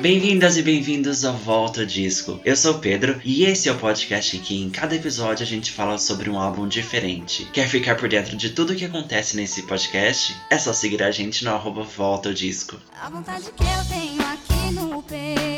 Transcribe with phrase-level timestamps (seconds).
[0.00, 2.40] Bem-vindas e bem-vindos ao Volta Disco.
[2.44, 5.46] Eu sou o Pedro e esse é o podcast em que em cada episódio a
[5.46, 7.44] gente fala sobre um álbum diferente.
[7.52, 10.36] Quer ficar por dentro de tudo o que acontece nesse podcast?
[10.50, 12.80] É só seguir a gente no arroba Volta Disco.
[13.00, 15.57] A vontade que eu tenho aqui no peito.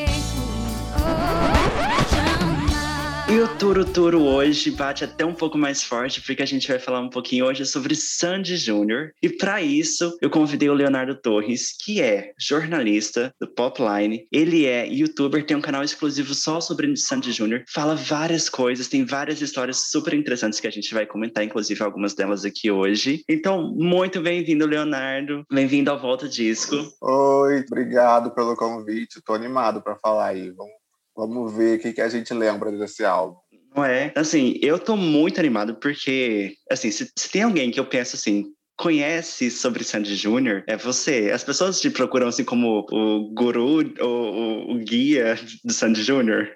[3.41, 7.01] O Turo Turo hoje bate até um pouco mais forte, porque a gente vai falar
[7.01, 9.13] um pouquinho hoje sobre Sandy Júnior.
[9.23, 14.29] E para isso, eu convidei o Leonardo Torres, que é jornalista do Popline.
[14.31, 17.65] Ele é youtuber, tem um canal exclusivo só sobre Sandy Júnior.
[17.67, 22.13] Fala várias coisas, tem várias histórias super interessantes que a gente vai comentar, inclusive algumas
[22.13, 23.25] delas aqui hoje.
[23.27, 25.47] Então, muito bem-vindo, Leonardo.
[25.51, 26.77] Bem-vindo ao Volta Disco.
[27.01, 29.23] Oi, obrigado pelo convite.
[29.25, 30.51] Tô animado para falar aí.
[30.51, 30.80] Vamos,
[31.17, 33.39] vamos ver o que, que a gente lembra desse álbum.
[33.75, 34.13] Não é?
[34.17, 38.53] Assim, eu tô muito animado porque, assim, se, se tem alguém que eu penso assim,
[38.81, 41.31] conhece sobre Sandy Júnior, é você.
[41.33, 46.51] As pessoas te procuram assim como o guru, o, o, guia do Sandy Júnior.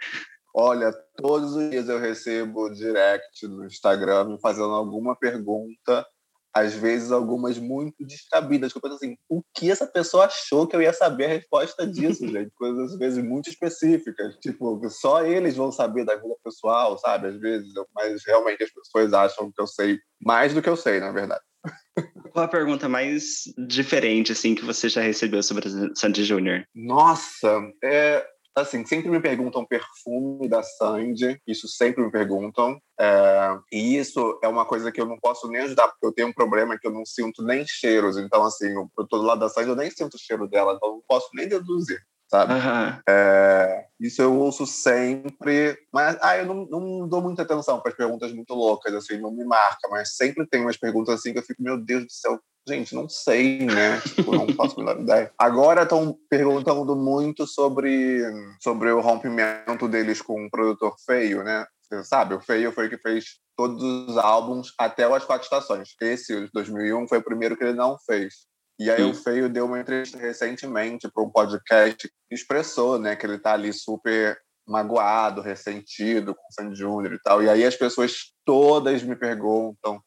[0.57, 6.07] Olha, todos os dias eu recebo direct no Instagram fazendo alguma pergunta,
[6.55, 10.77] às vezes algumas muito descabidas, que eu penso assim, o que essa pessoa achou que
[10.77, 12.51] eu ia saber a resposta disso, gente?
[12.57, 17.29] Coisas às vezes muito específicas, tipo, só eles vão saber da vida pessoal, sabe?
[17.29, 21.01] Às vezes, mas realmente as pessoas acham que eu sei mais do que eu sei,
[21.01, 21.43] na verdade.
[22.33, 26.65] Qual a pergunta mais diferente, assim, que você já recebeu sobre Sandy Júnior?
[26.75, 32.79] Nossa, é assim, sempre me perguntam perfume da Sandy, isso sempre me perguntam.
[32.99, 36.29] É, e isso é uma coisa que eu não posso nem ajudar, porque eu tenho
[36.29, 38.17] um problema que eu não sinto nem cheiros.
[38.17, 40.75] Então, assim, eu, eu tô do lado da Sandy, eu nem sinto o cheiro dela,
[40.75, 42.53] então eu não posso nem deduzir, sabe?
[42.53, 43.01] Aham.
[43.09, 47.97] É, isso eu ouço sempre, mas ah, eu não, não dou muita atenção para as
[47.97, 51.45] perguntas muito loucas, assim, não me marca, mas sempre tem umas perguntas assim que eu
[51.45, 54.01] fico, meu Deus do céu, gente, não sei, né?
[54.01, 55.33] Tipo, não faço a menor ideia.
[55.39, 58.23] Agora estão perguntando muito sobre,
[58.61, 61.67] sobre o rompimento deles com um produtor feio, né?
[61.83, 65.95] Você sabe, o Feio foi o que fez todos os álbuns até As Quatro Estações.
[66.01, 68.47] Esse, o de 2001, foi o primeiro que ele não fez.
[68.79, 69.11] E aí Sim.
[69.11, 73.53] o Feio deu uma entrevista recentemente para um podcast que expressou, né, que ele tá
[73.53, 74.37] ali super
[74.67, 77.43] magoado, ressentido com o Sandy Júnior e tal.
[77.43, 80.03] E aí as pessoas todas me perguntam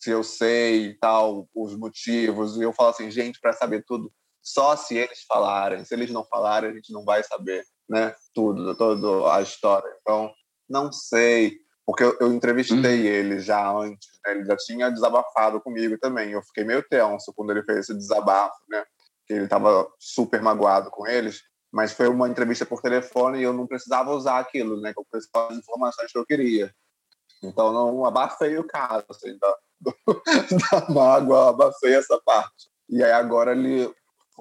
[0.00, 2.56] se eu sei tal, os motivos.
[2.56, 4.10] E eu falo assim, gente, para saber tudo,
[4.42, 5.84] só se eles falarem.
[5.84, 8.14] Se eles não falarem, a gente não vai saber, né?
[8.34, 9.90] Tudo, toda a história.
[10.00, 10.32] Então,
[10.68, 11.58] não sei.
[11.84, 14.32] Porque eu, eu entrevistei ele já antes, né?
[14.32, 16.30] ele já tinha desabafado comigo também.
[16.30, 18.82] Eu fiquei meio tenso quando ele fez esse desabafo, né?
[19.26, 21.42] Que ele estava super magoado com eles.
[21.70, 24.92] Mas foi uma entrevista por telefone e eu não precisava usar aquilo, né?
[24.96, 26.74] Eu precisava das informações que eu queria.
[27.42, 29.56] Então, não abafei o caso, assim, da,
[30.72, 32.68] da mágoa, abafei essa parte.
[32.88, 33.92] E aí agora ele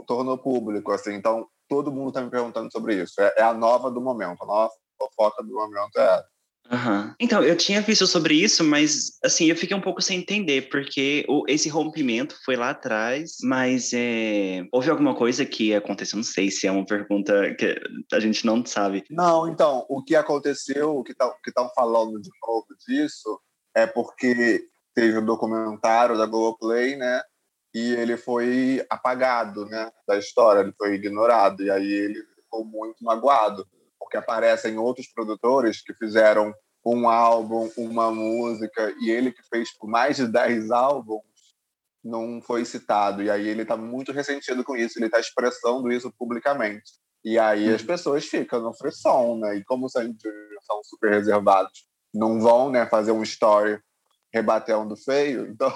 [0.07, 1.13] tornou público, assim.
[1.13, 3.19] Então, todo mundo está me perguntando sobre isso.
[3.21, 4.43] É, é a nova do momento.
[4.43, 6.39] A nova fofoca do momento é essa.
[6.71, 7.15] Aham.
[7.19, 11.25] Então, eu tinha visto sobre isso, mas assim, eu fiquei um pouco sem entender, porque
[11.27, 16.51] o, esse rompimento foi lá atrás, mas é, houve alguma coisa que aconteceu, não sei
[16.51, 17.75] se é uma pergunta que
[18.13, 19.03] a gente não sabe.
[19.09, 21.15] Não, então, o que aconteceu, o que
[21.47, 23.39] estão falando de novo disso,
[23.75, 24.63] é porque
[24.99, 27.21] teve um documentário da Globoplay, né?
[27.73, 29.89] E ele foi apagado, né?
[30.05, 31.63] Da história, ele foi ignorado.
[31.63, 33.65] E aí ele ficou muito magoado,
[33.97, 36.53] porque aparecem outros produtores que fizeram
[36.85, 41.23] um álbum, uma música, e ele que fez por mais de 10 álbuns,
[42.03, 43.23] não foi citado.
[43.23, 46.91] E aí ele está muito ressentido com isso, ele está expressando isso publicamente.
[47.23, 49.55] E aí as pessoas ficam no frisson, né?
[49.55, 50.17] E como Júnior
[50.65, 53.79] são super reservados, não vão né, fazer um story
[54.33, 55.73] rebatendo feio, então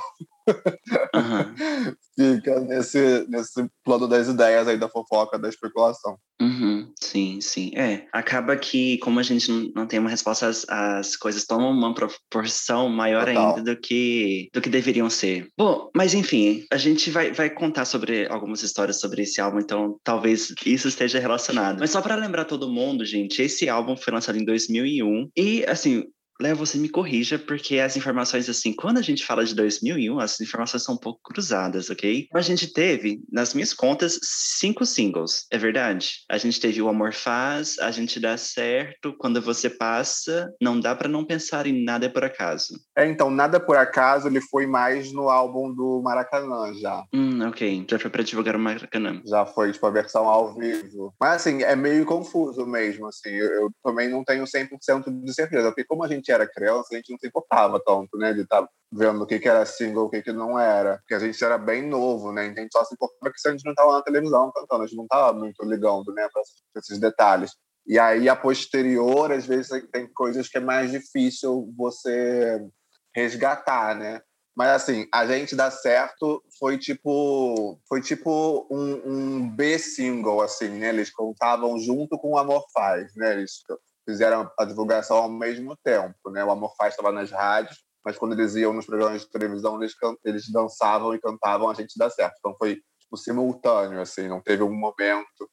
[1.13, 1.53] Aham.
[2.15, 6.17] fica nesse, nesse plano das ideias aí da fofoca, da especulação.
[6.41, 7.71] Uhum, sim, sim.
[7.75, 11.71] É, acaba que, como a gente não, não tem uma resposta, as, as coisas tomam
[11.71, 13.55] uma proporção maior Total.
[13.55, 15.47] ainda do que, do que deveriam ser.
[15.57, 19.97] Bom, mas enfim, a gente vai, vai contar sobre algumas histórias sobre esse álbum, então
[20.03, 21.79] talvez isso esteja relacionado.
[21.79, 26.03] Mas só para lembrar todo mundo, gente, esse álbum foi lançado em 2001 e, assim,
[26.43, 30.39] Léo, você me corrija, porque as informações, assim, quando a gente fala de 2001, as
[30.41, 32.27] informações são um pouco cruzadas, ok?
[32.33, 36.17] A gente teve, nas minhas contas, cinco singles, é verdade?
[36.29, 40.93] A gente teve O Amor Faz, A Gente Dá Certo, Quando Você Passa, Não Dá
[40.93, 42.73] Pra Não Pensar em Nada é Por Acaso.
[42.97, 47.03] É, então, Nada Por Acaso, ele foi mais no álbum do Maracanã já.
[47.13, 47.85] Hum, Hum, ok.
[47.89, 49.21] Já foi pra divulgar o Maracanã.
[49.25, 51.13] Já foi, tipo, a versão ao vivo.
[51.19, 53.29] Mas, assim, é meio confuso mesmo, assim.
[53.29, 55.69] Eu, eu também não tenho 100% de certeza.
[55.69, 58.33] Porque como a gente era criança, a gente não se importava tanto, né?
[58.33, 60.97] De estar tá vendo o que, que era single, o que, que não era.
[60.97, 62.45] Porque a gente era bem novo, né?
[62.45, 64.83] Então a gente só se importava que a gente não estava na televisão cantando.
[64.83, 66.27] A gente não estava muito ligando, né?
[66.31, 66.41] Pra
[66.79, 67.51] esses detalhes.
[67.85, 72.65] E aí, a posterior, às vezes, tem coisas que é mais difícil você
[73.13, 74.21] resgatar, né?
[74.55, 80.69] Mas assim, a gente dá certo foi tipo foi tipo um, um B single assim,
[80.69, 80.89] né?
[80.89, 83.33] Eles contavam junto com o Amor Faz, né?
[83.33, 83.63] Eles
[84.05, 86.43] fizeram a divulgação ao mesmo tempo, né?
[86.43, 89.93] O Amor Faz estava nas rádios, mas quando eles iam nos programas de televisão, eles
[90.23, 92.35] eles dançavam e cantavam a gente dá certo.
[92.39, 95.49] Então foi tipo, simultâneo assim, não teve um momento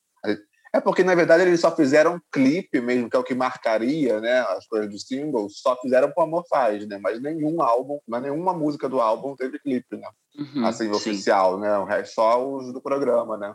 [0.72, 4.20] é porque, na verdade, eles só fizeram um clipe mesmo, que é o que marcaria
[4.20, 6.96] né, as coisas dos singles, só fizeram com Amor Faz, né?
[7.02, 10.08] Mas nenhum álbum, mas nenhuma música do álbum teve clipe, né?
[10.38, 10.92] Uhum, assim, sim.
[10.92, 11.76] oficial, né?
[11.76, 13.54] O resto só os do programa, né?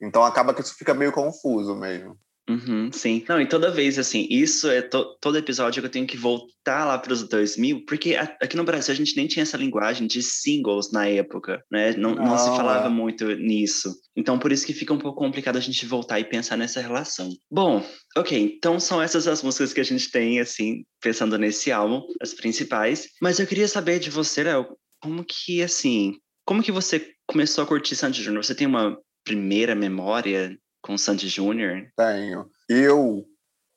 [0.00, 2.16] Então acaba que isso fica meio confuso mesmo.
[2.48, 3.24] Uhum, sim.
[3.26, 6.84] Não, e toda vez, assim, isso é to todo episódio que eu tenho que voltar
[6.84, 10.22] lá para os 2000, porque aqui no Brasil a gente nem tinha essa linguagem de
[10.22, 11.94] singles na época, né?
[11.96, 12.90] Não, não, não se falava é.
[12.90, 13.94] muito nisso.
[14.14, 17.30] Então, por isso que fica um pouco complicado a gente voltar e pensar nessa relação.
[17.50, 17.84] Bom,
[18.16, 22.34] ok, então são essas as músicas que a gente tem, assim, pensando nesse álbum, as
[22.34, 23.08] principais.
[23.22, 26.14] Mas eu queria saber de você, Léo, como que, assim,
[26.44, 28.44] como que você começou a curtir Sandy Júnior?
[28.44, 31.86] Você tem uma primeira memória com Sandy Júnior?
[31.96, 32.46] Tenho.
[32.68, 33.24] Eu,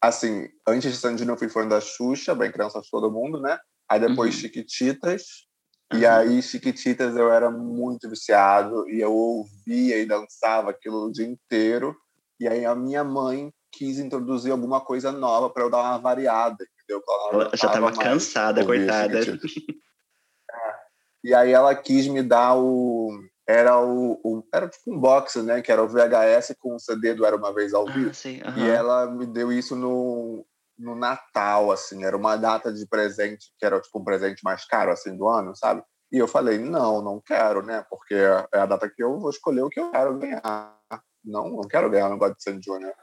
[0.02, 3.40] assim, antes de Sandy Júnior, eu fui fã da Xuxa, bem criança de todo mundo,
[3.40, 3.58] né?
[3.90, 4.42] Aí depois uhum.
[4.42, 5.48] Chiquititas.
[5.92, 6.00] Uhum.
[6.00, 11.26] E aí, Chiquititas, eu era muito viciado e eu ouvia e dançava aquilo o dia
[11.26, 11.96] inteiro.
[12.40, 16.58] E aí, a minha mãe quis introduzir alguma coisa nova para eu dar uma variada,
[16.74, 17.02] entendeu?
[17.32, 19.20] Ela já estava cansada, coitada.
[19.20, 20.76] É.
[21.24, 23.18] E aí, ela quis me dar o
[23.48, 25.62] era o, o, era tipo um box, né?
[25.62, 28.12] Que era o VHS com o CD do Era uma vez ao ah, vivo.
[28.44, 28.58] Ah, uhum.
[28.58, 30.46] E ela me deu isso no,
[30.78, 32.04] no Natal, assim.
[32.04, 35.56] Era uma data de presente que era tipo um presente mais caro assim do ano,
[35.56, 35.82] sabe?
[36.12, 37.86] E eu falei não, não quero, né?
[37.90, 40.78] Porque é a data que eu vou escolher o que eu quero ganhar.
[41.24, 42.94] Não, não quero ganhar, não gosto de Sandy Júnior.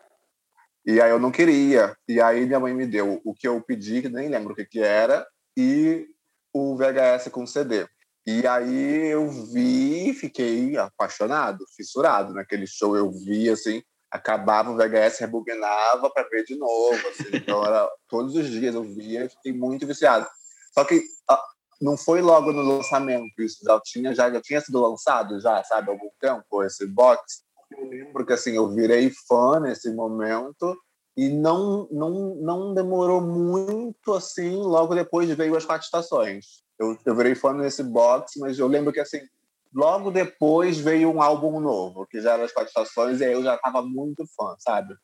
[0.87, 1.97] E aí eu não queria.
[2.07, 4.67] E aí minha mãe me deu o que eu pedi, que nem lembro o que
[4.67, 5.27] que era,
[5.57, 6.07] e
[6.53, 7.87] o VHS com CD.
[8.27, 12.97] E aí eu vi, fiquei apaixonado, fissurado naquele show.
[12.97, 17.09] Eu vi assim, acabava o VHS, rebobinava para ver de novo.
[17.09, 17.25] Assim.
[17.35, 20.27] Então era todos os dias eu via, fiquei muito viciado.
[20.73, 21.03] Só que
[21.83, 25.91] não foi logo no lançamento isso, já tinha já, já tinha sido lançado já, sabe,
[25.91, 27.45] algum tempo esse box.
[27.71, 30.79] Eu lembro que assim eu virei fã nesse momento
[31.15, 37.15] e não não não demorou muito assim, logo depois veio as quatro estações eu, eu
[37.15, 39.21] virei fã nesse box, mas eu lembro que assim,
[39.73, 43.43] logo depois veio um álbum novo, que já era as quatro estações, e aí eu
[43.43, 44.95] já estava muito fã, sabe?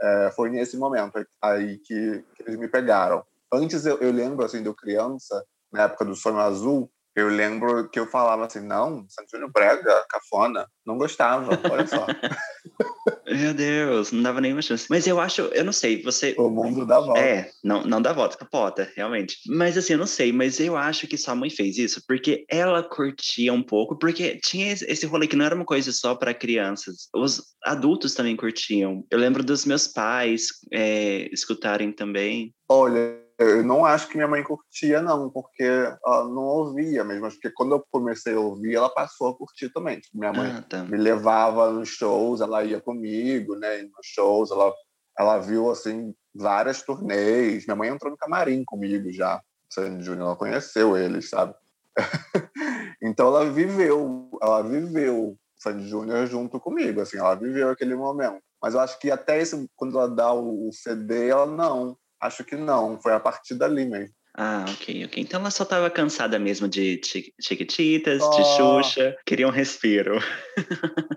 [0.00, 3.24] É, foi nesse momento aí que, que, eles me pegaram.
[3.52, 7.88] Antes eu, eu lembro, assim, de eu criança, na época do Sonho Azul, eu lembro
[7.88, 12.06] que eu falava assim, não, Santinho Brega, cafona, não gostava, olha só.
[13.28, 14.86] Meu Deus, não dava nenhuma chance.
[14.88, 16.34] Mas eu acho, eu não sei, você.
[16.38, 17.20] O mundo dá volta.
[17.20, 19.38] É, não, não dá volta, capota, realmente.
[19.48, 22.82] Mas assim, eu não sei, mas eu acho que sua mãe fez isso porque ela
[22.82, 27.08] curtia um pouco, porque tinha esse rolê que não era uma coisa só para crianças.
[27.14, 29.04] Os adultos também curtiam.
[29.10, 32.54] Eu lembro dos meus pais é, escutarem também.
[32.68, 37.28] Olha, eu não acho que minha mãe curtia, não, porque ela não ouvia mesmo.
[37.28, 40.00] Porque quando eu comecei a ouvir, ela passou a curtir também.
[40.00, 40.84] Tipo, minha mãe ah, tá.
[40.84, 43.82] me levava nos shows, ela ia comigo, né?
[43.82, 44.72] Nos shows, ela,
[45.18, 47.66] ela viu, assim, várias turnês.
[47.66, 49.40] Minha mãe entrou no camarim comigo já.
[49.68, 51.54] Sandy Júnior, ela conheceu eles, sabe?
[53.02, 58.40] então ela viveu, ela viveu Sandy Júnior junto comigo, assim, ela viveu aquele momento.
[58.62, 62.56] Mas eu acho que até esse, quando ela dá o CD, ela não Acho que
[62.56, 64.14] não, foi a partir dali mesmo.
[64.38, 65.22] Ah, ok, ok.
[65.22, 67.00] Então ela só estava cansada mesmo de
[67.40, 68.30] Chiquititas, oh.
[68.30, 70.18] de Xuxa, queria um respiro.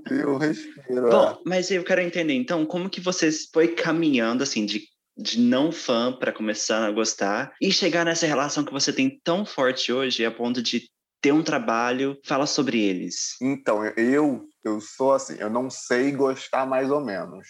[0.07, 1.09] Queria um respiro.
[1.09, 1.37] Bom, é.
[1.45, 4.83] mas eu quero entender, então, como que você foi caminhando, assim, de,
[5.17, 9.45] de não fã para começar a gostar e chegar nessa relação que você tem tão
[9.45, 10.89] forte hoje, a ponto de
[11.21, 13.35] ter um trabalho, fala sobre eles.
[13.41, 17.45] Então, eu, eu sou assim, eu não sei gostar mais ou menos.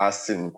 [0.00, 0.50] Assim,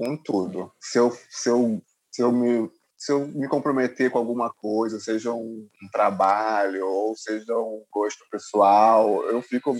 [0.00, 0.72] com tudo.
[0.80, 5.30] Se eu, se eu, se eu, me, se eu me comprometer com alguma coisa, seja
[5.30, 9.76] um, um trabalho ou seja um gosto pessoal, eu fico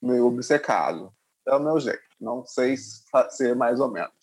[0.00, 1.12] meio obcecado.
[1.48, 1.98] É o meu jeito.
[2.20, 4.14] Não sei ser mais ou menos.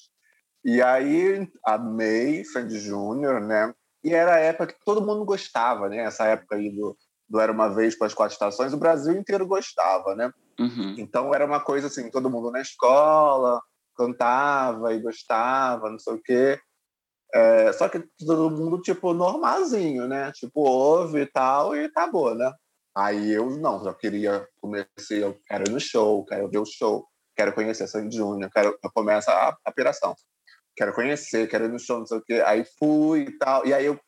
[0.63, 3.75] E aí, amei Sandy Júnior, né?
[4.01, 5.97] E era a época que todo mundo gostava, né?
[5.97, 6.95] Essa época aí do,
[7.27, 10.31] do Era Uma Vez com as Quatro Estações, o Brasil inteiro gostava, né?
[10.57, 10.95] Uhum.
[10.97, 13.61] Então era uma coisa assim, todo mundo na escola
[13.95, 16.59] cantava e gostava, não sei o quê.
[17.33, 20.31] É, só que todo mundo, tipo, normalzinho, né?
[20.33, 22.51] Tipo, ouve e tal, e acabou, né?
[22.95, 27.07] Aí eu não, já queria, comecei, eu quero ir no show, quero ver o show,
[27.35, 30.15] quero conhecer Sandy Júnior, quero, começa a, a piração.
[30.75, 32.43] Quero conhecer, quero ir no show, não sei o quê.
[32.45, 33.99] Aí fui e tal, e aí eu,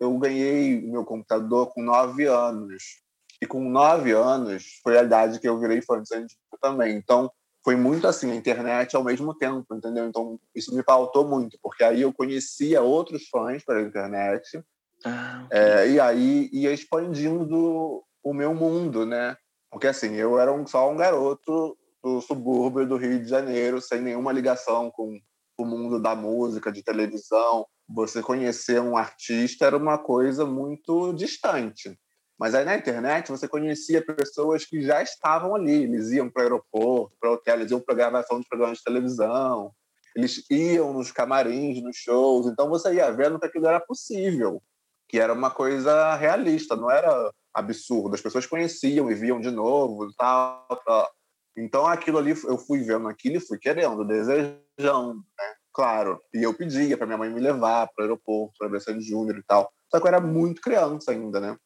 [0.00, 3.02] eu ganhei meu computador com nove anos.
[3.40, 6.96] E com nove anos foi a idade que eu virei fã de Sandy Júnior também.
[6.96, 7.30] Então,
[7.64, 10.06] foi muito assim, a internet ao mesmo tempo, entendeu?
[10.06, 14.62] Então, isso me pautou muito, porque aí eu conhecia outros fãs pela internet,
[15.04, 19.36] Ah, é, e aí ia expandindo o meu mundo, né?
[19.70, 24.00] Porque assim, eu era um, só um garoto do subúrbio do Rio de Janeiro, sem
[24.00, 25.18] nenhuma ligação com
[25.58, 27.66] o mundo da música, de televisão.
[27.88, 31.98] Você conhecer um artista era uma coisa muito distante.
[32.38, 35.84] Mas aí na internet você conhecia pessoas que já estavam ali.
[35.84, 38.84] Eles iam para o aeroporto, para o hotel, eles iam para gravação de programas de
[38.84, 39.72] televisão,
[40.14, 42.46] eles iam nos camarins, nos shows.
[42.46, 44.62] Então você ia vendo que aquilo era possível,
[45.08, 48.14] que era uma coisa realista, não era absurdo.
[48.14, 51.10] As pessoas conheciam e viam de novo, tal, tal.
[51.56, 55.54] Então aquilo ali eu fui vendo aquilo e fui querendo, desejando, né?
[55.72, 56.20] Claro.
[56.34, 59.42] E eu pedia para minha mãe me levar para o aeroporto, para Sandy Júnior e
[59.42, 59.72] tal.
[59.90, 61.56] Só que eu era muito criança ainda, né?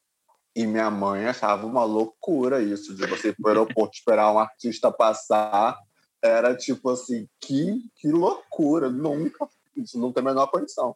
[0.57, 4.39] E minha mãe achava uma loucura isso, de você ir para o aeroporto esperar um
[4.39, 5.77] artista passar.
[6.19, 10.95] Era tipo assim, que, que loucura, nunca, isso não tem a menor condição.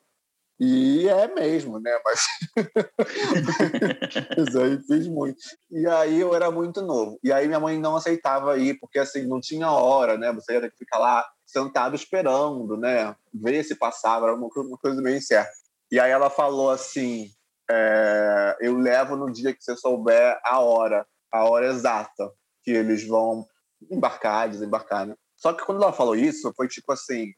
[0.60, 1.96] E é mesmo, né?
[2.04, 2.26] Mas
[4.50, 5.38] isso aí fiz muito.
[5.70, 7.20] E aí eu era muito novo.
[7.24, 10.34] E aí minha mãe não aceitava ir, porque assim, não tinha hora, né?
[10.34, 13.16] Você ia ter que ficar lá sentado esperando, né?
[13.32, 15.52] Ver se passava, era uma, coisa meio incerta.
[15.92, 17.30] E aí ela falou assim:
[17.72, 22.30] é, eu levo no dia que você souber a hora, a hora exata
[22.64, 23.46] que eles vão
[23.90, 25.16] embarcar, desembarcar, né?
[25.38, 27.32] Só que quando ela falou isso, foi tipo assim,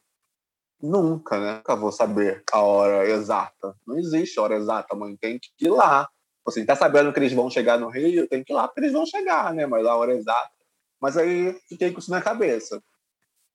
[0.82, 1.56] nunca, né?
[1.58, 3.76] Nunca vou saber a hora exata.
[3.86, 5.16] Não existe hora exata, mãe.
[5.16, 6.10] Tem que ir lá.
[6.46, 8.28] Assim, tá sabendo que eles vão chegar no Rio?
[8.28, 9.66] Tem que ir lá porque eles vão chegar, né?
[9.66, 10.52] Mas a hora exata.
[11.00, 12.82] Mas aí fiquei com isso na cabeça.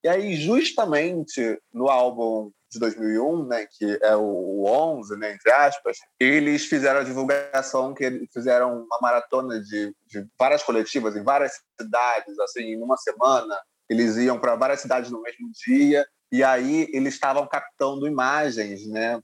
[0.03, 5.97] E aí, justamente no álbum de 2001, né, que é o 11, né, entre aspas,
[6.21, 12.39] eles fizeram a divulgação que fizeram uma maratona de, de várias coletivas em várias cidades,
[12.41, 13.59] assim, em uma semana.
[13.89, 19.21] Eles iam para várias cidades no mesmo dia e aí eles estavam captando imagens, né?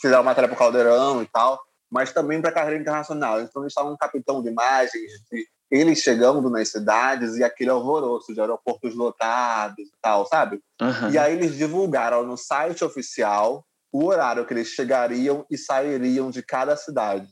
[0.00, 1.60] Fizeram matéria para o Caldeirão e tal,
[1.90, 3.40] mas também para a carreira internacional.
[3.40, 8.94] Então eles estavam captando imagens de eles chegando nas cidades e aquele alvoroço de aeroportos
[8.94, 10.60] lotados e tal, sabe?
[10.78, 11.10] Aham.
[11.10, 16.42] E aí eles divulgaram no site oficial o horário que eles chegariam e sairiam de
[16.42, 17.26] cada cidade.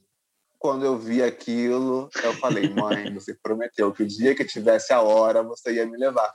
[0.58, 5.02] Quando eu vi aquilo, eu falei, mãe, você prometeu que o dia que tivesse a
[5.02, 6.32] hora, você ia me levar.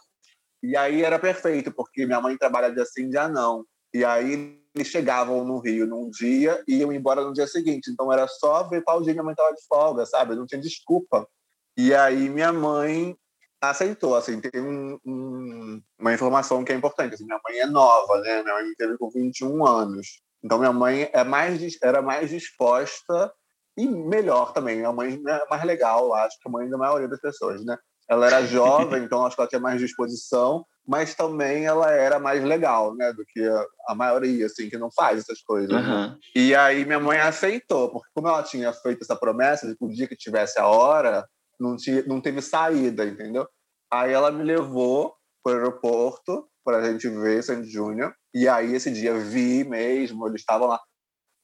[0.61, 3.65] E aí era perfeito, porque minha mãe trabalha dia sim, dia não.
[3.91, 7.89] E aí eles chegavam no Rio num dia e iam embora no dia seguinte.
[7.89, 10.35] Então era só ver qual dia minha mãe estava de folga, sabe?
[10.35, 11.27] Não tinha desculpa.
[11.77, 13.17] E aí minha mãe
[13.61, 18.19] aceitou, assim, tem um, um, uma informação que é importante, assim, minha mãe é nova,
[18.19, 22.29] né, minha mãe me teve com 21 anos, então minha mãe é mais, era mais
[22.29, 23.31] disposta
[23.77, 27.19] e melhor também, minha mãe é mais legal, acho que a mãe da maioria das
[27.19, 27.77] pessoas, né,
[28.07, 32.43] ela era jovem, então acho que ela tinha mais disposição, mas também ela era mais
[32.43, 35.75] legal, né, do que a, a maioria, assim, que não faz essas coisas?
[35.75, 36.15] Aham.
[36.35, 39.89] E aí minha mãe aceitou, porque como ela tinha feito essa promessa de que o
[39.89, 41.27] dia que tivesse a hora,
[41.59, 43.47] não, tinha, não teve saída, entendeu?
[43.91, 48.13] Aí ela me levou para o aeroporto para a gente ver Sandy Júnior.
[48.33, 50.81] E aí esse dia vi mesmo, eles estavam lá.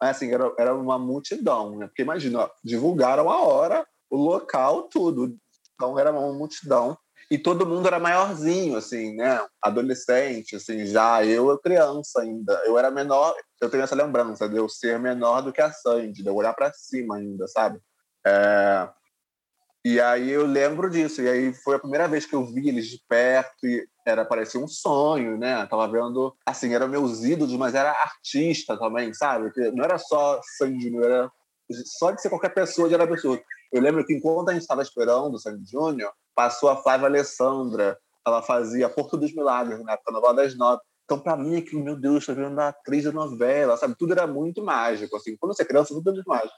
[0.01, 1.87] Mas assim, era, era uma multidão, né?
[1.87, 5.37] Porque imagina, ó, divulgaram a hora, o local, tudo.
[5.75, 6.97] Então era uma multidão.
[7.29, 9.39] E todo mundo era maiorzinho, assim, né?
[9.63, 12.61] Adolescente, assim, já eu criança ainda.
[12.65, 16.23] Eu era menor, eu tenho essa lembrança de eu ser menor do que a Sandy,
[16.23, 17.79] de eu olhar para cima ainda, sabe?
[18.27, 18.89] É...
[19.83, 21.21] E aí eu lembro disso.
[21.21, 24.59] E aí foi a primeira vez que eu vi eles de perto e era parecia
[24.59, 25.65] um sonho, né?
[25.67, 29.51] Tava vendo, assim, eram meus ídolos, mas era artista também, sabe?
[29.51, 31.31] Que não era só Sandy Júnior, era
[31.97, 33.41] só de ser qualquer pessoa já era pessoa.
[33.71, 37.97] Eu lembro que enquanto a gente estava esperando o Sandy Júnior, passou a Flávia Alessandra.
[38.25, 40.81] Ela fazia Porto dos Milagres, na época, novela das nove.
[41.05, 43.95] Então, para mim, aquilo, meu Deus, tô vendo a atriz da novela, sabe?
[43.97, 45.35] Tudo era muito mágico, assim.
[45.37, 46.53] Quando você é criança, tudo é muito mágico.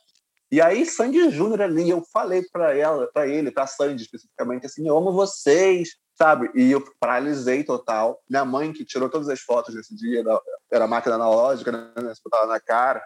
[0.53, 4.87] E aí, Sandy Júnior ali, eu falei para ela, para ele, para Sandy especificamente, assim,
[4.87, 6.51] eu amo vocês, sabe?
[6.53, 8.21] E eu paralisei total.
[8.29, 10.23] Minha mãe, que tirou todas as fotos nesse dia,
[10.71, 11.91] era- máquina analógica, né?
[11.95, 13.03] Você botava na cara.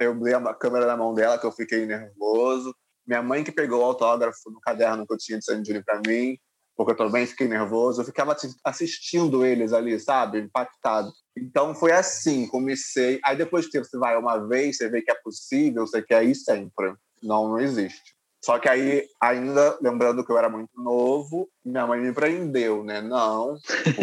[0.00, 2.74] Eu dei a câmera na mão dela, que eu fiquei nervoso.
[3.06, 6.00] Minha mãe que pegou o autógrafo no caderno que eu tinha de Sandy Júnior para
[6.04, 6.36] mim,
[6.76, 8.00] porque eu também fiquei nervoso.
[8.00, 10.40] Eu ficava assistindo eles ali, sabe?
[10.40, 11.12] Impactado.
[11.36, 13.20] Então foi assim, comecei.
[13.24, 16.34] Aí depois que você vai uma vez, você vê que é possível, você quer ir
[16.34, 16.94] sempre.
[17.22, 18.12] Não, não existe.
[18.44, 23.00] Só que aí, ainda lembrando que eu era muito novo, minha mãe me prendeu, né?
[23.00, 23.56] Não,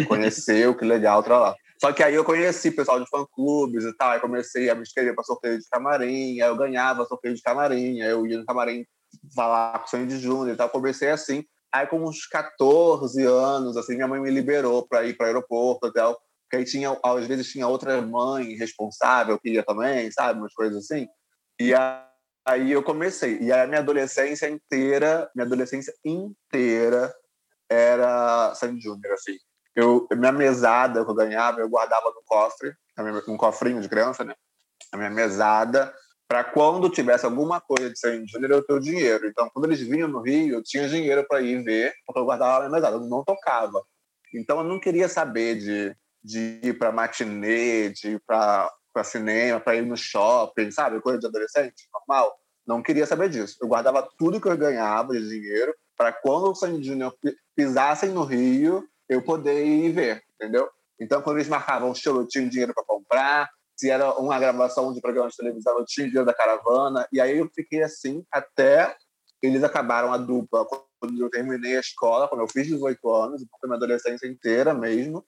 [0.08, 1.56] conheceu, que legal, tra lá.
[1.78, 5.14] Só que aí eu conheci pessoal de fã-clubes e tal, aí comecei a me inscrever
[5.14, 8.84] para sorteio de camarim, aí eu ganhava sorteio de camarim, aí eu ia no camarim
[9.34, 11.44] falar com o Sandy Júnior e tal, comecei assim.
[11.72, 15.86] Aí com uns 14 anos, assim, minha mãe me liberou para ir para o aeroporto
[15.86, 16.18] e tal,
[16.50, 20.84] porque aí tinha, às vezes tinha outra mãe responsável que ia também, sabe, umas coisas
[20.84, 21.06] assim.
[21.60, 21.72] E
[22.44, 23.38] Aí eu comecei.
[23.40, 27.14] E a minha adolescência inteira, minha adolescência inteira
[27.70, 29.36] era Sandy Júnior, assim.
[29.76, 32.74] Eu, minha mesada que eu ganhava, eu guardava no cofre,
[33.28, 34.34] um cofrinho de criança, né?
[34.92, 35.94] A minha mesada,
[36.26, 39.28] para quando tivesse alguma coisa de Sandy Júnior, eu ter o dinheiro.
[39.28, 42.56] Então, quando eles vinham no Rio, eu tinha dinheiro para ir ver, porque eu guardava
[42.56, 43.80] a minha mesada, eu não tocava.
[44.34, 48.70] Então, eu não queria saber de, de ir para matinê, de ir para
[49.04, 51.00] cinema, para ir no shopping, sabe?
[51.00, 52.34] Coisa de adolescente, normal.
[52.66, 53.56] Não queria saber disso.
[53.60, 57.14] Eu guardava tudo que eu ganhava de dinheiro para quando o Sandy Júnior
[57.54, 60.68] pisassem no Rio, eu poder ir ver, entendeu?
[60.98, 63.50] Então, quando eles marcavam show, eu tinha dinheiro para comprar.
[63.76, 67.08] Se era uma gravação de programa de televisão, eu tinha dinheiro da caravana.
[67.12, 68.94] E aí eu fiquei assim até
[69.42, 70.66] eles acabaram a dupla
[70.98, 75.24] quando eu terminei a escola, quando eu fiz 18 anos, porque minha adolescência inteira mesmo.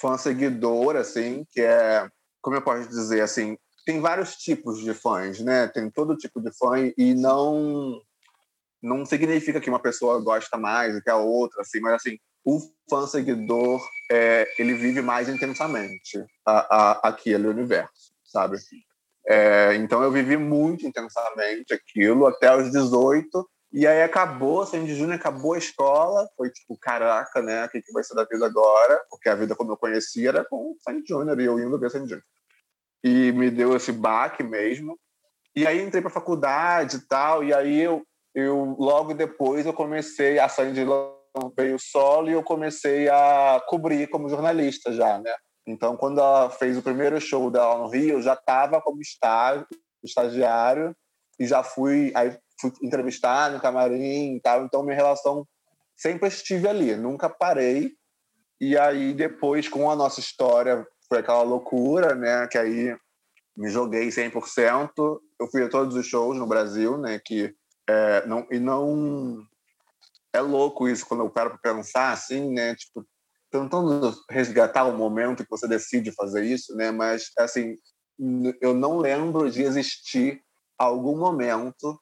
[0.00, 2.08] Fã seguidora, assim, que é
[2.42, 5.66] como eu posso dizer, assim, tem vários tipos de fãs, né?
[5.66, 8.00] Tem todo tipo de fã e não
[8.80, 12.60] não significa que uma pessoa gosta mais do que a outra, assim, mas assim, o
[12.88, 18.58] fã seguidor é, ele vive mais intensamente a, a, aquele universo, sabe?
[19.26, 25.16] É, então eu vivi muito intensamente aquilo até os 18 e aí acabou, Sandy Júnior
[25.16, 27.66] acabou a escola, foi tipo, caraca, né?
[27.66, 29.04] O que, que vai ser da vida agora?
[29.10, 32.08] Porque a vida como eu conhecia era com Sandy Júnior e eu indo ver Sandy
[32.08, 32.24] Júnior
[33.04, 34.98] e me deu esse baque mesmo.
[35.54, 38.02] E aí entrei para faculdade e tal, e aí eu,
[38.34, 40.84] eu logo depois eu comecei a sair de
[41.54, 45.34] veio solo e eu comecei a cobrir como jornalista já, né?
[45.66, 49.66] Então, quando ela fez o primeiro show dela no Rio, eu já estava como estágio,
[50.02, 50.96] estagiário
[51.38, 54.64] e já fui aí fui entrevistar no camarim e tal.
[54.64, 55.46] Então, minha relação
[55.96, 57.92] sempre estive ali, nunca parei.
[58.60, 62.46] E aí, depois, com a nossa história foi aquela loucura, né?
[62.48, 62.96] Que aí
[63.56, 64.90] me joguei 100%.
[65.40, 67.20] Eu fui a todos os shows no Brasil, né?
[67.24, 67.54] Que
[67.88, 69.42] é, não e não
[70.32, 72.74] é louco isso quando eu paro para pensar assim, né?
[72.74, 73.06] Tipo
[73.50, 76.90] tentando resgatar o momento que você decide fazer isso, né?
[76.90, 77.76] Mas assim,
[78.60, 80.42] eu não lembro de existir
[80.76, 81.98] algum momento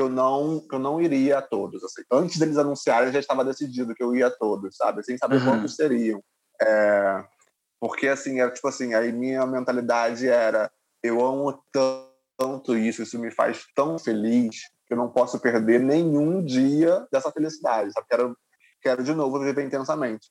[0.00, 1.82] eu não que eu não iria a todos.
[1.82, 2.02] Assim.
[2.10, 5.02] Antes deles anunciarem, já estava decidido que eu ia a todos, sabe?
[5.02, 5.44] Sem saber uhum.
[5.44, 6.22] quantos seriam.
[6.60, 7.24] É,
[7.80, 10.70] porque, assim, era tipo assim, aí minha mentalidade era:
[11.02, 14.56] eu amo tanto isso, isso me faz tão feliz
[14.86, 18.06] que eu não posso perder nenhum dia dessa felicidade, sabe?
[18.08, 18.36] Quero,
[18.80, 20.30] quero de novo viver intensamente.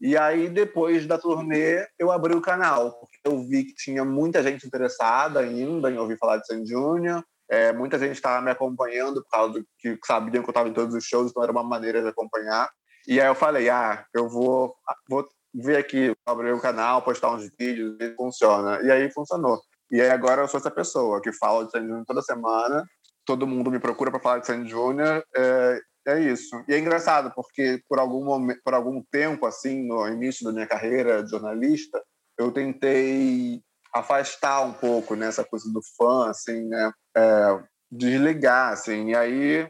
[0.00, 4.42] E aí, depois da turnê, eu abri o canal, porque eu vi que tinha muita
[4.42, 7.24] gente interessada ainda em ouvir falar de Sandy Júnior.
[7.50, 10.72] É, muita gente estava me acompanhando por causa do que sabiam que eu estava em
[10.72, 12.70] todos os shows, então era uma maneira de acompanhar.
[13.06, 14.74] E aí eu falei, ah, eu vou,
[15.08, 18.80] vou ver aqui, abrir o canal, postar uns vídeos, e funciona.
[18.82, 19.60] E aí funcionou.
[19.90, 22.84] E aí agora eu sou essa pessoa que fala de Sandy Júnior toda semana,
[23.24, 26.64] todo mundo me procura para falar de Sandy Júnior, é, é isso.
[26.68, 30.66] E é engraçado, porque por algum, momento, por algum tempo, assim, no início da minha
[30.66, 32.02] carreira de jornalista,
[32.38, 33.62] eu tentei
[33.94, 36.92] afastar um pouco nessa né, coisa do fã, assim, né?
[37.16, 39.10] É, desligar, assim.
[39.10, 39.68] E aí,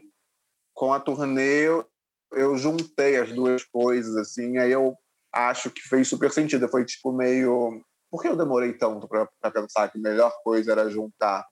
[0.73, 1.85] com a turnê, eu,
[2.31, 4.95] eu juntei as duas coisas, assim, aí eu
[5.31, 6.67] acho que fez super sentido.
[6.67, 7.81] Foi tipo meio.
[8.09, 11.45] Por que eu demorei tanto para pensar que a melhor coisa era juntar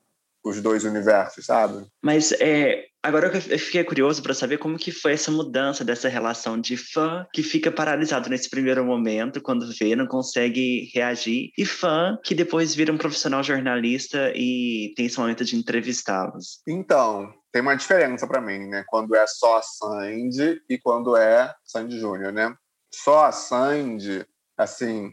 [0.44, 1.86] os dois universos, sabe?
[2.02, 6.60] Mas é, agora eu fiquei curioso para saber como que foi essa mudança dessa relação
[6.60, 12.18] de fã que fica paralisado nesse primeiro momento quando vê, não consegue reagir, e fã
[12.22, 16.60] que depois vira um profissional jornalista e tem esse momento de entrevistá-los.
[16.68, 18.84] Então, tem uma diferença para mim, né?
[18.86, 22.54] Quando é só Sandy e quando é Sandy Júnior, né?
[22.94, 24.24] só a Sandy,
[24.56, 25.12] assim,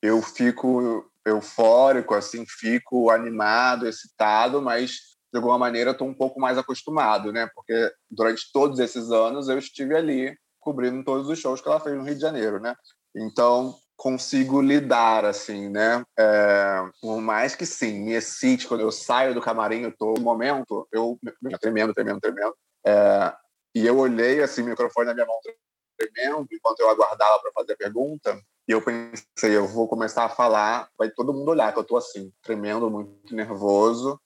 [0.00, 6.58] eu fico eufórico, assim, fico animado, excitado, mas de alguma maneira estou um pouco mais
[6.58, 7.48] acostumado, né?
[7.54, 11.96] Porque durante todos esses anos eu estive ali cobrindo todos os shows que ela fez
[11.96, 12.74] no Rio de Janeiro, né?
[13.14, 16.02] Então consigo lidar, assim, né?
[16.18, 20.22] É, por mais que sim, me excite quando eu saio do camarim, eu tô no
[20.22, 21.18] momento, eu
[21.60, 22.54] tremendo, tremendo, tremendo,
[22.86, 23.32] É,
[23.74, 25.36] e eu olhei assim, o microfone na minha mão
[25.98, 28.40] tremendo, enquanto eu aguardava para fazer a pergunta.
[28.70, 31.98] E eu pensei, eu vou começar a falar, vai todo mundo olhar que eu estou
[31.98, 34.16] assim, tremendo, muito nervoso.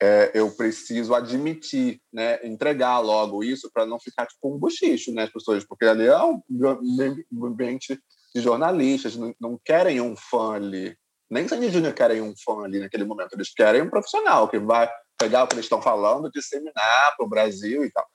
[0.00, 5.24] É, eu preciso admitir, né, entregar logo isso para não ficar tipo um bochicho, né,
[5.24, 7.98] as pessoas, porque ali é um ambiente
[8.32, 10.96] de jornalistas, não, querem um fã ali,
[11.28, 14.88] nem Sandy Júnior querem um fã ali naquele momento, eles querem um profissional que vai
[15.18, 18.06] pegar o que eles estão falando, disseminar para o Brasil e tal.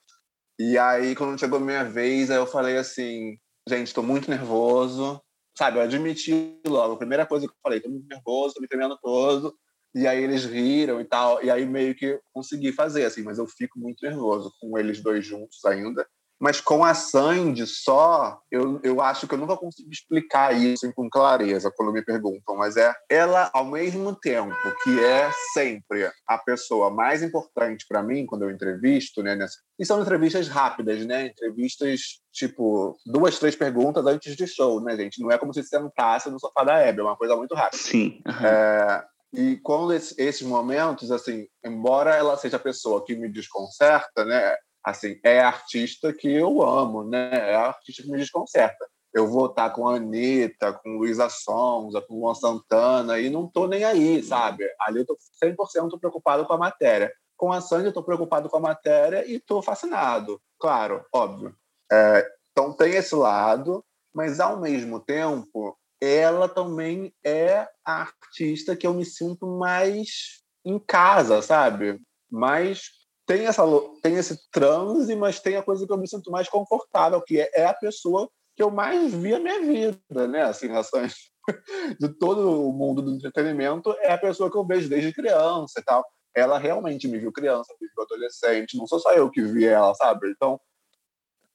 [0.57, 5.21] E aí, quando chegou a minha vez, eu falei assim, gente, estou muito nervoso,
[5.58, 5.78] sabe?
[5.78, 8.98] Eu admiti logo, a primeira coisa que eu falei, estou muito nervoso, estou me tremendo
[9.02, 9.56] todo.
[9.96, 13.48] E aí eles riram e tal, e aí meio que consegui fazer, assim, mas eu
[13.48, 16.06] fico muito nervoso com eles dois juntos ainda.
[16.39, 21.10] Mas com a Sandy só, eu, eu acho que eu nunca consigo explicar isso com
[21.10, 22.56] clareza quando me perguntam.
[22.56, 28.26] Mas é ela, ao mesmo tempo que é sempre a pessoa mais importante para mim
[28.26, 29.36] quando eu entrevisto, né?
[29.36, 29.56] Nessa...
[29.80, 31.28] E são entrevistas rápidas, né?
[31.28, 35.21] Entrevistas, tipo, duas, três perguntas antes de show, né, gente?
[35.21, 37.82] Não é como se sentasse no sofá da Hebe, é uma coisa muito rápida.
[37.82, 38.21] Sim.
[38.28, 38.45] Uhum.
[38.45, 39.06] É...
[39.38, 44.56] E quando esses momentos, assim, embora ela seja a pessoa que me desconcerta, né?
[44.86, 47.32] Assim, é artista que eu amo, né?
[47.34, 48.88] É artista que me desconcerta.
[49.12, 53.65] Eu vou estar com a Anitta, com Luísa Sonza, com Luan Santana, e não tô
[53.65, 54.65] nem aí, sabe?
[54.82, 57.12] Ali eu tô 100% preocupado com a matéria.
[57.38, 61.56] Com a Sandy eu tô preocupado com a matéria e tô fascinado, claro, óbvio.
[61.91, 68.88] É, então tem esse lado, mas ao mesmo tempo, ela também é a artista que
[68.88, 72.00] eu me sinto mais em casa, sabe?
[72.30, 72.89] Mais
[73.25, 73.63] tem, essa,
[74.01, 77.49] tem esse transe, mas tem a coisa que eu me sinto mais confortável, que é,
[77.53, 80.43] é a pessoa que eu mais vi a minha vida, né?
[80.43, 81.15] Assim, relações
[81.99, 85.83] de todo o mundo do entretenimento, é a pessoa que eu vejo desde criança e
[85.83, 86.05] tal.
[86.35, 89.93] Ela realmente me viu criança, me viu adolescente, não sou só eu que vi ela,
[89.95, 90.29] sabe?
[90.29, 90.59] Então,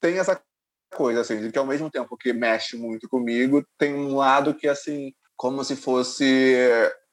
[0.00, 0.40] tem essa
[0.94, 4.66] coisa, assim, de que ao mesmo tempo que mexe muito comigo, tem um lado que,
[4.66, 6.56] assim, como se fosse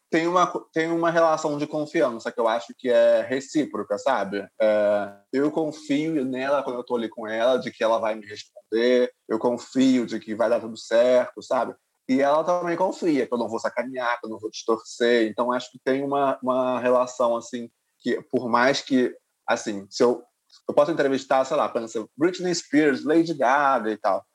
[0.10, 4.48] tem uma, tem uma relação de confiança que eu acho que é recíproca, sabe?
[4.60, 8.26] É, eu confio nela quando eu tô ali com ela, de que ela vai me
[8.26, 11.76] responder, eu confio de que vai dar tudo certo, sabe?
[12.10, 15.30] E ela também confia que eu não vou sacanear, que eu não vou distorcer.
[15.30, 19.14] Então, acho que tem uma, uma relação, assim, que por mais que,
[19.46, 20.24] assim, se eu,
[20.70, 24.26] eu posso entrevistar, sei lá, pensa Britney Spears, Lady Gaga e tal,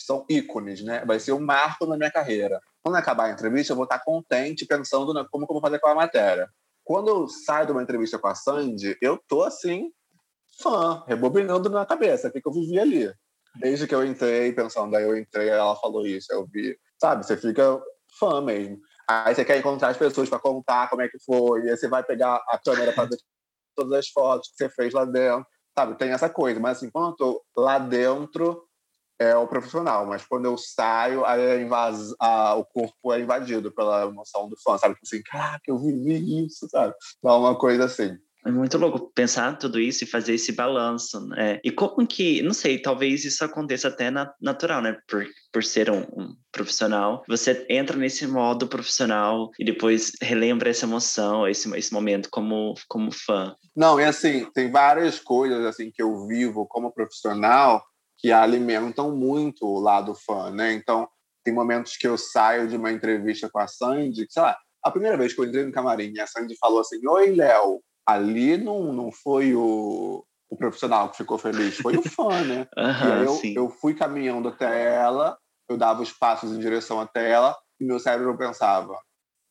[0.00, 1.04] que são ícones, né?
[1.04, 2.58] Vai ser um marco na minha carreira.
[2.82, 5.88] Quando acabar a entrevista, eu vou estar contente pensando na, como eu vou fazer com
[5.88, 6.48] a matéria.
[6.82, 9.92] Quando eu saio de uma entrevista com a Sandy, eu tô assim,
[10.62, 13.12] fã, rebobinando na cabeça o que, eu vivi ali.
[13.56, 16.78] Desde que eu entrei, pensando, aí eu entrei, ela falou isso, eu vi.
[16.98, 17.78] Sabe, você fica
[18.18, 18.78] fã mesmo.
[19.06, 22.02] Aí você quer encontrar as pessoas para contar como é que foi, aí você vai
[22.02, 23.18] pegar a câmera para ver
[23.76, 25.46] todas as fotos que você fez lá dentro.
[25.78, 26.58] Sabe, tem essa coisa.
[26.58, 28.64] Mas assim, eu tô lá dentro,
[29.20, 32.14] é o profissional, mas quando eu saio, aí é invas...
[32.18, 34.94] ah, o corpo é invadido pela emoção do fã, sabe?
[34.94, 36.94] Tipo assim, caraca, eu vivi isso, sabe?
[37.22, 38.16] Dá uma coisa assim.
[38.46, 41.60] É muito louco pensar tudo isso e fazer esse balanço, né?
[41.62, 44.96] E como que, não sei, talvez isso aconteça até na, natural, né?
[45.06, 50.86] Por, por ser um, um, profissional, você entra nesse modo profissional e depois relembra essa
[50.86, 53.54] emoção, esse, esse momento como, como fã.
[53.76, 57.84] Não, e assim, tem várias coisas assim que eu vivo como profissional
[58.20, 60.72] que alimentam muito o lado fã, né?
[60.74, 61.08] Então,
[61.44, 64.90] tem momentos que eu saio de uma entrevista com a Sandy, que, sei lá, a
[64.90, 67.82] primeira vez que eu entrei no camarim, a Sandy falou assim: Oi, Léo.
[68.06, 72.66] Ali não, não foi o, o profissional que ficou feliz, foi o fã, né?
[72.76, 76.98] Uhum, e aí eu, eu fui caminhando até ela, eu dava os passos em direção
[76.98, 78.98] até ela, e meu cérebro pensava: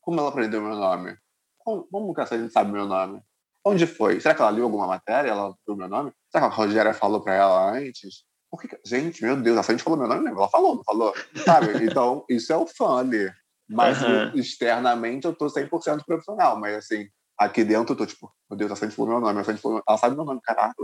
[0.00, 1.16] como ela aprendeu meu nome?
[1.58, 3.22] Como, como que a Sandy sabe meu nome?
[3.64, 4.20] Onde foi?
[4.20, 5.30] Será que ela leu alguma matéria?
[5.30, 6.12] Ela viu meu nome?
[6.30, 8.24] Será que a Rogéria falou para ela antes?
[8.50, 8.76] Por que...
[8.84, 10.38] Gente, meu Deus, a frente falou meu nome mesmo.
[10.38, 11.14] Ela falou, não falou?
[11.44, 11.68] Sabe?
[11.86, 13.32] Então, isso é o fã ali.
[13.68, 14.32] Mas uhum.
[14.34, 16.58] externamente eu tô 100% profissional.
[16.58, 17.08] Mas, assim,
[17.38, 19.40] aqui dentro eu tô tipo, meu Deus, a frente falou meu nome.
[19.40, 19.80] A frente falou...
[19.88, 20.74] Ela sabe meu nome, caraca.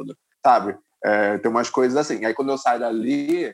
[0.44, 0.78] Sabe?
[1.04, 2.24] É, tem umas coisas assim.
[2.24, 3.52] Aí, quando eu saio dali,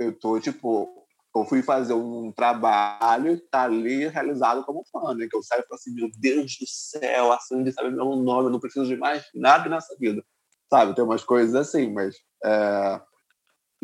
[0.00, 1.02] eu tô, tipo...
[1.36, 5.26] Eu fui fazer um trabalho e tá ali realizado como fã, né?
[5.28, 8.46] Que eu saio e falo assim, meu Deus do céu, a Sandy sabe meu nome,
[8.46, 10.24] eu não preciso de mais nada nessa vida.
[10.70, 10.94] Sabe?
[10.94, 12.16] Tem umas coisas assim, mas...
[12.44, 13.00] É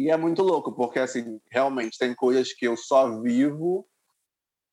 [0.01, 3.87] e é muito louco, porque assim, realmente tem coisas que eu só vivo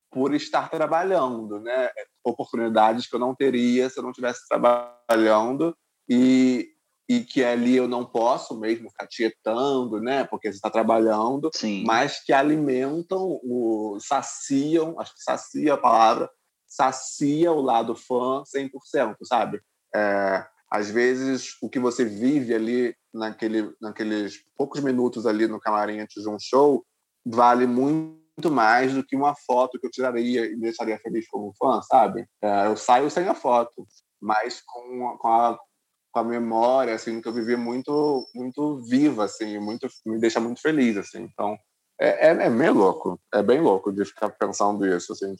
[0.09, 1.89] por estar trabalhando, né?
[2.23, 5.75] Oportunidades que eu não teria se eu não estivesse trabalhando
[6.09, 6.69] e,
[7.09, 10.23] e que ali eu não posso mesmo ficar tietando, né?
[10.23, 11.83] Porque você está trabalhando, Sim.
[11.85, 16.31] mas que alimentam, o, saciam, acho que sacia a palavra,
[16.65, 19.59] sacia o lado fã 100%, sabe?
[19.93, 25.99] É, às vezes o que você vive ali naquele, naqueles poucos minutos ali no camarim
[25.99, 26.86] antes de um show
[27.25, 31.82] vale muito mais do que uma foto que eu tiraria e deixaria feliz como fã,
[31.82, 32.25] sabe?
[32.41, 33.86] É, eu saio sem a foto,
[34.21, 35.60] mas com, com, a,
[36.12, 40.62] com a memória, assim, que eu vivi muito, muito viva, assim, muito, me deixa muito
[40.62, 41.23] feliz, assim.
[41.23, 41.58] Então,
[41.99, 45.36] é, é, é meio louco, é bem louco de ficar pensando isso, assim.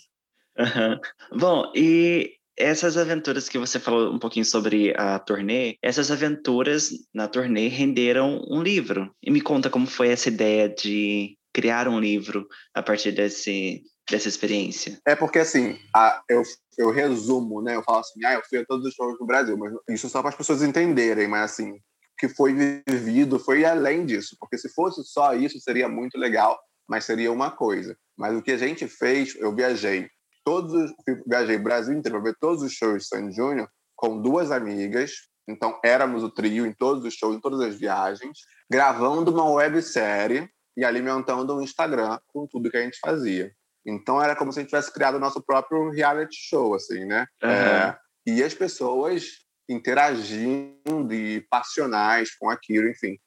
[0.58, 1.40] Uhum.
[1.40, 7.28] Bom, e essas aventuras que você falou um pouquinho sobre a turnê, essas aventuras na
[7.28, 9.14] turnê renderam um livro.
[9.22, 14.28] E me conta como foi essa ideia de criar um livro a partir desse, dessa
[14.28, 15.00] experiência.
[15.06, 16.42] É porque, assim, a, eu,
[16.78, 17.76] eu resumo, né?
[17.76, 20.22] Eu falo assim, ah, eu fui a todos os shows no Brasil, mas isso só
[20.22, 21.80] para as pessoas entenderem, mas assim,
[22.18, 22.56] que foi
[22.88, 27.52] vivido foi além disso, porque se fosse só isso seria muito legal, mas seria uma
[27.52, 27.96] coisa.
[28.18, 30.10] Mas o que a gente fez, eu viajei
[30.48, 30.94] todos,
[31.28, 35.12] viajei Brasil inteiro para ver todos os shows de Sandy Júnior com duas amigas.
[35.46, 38.40] Então éramos o trio em todos os shows, em todas as viagens,
[38.72, 43.52] gravando uma websérie e alimentando um Instagram com tudo que a gente fazia.
[43.86, 47.26] Então era como se a gente tivesse criado o nosso próprio reality show, assim, né?
[47.44, 47.50] Uhum.
[47.50, 49.26] É, e as pessoas
[49.70, 53.18] interagindo e passionais com aquilo, enfim.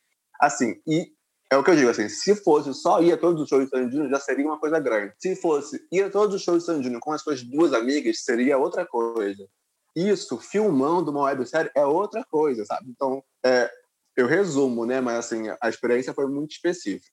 [0.41, 1.13] Assim, e
[1.51, 3.71] é o que eu digo, assim, se fosse só ir a todos os shows de
[3.71, 5.13] Sandino, já seria uma coisa grande.
[5.19, 8.57] Se fosse ir a todos os shows de Sandino com as suas duas amigas, seria
[8.57, 9.49] outra coisa.
[9.97, 12.89] Isso, filmando uma websérie, é outra coisa, sabe?
[12.91, 13.69] Então, é,
[14.17, 15.01] eu resumo, né?
[15.01, 17.11] Mas, assim, a experiência foi muito específica.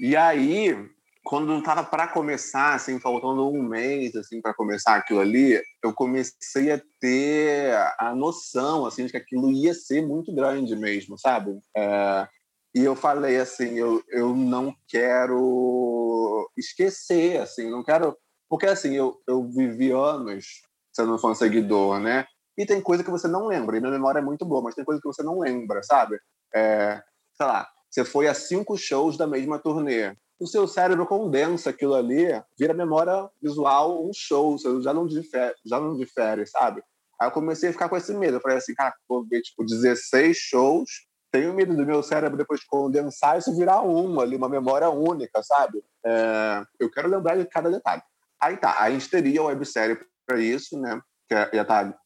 [0.00, 0.76] E aí,
[1.22, 6.72] quando estava para começar, assim, faltando um mês, assim, para começar aquilo ali, eu comecei
[6.72, 11.56] a ter a noção, assim, de que aquilo ia ser muito grande mesmo, sabe?
[11.76, 12.28] É,
[12.74, 18.16] e eu falei assim, eu, eu não quero esquecer, assim, não quero...
[18.48, 20.44] Porque, assim, eu, eu vivi anos
[20.92, 22.26] sendo fã seguidor, né?
[22.58, 24.84] E tem coisa que você não lembra, e minha memória é muito boa, mas tem
[24.84, 26.18] coisa que você não lembra, sabe?
[26.54, 27.02] É,
[27.36, 30.16] sei lá, você foi a cinco shows da mesma turnê.
[30.40, 32.26] O seu cérebro condensa aquilo ali,
[32.58, 36.82] vira memória visual um show, você já não difere, já não difere, sabe?
[37.20, 38.36] Aí eu comecei a ficar com esse medo.
[38.36, 40.90] Eu falei assim, cara, vou ver, tipo, 16 shows
[41.34, 45.42] tenho medo do meu cérebro depois de condensar isso virar um ali, uma memória única,
[45.42, 45.82] sabe?
[46.06, 48.02] É, eu quero lembrar de cada detalhe.
[48.40, 51.00] Aí tá, a gente teria a websérie para isso, né?
[51.28, 51.98] Que ia estar tá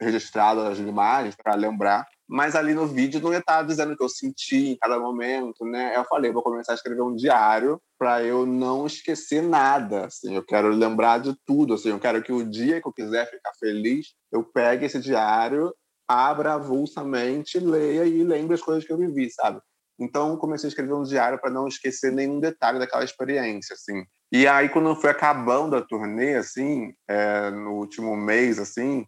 [0.00, 3.96] registrado as imagens para lembrar, mas ali no vídeo não ia estar tá dizendo o
[3.96, 5.96] que eu senti em cada momento, né?
[5.96, 10.44] Eu falei, vou começar a escrever um diário para eu não esquecer nada, assim, eu
[10.44, 14.14] quero lembrar de tudo, assim, eu quero que o dia que eu quiser ficar feliz,
[14.30, 15.74] eu pegue esse diário
[16.08, 19.60] abra avulsamente, leia e lembre as coisas que eu vivi, sabe?
[19.98, 24.04] Então comecei a escrever um diário para não esquecer nenhum detalhe daquela experiência, assim.
[24.30, 29.06] E aí quando foi acabando a turnê, assim, é, no último mês, assim,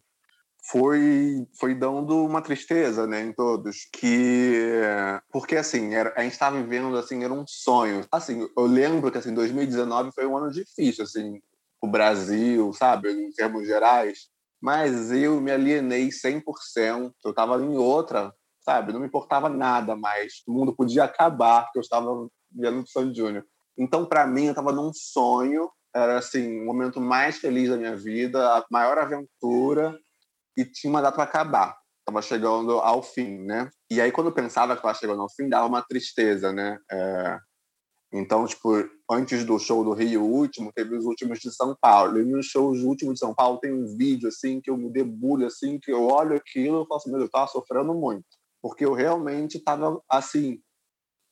[0.71, 4.81] foi foi dando uma tristeza, né, em todos, que
[5.31, 8.05] porque assim era, a gente estava vivendo assim era um sonho.
[8.11, 11.41] Assim, eu lembro que assim 2019 foi um ano difícil, assim,
[11.81, 14.29] o Brasil, sabe, em termos gerais
[14.61, 17.13] mas eu me alienei 100%.
[17.25, 18.93] Eu estava em outra, sabe?
[18.93, 20.43] Não me importava nada mais.
[20.47, 23.45] O mundo podia acabar, porque eu estava vendo Sandy Júnior.
[23.79, 25.71] Então, para mim, eu estava num sonho.
[25.95, 29.99] Era, assim, o momento mais feliz da minha vida, a maior aventura.
[30.57, 31.79] E tinha uma data para acabar.
[32.01, 33.71] Estava chegando ao fim, né?
[33.91, 36.79] E aí, quando eu pensava que estava chegando ao fim, dava uma tristeza, né?
[36.91, 37.39] É...
[38.13, 38.71] Então, tipo,
[39.11, 42.19] antes do show do Rio último, teve os últimos de São Paulo.
[42.19, 45.47] E nos shows últimos de São Paulo tem um vídeo, assim, que eu me debulho,
[45.47, 48.25] assim, que eu olho aquilo e falo assim, meu Deus, eu tava sofrendo muito.
[48.63, 50.59] Porque eu realmente tava, assim,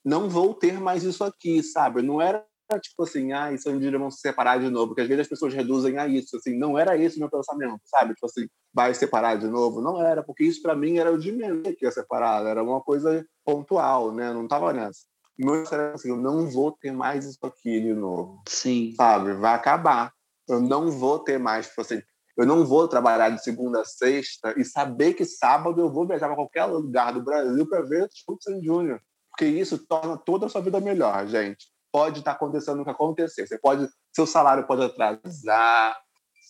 [0.04, 2.02] não vou ter mais isso aqui, sabe?
[2.02, 2.44] Não era
[2.82, 5.28] tipo assim, ah, isso um dia vão se separar de novo, porque às vezes as
[5.28, 8.12] pessoas reduzem a isso, assim, não era esse o meu pensamento, sabe?
[8.14, 11.30] Tipo assim, vai separar de novo, não era, porque isso para mim era o de
[11.30, 14.32] menos que ia separar, era uma coisa pontual, né?
[14.32, 15.06] Não tava nessa
[15.38, 18.42] meu cérebro assim, eu não vou ter mais isso aqui de novo.
[18.48, 18.94] Sim.
[18.96, 19.34] Sabe?
[19.34, 20.12] Vai acabar.
[20.48, 22.00] Eu não vou ter mais, tipo assim,
[22.36, 26.26] eu não vou trabalhar de segunda a sexta e saber que sábado eu vou viajar
[26.26, 29.00] para qualquer lugar do Brasil para ver o Sandy Júnior.
[29.30, 31.66] Porque isso torna toda a sua vida melhor, gente.
[31.90, 33.46] Pode estar tá acontecendo o que acontecer.
[33.46, 35.98] Você pode, seu salário pode atrasar,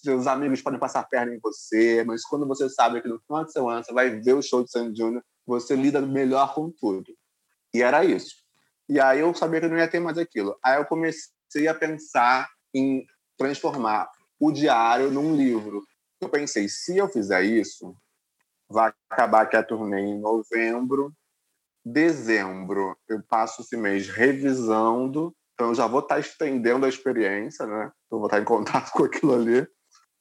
[0.03, 3.53] seus amigos podem passar perna em você, mas quando você sabe que no final de
[3.53, 7.13] semana você vai ver o show de Sandy Júnior, você lida melhor com tudo.
[7.73, 8.46] E era isso.
[8.89, 10.57] E aí eu sabia que não ia ter mais aquilo.
[10.63, 13.05] Aí eu comecei a pensar em
[13.37, 15.83] transformar o diário num livro.
[16.21, 17.97] Eu pensei, se eu fizer isso,
[18.69, 21.13] vai acabar aqui a turnê em novembro,
[21.85, 27.93] dezembro eu passo esse mês revisando, então eu já vou estar estendendo a experiência, né?
[28.11, 29.67] Eu vou estar em contato com aquilo ali.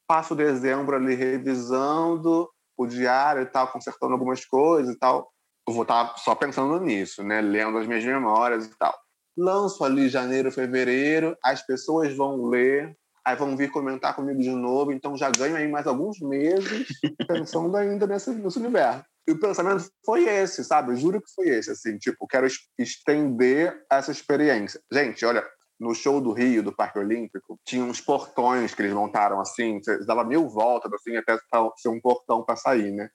[0.06, 5.32] Passo dezembro ali revisando o diário e tal, consertando algumas coisas e tal
[5.66, 7.40] eu vou estar tá só pensando nisso, né?
[7.40, 8.94] Lendo as minhas memórias e tal.
[9.36, 14.92] Lanço ali janeiro, fevereiro, as pessoas vão ler, aí vão vir comentar comigo de novo,
[14.92, 16.86] então já ganho aí mais alguns meses
[17.28, 19.04] pensando ainda nesse, nesse universo.
[19.28, 20.92] E o pensamento foi esse, sabe?
[20.92, 22.46] Eu juro que foi esse, assim, tipo, quero
[22.78, 24.80] estender essa experiência.
[24.90, 25.44] Gente, olha,
[25.78, 30.24] no show do Rio, do Parque Olímpico, tinha uns portões que eles montaram assim, dava
[30.24, 31.36] mil voltas, assim, até
[31.76, 33.10] ser um portão para sair, né?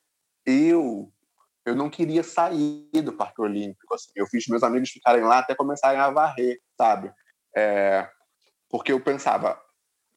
[0.46, 1.10] Eu,
[1.66, 4.12] eu não queria sair do Parque Olímpico, assim.
[4.16, 7.12] Eu fiz meus amigos ficarem lá até começarem a varrer, sabe?
[7.56, 8.10] É,
[8.70, 9.62] porque eu pensava,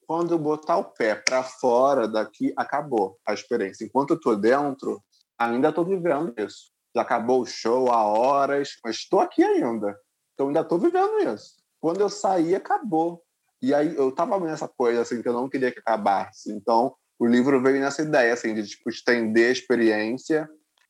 [0.07, 3.85] quando eu botar o pé para fora daqui, acabou a experiência.
[3.85, 5.01] Enquanto eu tô dentro,
[5.37, 6.71] ainda tô vivendo isso.
[6.95, 9.97] Já acabou o show há horas, mas estou aqui ainda.
[10.33, 11.57] Então ainda tô vivendo isso.
[11.79, 13.21] Quando eu saí, acabou.
[13.61, 16.51] E aí eu tava nessa coisa assim que eu não queria que acabasse.
[16.51, 20.49] Então o livro veio nessa ideia assim de tipo estender a experiência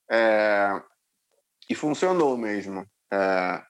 [0.09, 0.81] é...
[1.69, 2.85] e funcionou mesmo.
[3.11, 3.61] É...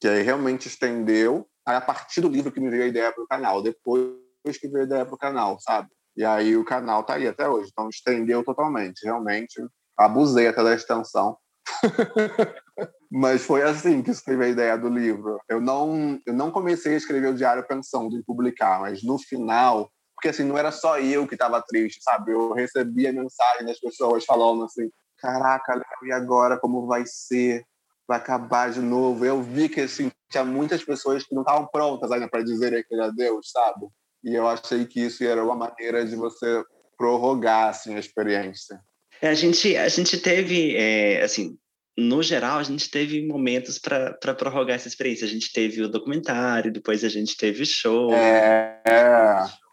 [0.00, 1.48] Que aí realmente estendeu.
[1.66, 3.62] Aí a partir do livro que me veio a ideia para o canal.
[3.62, 5.88] Depois que veio a ideia para o canal, sabe?
[6.16, 7.70] E aí o canal tá aí até hoje.
[7.72, 9.04] Então estendeu totalmente.
[9.04, 9.62] Realmente
[9.96, 11.36] abusei até da extensão.
[13.10, 15.38] Mas foi assim que escrevi a ideia do livro.
[15.48, 19.92] Eu não, eu não comecei a escrever o diário pensando em publicar, mas no final,
[20.14, 22.32] porque assim, não era só eu que estava triste, sabe?
[22.32, 24.90] Eu recebia mensagem das pessoas falando assim:
[25.22, 27.64] caraca, Léo, e agora como vai ser?
[28.06, 29.24] Vai acabar de novo.
[29.24, 33.00] Eu vi que assim, tinha muitas pessoas que não estavam prontas ainda para dizer aquele
[33.00, 33.86] adeus, sabe?
[34.24, 36.64] E eu achei que isso era uma maneira de você
[36.96, 38.80] prorrogar assim, a experiência.
[39.20, 41.56] É, a gente, a gente teve, é, assim,
[41.96, 45.26] no geral, a gente teve momentos para prorrogar essa experiência.
[45.26, 48.12] A gente teve o documentário, depois a gente teve o show.
[48.14, 48.80] É.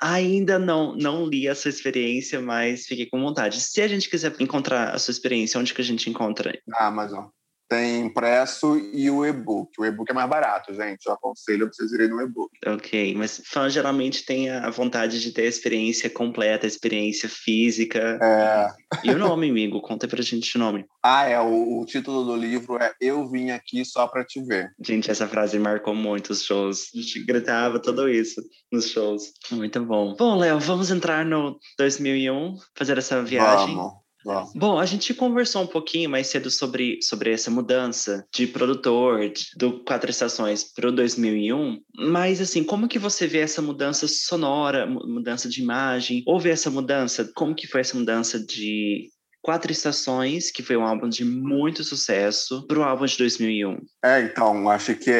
[0.01, 3.61] Ainda não, não li a sua experiência, mas fiquei com vontade.
[3.61, 6.57] Se a gente quiser encontrar a sua experiência, onde que a gente encontra?
[6.67, 7.25] Na Amazon.
[7.69, 9.79] Tem impresso e o e-book.
[9.79, 11.05] O e-book é mais barato, gente.
[11.05, 12.49] Eu aconselho pra vocês irem no e-book.
[12.65, 18.17] Ok, mas fã geralmente tem a vontade de ter a experiência completa, a experiência física.
[18.19, 18.67] É.
[19.03, 19.81] E o nome, amigo?
[19.81, 20.83] Conta pra gente o nome.
[21.03, 21.39] Ah, é.
[21.39, 24.71] O, o título do livro é Eu Vim Aqui Só Pra Te Ver.
[24.83, 26.89] Gente, essa frase marcou muito os shows.
[26.95, 29.31] A gente gritava tudo isso nos shows.
[29.51, 30.15] Muito bom.
[30.15, 33.75] Bom, Léo, vamos entrar no 2001, fazer essa viagem.
[33.75, 34.08] Vamos.
[34.53, 39.47] Bom, a gente conversou um pouquinho mais cedo sobre, sobre essa mudança de produtor de,
[39.55, 44.85] do Quatro Estações para o 2001, mas assim, como que você vê essa mudança sonora,
[44.85, 46.23] mudança de imagem?
[46.25, 47.31] Houve essa mudança?
[47.33, 49.07] Como que foi essa mudança de
[49.41, 53.77] Quatro Estações, que foi um álbum de muito sucesso, para o álbum de 2001?
[54.03, 55.11] É, então, acho que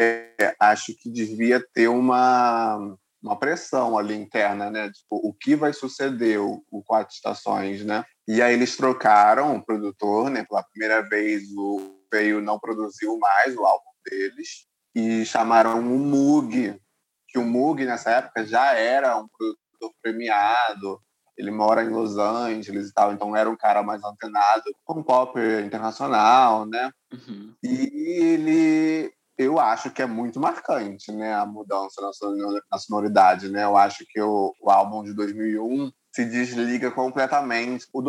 [0.58, 4.90] acho que devia ter uma uma pressão ali interna, né?
[4.90, 8.04] Tipo, o que vai suceder o, o Quatro Estações, né?
[8.26, 10.44] E aí eles trocaram o produtor, né?
[10.48, 16.76] Pela primeira vez o Veio não produziu mais o álbum deles e chamaram o Moog,
[17.28, 21.00] que o Moog nessa época já era um produtor premiado,
[21.36, 25.38] ele mora em Los Angeles e tal, então era um cara mais antenado com pop
[25.64, 26.90] internacional, né?
[27.12, 27.54] Uhum.
[27.62, 32.02] E ele eu acho que é muito marcante, né, a mudança
[32.70, 33.64] na sonoridade, né?
[33.64, 37.86] Eu acho que o, o álbum de 2001 se desliga completamente.
[37.90, 38.02] O,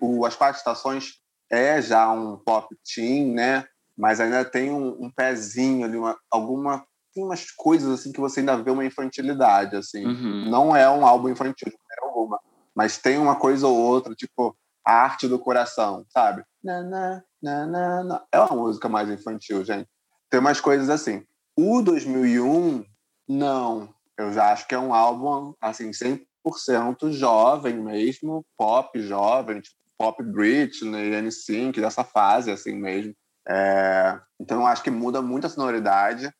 [0.00, 1.14] o, As Quatro Estações
[1.50, 3.64] é já um pop teen, né?
[3.98, 8.38] Mas ainda tem um, um pezinho ali, uma, alguma tem umas coisas assim que você
[8.38, 10.06] ainda vê uma infantilidade, assim.
[10.06, 10.48] Uhum.
[10.48, 12.38] Não é um álbum infantil de maneira alguma,
[12.72, 14.56] mas tem uma coisa ou outra, tipo
[14.86, 16.44] a arte do coração, sabe?
[16.62, 18.24] Na, na, na, na, na.
[18.30, 19.89] É uma música mais infantil, gente
[20.30, 21.24] tem umas coisas assim.
[21.56, 22.84] O 2001,
[23.28, 23.92] não.
[24.16, 30.22] Eu já acho que é um álbum, assim, 100% jovem mesmo, pop jovem, tipo, pop
[30.22, 33.14] Britney, N5, dessa fase, assim mesmo.
[33.48, 34.18] É...
[34.38, 36.32] Então, eu acho que muda muito a sonoridade.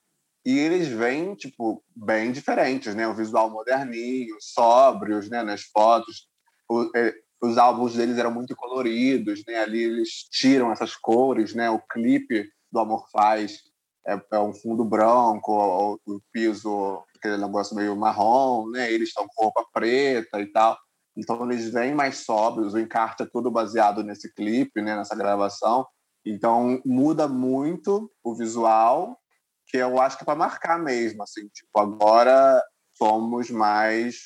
[0.46, 3.06] E eles vêm, tipo, bem diferentes, né?
[3.06, 5.42] O visual moderninho, sóbrios, né?
[5.42, 6.28] Nas fotos.
[6.68, 9.58] O, é, os álbuns deles eram muito coloridos, né?
[9.58, 11.68] Ali eles tiram essas cores, né?
[11.68, 13.69] O clipe do Amor Faz
[14.06, 18.90] é, é um fundo branco, o, o, piso, aquele negócio meio marrom, né?
[18.92, 20.78] Eles estão com roupa preta e tal.
[21.16, 24.96] Então eles vêm mais sóbrios, o encarte é tudo baseado nesse clipe, né?
[24.96, 25.86] Nessa gravação.
[26.24, 29.18] Então muda muito o visual,
[29.66, 32.62] que eu acho que é para marcar mesmo, assim, tipo agora
[32.96, 34.16] somos mais,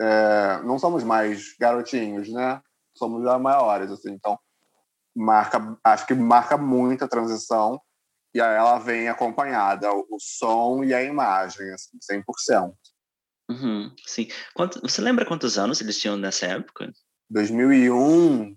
[0.00, 2.60] é, não somos mais garotinhos, né?
[2.96, 4.12] Somos já maiores, assim.
[4.12, 4.38] Então
[5.14, 7.80] marca, acho que marca muito a transição
[8.34, 12.74] e aí ela vem acompanhada, o, som e a imagem, assim, 100%.
[13.50, 14.28] Uhum, sim.
[14.54, 16.92] Quanto, você lembra quantos anos eles tinham nessa época?
[17.30, 18.56] 2001,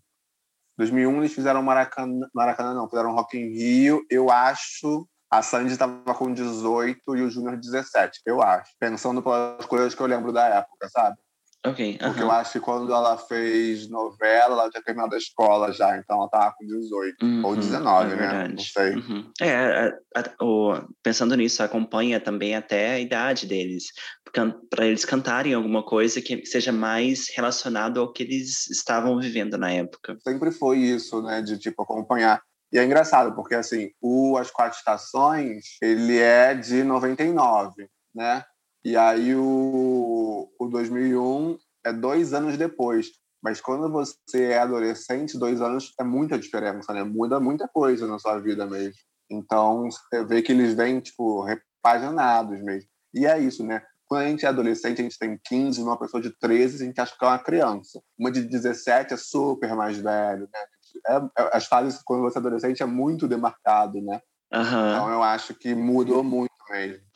[0.77, 4.05] 2001 eles fizeram Maracanã, Maracanã não, fizeram Rock in Rio.
[4.09, 8.71] Eu acho a Sandy estava com 18 e o Júnior 17, eu acho.
[8.79, 11.17] Pensando pelas coisas que eu lembro da época, sabe?
[11.69, 11.97] Ok.
[11.99, 16.17] Porque eu acho que quando ela fez novela, ela tinha terminado a escola já, então
[16.17, 17.25] ela tava com 18.
[17.25, 18.21] Uhum, ou 19, é né?
[18.21, 18.53] verdade.
[18.55, 18.95] Não sei.
[18.95, 19.31] Uhum.
[19.41, 23.85] É, a- a- o- pensando nisso, acompanha também até a idade deles,
[24.69, 29.71] para eles cantarem alguma coisa que seja mais relacionado ao que eles estavam vivendo na
[29.71, 30.17] época.
[30.23, 31.41] Sempre foi isso, né?
[31.41, 32.41] De, tipo, acompanhar.
[32.71, 38.43] E é engraçado, porque, assim, o As Quatro Estações, ele é de 99, né?
[38.87, 43.07] E aí o, o 2001 é dois anos depois.
[43.43, 47.03] Mas quando você é adolescente, dois anos é muita diferença, né?
[47.03, 48.93] Muda muita coisa na sua vida mesmo.
[49.29, 52.89] Então, você vê que eles vêm, tipo, repaginados mesmo.
[53.13, 53.83] E é isso, né?
[54.05, 57.01] Quando a gente é adolescente, a gente tem 15, uma pessoa de 13, a gente
[57.01, 58.01] acha que é uma criança.
[58.17, 60.59] Uma de 17 é super mais velho, né?
[61.07, 64.21] É- é- as fases, quando você é adolescente, é muito demarcado, né?
[64.53, 64.91] Aham.
[64.91, 66.56] Então, eu acho que mudou muito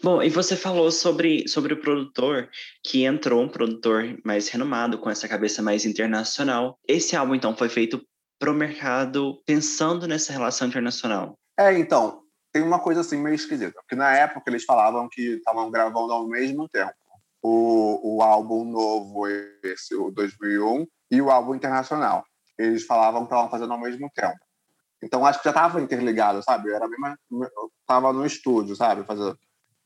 [0.04, 2.50] Bom, e você falou sobre, sobre o produtor,
[2.84, 6.78] que entrou um produtor mais renomado, com essa cabeça mais internacional.
[6.88, 8.02] Esse álbum, então, foi feito
[8.40, 11.38] para o mercado pensando nessa relação internacional.
[11.60, 12.22] É, então,
[12.52, 13.80] tem uma coisa assim meio esquisita.
[13.82, 16.94] Porque na época eles falavam que estavam gravando ao mesmo tempo.
[17.44, 19.28] O, o álbum novo,
[19.64, 22.24] esse, o 2001, e o álbum internacional.
[22.58, 24.40] Eles falavam que estavam fazendo ao mesmo tempo.
[25.04, 26.72] Então, acho que já estava interligado, sabe?
[26.72, 27.18] Era a mesma...
[27.32, 29.04] Eu estava no estúdio, sabe?
[29.04, 29.38] Fazendo...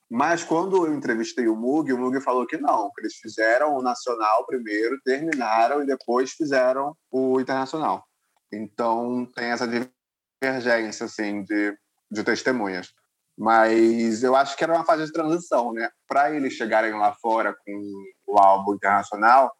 [0.09, 3.81] Mas quando eu entrevistei o Mug, o Mug falou que não, que eles fizeram o
[3.81, 8.05] nacional primeiro, terminaram e depois fizeram o internacional.
[8.53, 11.75] Então, tem essa divergência, assim, de,
[12.11, 12.93] de testemunhas.
[13.37, 15.89] Mas eu acho que era uma fase de transição, né?
[16.07, 17.93] Para eles chegarem lá fora com
[18.27, 19.51] o álbum internacional,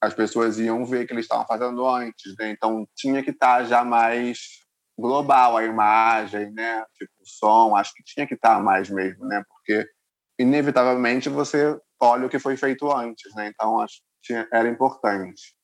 [0.00, 2.50] as pessoas iam ver que eles estavam fazendo antes, né?
[2.50, 4.61] Então tinha que estar já mais
[5.02, 6.82] global a imagem, né?
[6.94, 9.42] Tipo, o som, acho que tinha que estar mais mesmo, né?
[9.48, 9.86] Porque
[10.38, 13.48] inevitavelmente você olha o que foi feito antes, né?
[13.48, 15.54] Então acho que tinha- era importante.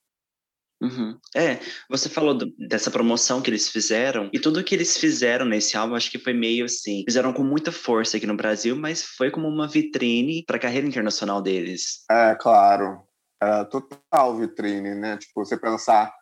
[0.81, 1.19] Uhum.
[1.35, 1.59] É,
[1.91, 5.97] você falou do- dessa promoção que eles fizeram, e tudo que eles fizeram nesse álbum,
[5.97, 9.49] acho que foi meio assim, fizeram com muita força aqui no Brasil, mas foi como
[9.49, 12.05] uma vitrine para a carreira internacional deles.
[12.11, 13.03] É, claro.
[13.43, 15.17] É total vitrine, né?
[15.17, 16.13] Tipo, você pensar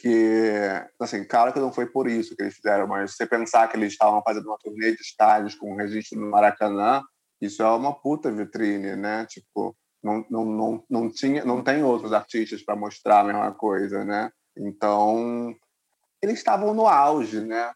[0.00, 0.52] que,
[0.98, 3.92] assim, claro que não foi por isso que eles fizeram, mas você pensar que eles
[3.92, 7.02] estavam fazendo uma turnê de estádios com registro no Maracanã,
[7.40, 9.26] isso é uma puta vitrine, né?
[9.26, 14.04] Tipo, não, não, não, não, tinha, não tem outros artistas para mostrar a mesma coisa,
[14.04, 14.30] né?
[14.56, 15.54] Então,
[16.22, 17.72] eles estavam no auge, né?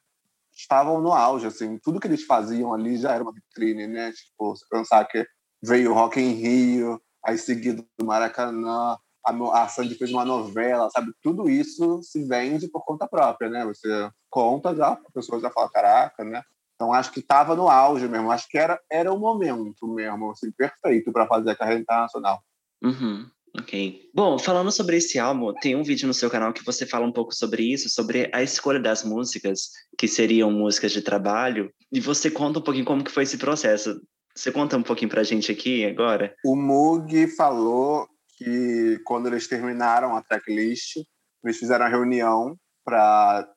[0.52, 4.12] Estavam no auge, assim, tudo que eles faziam ali já era uma vitrine, né?
[4.12, 5.26] Tipo, você pensar que
[5.62, 10.88] veio o Rock in Rio, aí seguido do Maracanã, a, a Sandy fez uma novela,
[10.90, 11.12] sabe?
[11.22, 13.64] Tudo isso se vende por conta própria, né?
[13.64, 13.88] Você
[14.28, 16.42] conta já, a pessoa já fala, caraca, né?
[16.74, 20.50] Então acho que estava no auge mesmo, acho que era, era o momento mesmo, assim,
[20.50, 22.42] perfeito para fazer a carreira internacional.
[22.82, 24.10] Uhum, ok.
[24.12, 27.12] Bom, falando sobre esse álbum, tem um vídeo no seu canal que você fala um
[27.12, 32.30] pouco sobre isso, sobre a escolha das músicas, que seriam músicas de trabalho, e você
[32.30, 34.00] conta um pouquinho como que foi esse processo.
[34.34, 36.34] Você conta um pouquinho pra gente aqui agora?
[36.44, 40.96] O Mug falou que quando eles terminaram a tracklist,
[41.42, 43.48] eles fizeram a reunião para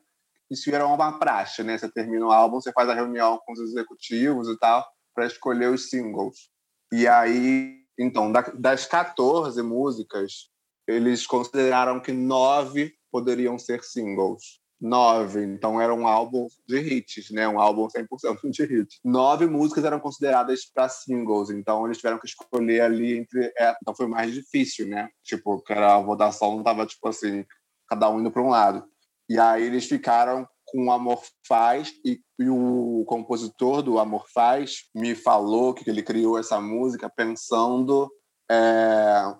[0.50, 1.78] isso era uma praxe, né?
[1.78, 5.70] Você termina o álbum, você faz a reunião com os executivos e tal para escolher
[5.70, 6.50] os singles.
[6.92, 10.50] E aí, então, da- das 14 músicas,
[10.88, 14.62] eles consideraram que nove poderiam ser singles.
[14.80, 17.48] Nove, então era um álbum de hits, né?
[17.48, 19.00] Um álbum 100% de hits.
[19.04, 23.52] Nove músicas eram consideradas para singles, então eles tiveram que escolher ali entre.
[23.58, 25.10] é, então foi mais difícil, né?
[25.24, 27.44] Tipo, era, a votação não tava tipo assim,
[27.88, 28.86] cada um indo para um lado.
[29.28, 34.90] E aí eles ficaram com o Amor Faz e, e o compositor do Amor Faz
[34.94, 38.10] me falou que ele criou essa música pensando
[38.50, 39.34] é,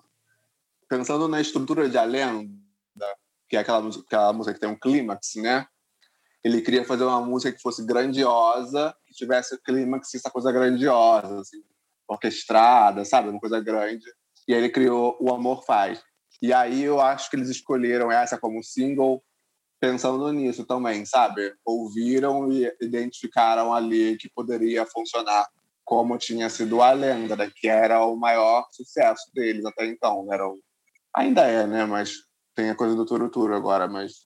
[0.90, 2.06] pensando na estrutura de A
[3.50, 5.66] que é aquela, aquela música que tem um clímax, né?
[6.44, 11.62] Ele queria fazer uma música que fosse grandiosa, que tivesse clímax, essa coisa grandiosa, assim,
[12.08, 13.30] orquestrada, sabe?
[13.30, 14.06] Uma coisa grande.
[14.48, 16.02] E aí ele criou O Amor Faz.
[16.42, 19.24] E aí eu acho que eles escolheram essa como single
[19.80, 21.54] pensando nisso também, sabe?
[21.66, 25.48] Ouviram e identificaram ali que poderia funcionar
[25.84, 27.50] como tinha sido a lenda, né?
[27.56, 30.26] que era o maior sucesso deles até então.
[30.26, 30.36] né?
[30.36, 30.60] Era o...
[31.16, 31.86] Ainda é, né?
[31.86, 32.27] Mas
[32.58, 34.26] tem a coisa do Turuturo agora, mas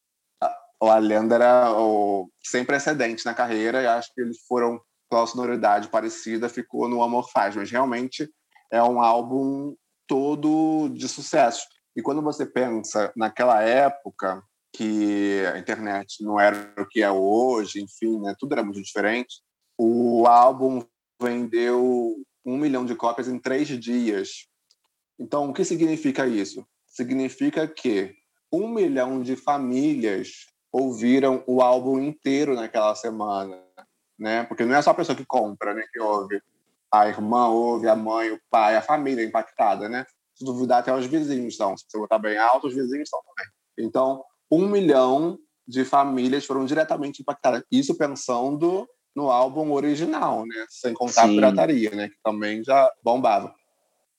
[0.82, 2.32] a lenda era o...
[2.42, 7.04] sem precedente na carreira e acho que eles foram com a sonoridade parecida, ficou no
[7.04, 8.32] Amor Faz, mas realmente
[8.72, 9.76] é um álbum
[10.08, 11.68] todo de sucesso.
[11.94, 14.42] E quando você pensa naquela época,
[14.74, 18.34] que a internet não era o que é hoje, enfim, né?
[18.40, 19.42] tudo era muito diferente.
[19.78, 20.82] O álbum
[21.22, 22.16] vendeu
[22.46, 24.48] um milhão de cópias em três dias.
[25.20, 26.66] Então, o que significa isso?
[26.88, 28.16] Significa que
[28.52, 33.62] um milhão de famílias ouviram o álbum inteiro naquela semana,
[34.18, 34.44] né?
[34.44, 36.42] Porque não é só a pessoa que compra, né, que ouve.
[36.92, 40.06] A irmã ouve, a mãe, o pai, a família impactada, né?
[40.36, 41.78] Se duvidar, até os vizinhos estão.
[41.78, 43.52] Se você botar bem alto, os vizinhos estão também.
[43.78, 47.64] Então, um milhão de famílias foram diretamente impactadas.
[47.72, 50.66] Isso pensando no álbum original, né?
[50.70, 51.32] Sem contar Sim.
[51.32, 52.10] a pirataria, né?
[52.10, 53.54] Que também já bombava.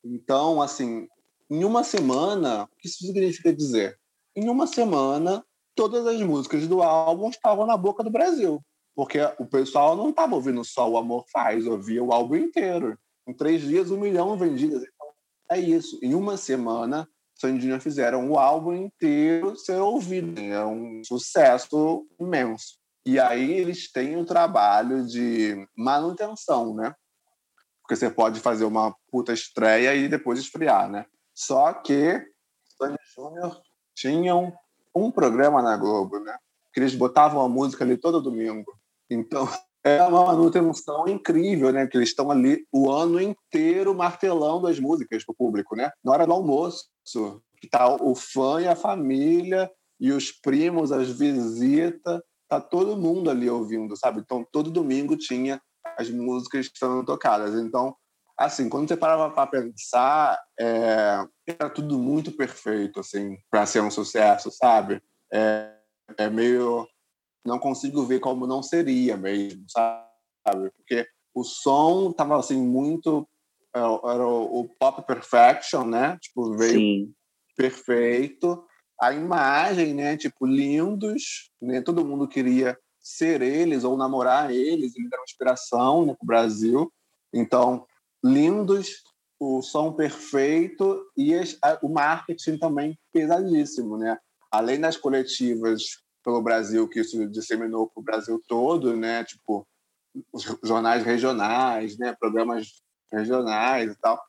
[0.05, 1.07] Então, assim,
[1.51, 3.99] em uma semana, o que isso significa dizer?
[4.35, 8.63] Em uma semana, todas as músicas do álbum estavam na boca do Brasil.
[8.95, 12.99] Porque o pessoal não estava ouvindo só o Amor Faz, ouvia o álbum inteiro.
[13.27, 14.83] Em três dias, um milhão vendidas.
[14.83, 15.07] Então,
[15.51, 15.99] é isso.
[16.03, 20.41] Em uma semana, Sandinha fizeram o álbum inteiro ser ouvido.
[20.41, 22.79] É um sucesso imenso.
[23.05, 26.95] E aí eles têm o trabalho de manutenção, né?
[27.83, 31.05] Porque você pode fazer uma puta estreia e depois esfriar, né?
[31.35, 32.25] Só que
[32.79, 33.61] Sandy Júnior
[33.95, 34.53] tinham
[34.95, 36.37] um programa na Globo, né?
[36.73, 38.73] Que eles botavam a música ali todo domingo.
[39.11, 39.49] Então,
[39.85, 41.87] é uma manutenção incrível, né?
[41.87, 45.91] Que eles estão ali o ano inteiro martelando as músicas para o público, né?
[46.05, 46.87] Na hora do almoço,
[47.61, 49.71] que tá o fã e a família
[50.01, 54.21] e os primos, as visitas, tá todo mundo ali ouvindo, sabe?
[54.21, 55.61] Então, todo domingo tinha
[55.97, 57.55] as músicas sendo tocadas.
[57.55, 57.95] Então,
[58.47, 63.91] assim, quando você parava para pensar, é, era tudo muito perfeito, assim, para ser um
[63.91, 65.03] sucesso, sabe?
[65.33, 65.75] É,
[66.19, 66.87] é meio
[67.45, 70.71] não consigo ver como não seria mesmo, sabe?
[70.77, 73.27] Porque o som tava assim muito
[73.75, 76.19] é, era o pop perfection, né?
[76.21, 77.15] Tipo, veio Sim.
[77.57, 78.65] perfeito.
[79.01, 80.17] A imagem, né?
[80.17, 81.81] Tipo, lindos, né?
[81.81, 86.93] Todo mundo queria ser eles ou namorar eles, eles eram inspiração né, para o Brasil.
[87.33, 87.85] Então,
[88.23, 89.03] lindos,
[89.39, 91.35] o som perfeito e
[91.83, 94.19] o marketing também pesadíssimo, né?
[94.51, 99.25] Além das coletivas pelo Brasil, que isso disseminou para o Brasil todo, né?
[99.25, 99.67] Tipo,
[100.33, 102.15] os jornais regionais, né?
[102.19, 102.69] Programas
[103.11, 104.23] regionais e tal.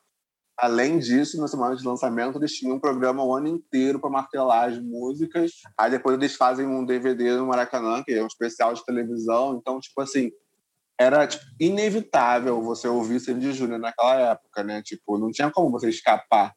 [0.57, 4.69] Além disso, na semana de lançamento, eles tinham um programa o ano inteiro para martelar
[4.69, 5.51] as músicas.
[5.77, 9.57] Aí depois eles fazem um DVD no Maracanã, que é um especial de televisão.
[9.57, 10.31] Então, tipo assim,
[10.99, 14.81] era tipo, inevitável você ouvir Sandy Júnior naquela época, né?
[14.81, 16.53] Tipo, não tinha como você escapar.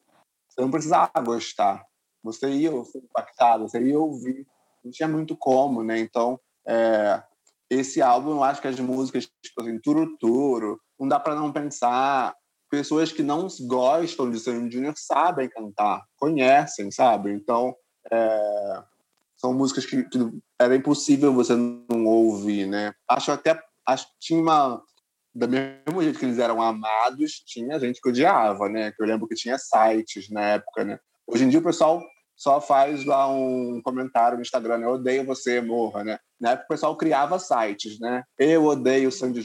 [0.49, 1.83] Você não precisava gostar.
[2.23, 4.45] Você ia ser impactado, você ia ouvir
[4.87, 5.99] não tinha muito como, né?
[5.99, 7.21] Então, é,
[7.69, 11.51] esse álbum, eu acho que as músicas, tipo assim, Turo Turo, não dá para não
[11.51, 12.33] pensar.
[12.69, 17.31] Pessoas que não gostam de Sandy Júnior sabem cantar, conhecem, sabe?
[17.31, 17.75] Então,
[18.11, 18.83] é,
[19.37, 20.19] são músicas que, que,
[20.59, 22.93] era impossível você não ouvir, né?
[23.07, 24.81] Acho até, acho que tinha uma,
[25.33, 28.91] do mesmo jeito que eles eram amados, tinha gente que odiava, né?
[28.91, 30.99] Que eu lembro que tinha sites na época, né?
[31.25, 32.03] Hoje em dia o pessoal
[32.35, 34.85] só faz lá um comentário no Instagram, né?
[34.85, 36.19] eu odeio você, morra, né?
[36.39, 38.23] Na época o pessoal criava sites, né?
[38.37, 39.43] Eu odeio Sandy.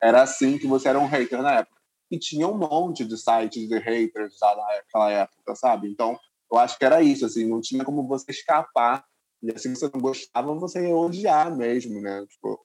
[0.00, 1.80] Era assim que você era um hater na época.
[2.10, 5.88] E tinha um monte de sites de haters lá naquela época, sabe?
[5.88, 6.18] Então,
[6.52, 9.04] eu acho que era isso, assim, não tinha como você escapar.
[9.42, 12.24] E assim, você não gostava, você ia odiar mesmo, né?
[12.28, 12.60] Tipo,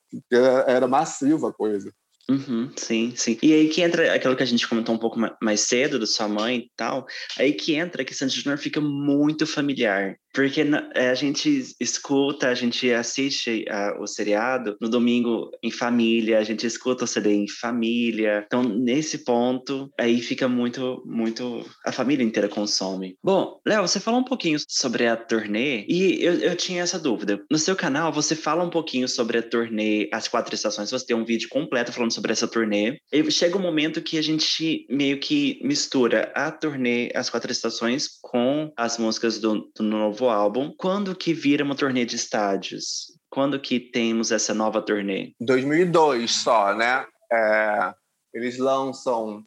[0.68, 1.92] era massiva a coisa.
[2.30, 3.38] Uhum, sim, sim.
[3.42, 6.28] E aí que entra aquilo que a gente comentou um pouco mais cedo, da sua
[6.28, 7.08] mãe e tal,
[7.40, 10.18] aí que entra que Santos Júnior fica muito familiar.
[10.34, 10.64] Porque
[10.94, 16.44] é, a gente escuta, a gente assiste a, o seriado no domingo em família, a
[16.44, 18.44] gente escuta o CD em família.
[18.46, 21.66] Então, nesse ponto, aí fica muito, muito.
[21.86, 23.16] A família inteira consome.
[23.24, 27.42] Bom, Léo, você falou um pouquinho sobre a turnê e eu, eu tinha essa dúvida.
[27.50, 31.16] No seu canal, você fala um pouquinho sobre a turnê As Quatro Estações, você tem
[31.16, 33.00] um vídeo completo falando sobre essa turnê.
[33.12, 38.08] E chega um momento que a gente meio que mistura a turnê As Quatro Estações
[38.22, 40.74] com as músicas do, do novo álbum.
[40.78, 43.08] Quando que vira uma turnê de estádios?
[43.30, 45.34] Quando que temos essa nova turnê?
[45.40, 47.06] 2002 só, né?
[47.32, 47.94] É,
[48.34, 49.44] eles lançam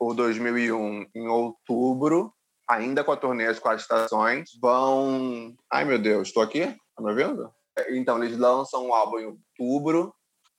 [0.00, 2.32] o 2001 em outubro,
[2.68, 4.50] ainda com a turnê As Quatro Estações.
[4.60, 5.54] Vão...
[5.70, 6.66] Ai, meu Deus, estou aqui?
[6.96, 7.50] Tá me ouvindo?
[7.90, 10.14] Então, eles lançam o álbum em outubro.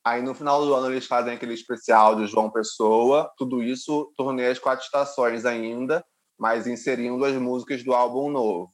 [0.05, 3.31] Aí, no final do ano, eles fazem aquele especial de João Pessoa.
[3.37, 6.03] Tudo isso, turnê As Quatro Estações ainda,
[6.37, 8.71] mas inserindo as músicas do álbum novo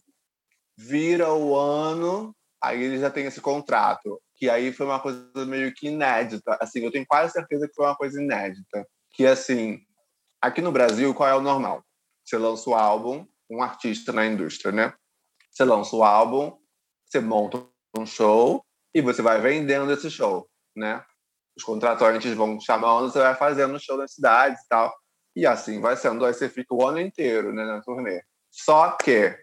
[0.80, 4.22] vira o ano, aí ele já tem esse contrato.
[4.36, 6.58] Que aí foi uma coisa meio que inédita.
[6.62, 8.88] Assim, eu tenho quase certeza que foi uma coisa inédita.
[9.12, 9.82] Que, assim,
[10.42, 11.84] aqui no Brasil, qual é o normal?
[12.24, 14.94] Você lança o álbum, um artista na indústria, né?
[15.52, 16.58] Você lança o álbum,
[17.06, 17.62] você monta
[17.98, 18.64] um show
[18.94, 21.04] e você vai vendendo esse show, né?
[21.58, 24.96] Os contratantes vão chamando, você vai fazendo show nas cidades e tal.
[25.36, 26.24] E assim vai sendo.
[26.24, 28.24] Aí você fica o ano inteiro né, na turnê.
[28.50, 29.38] Só que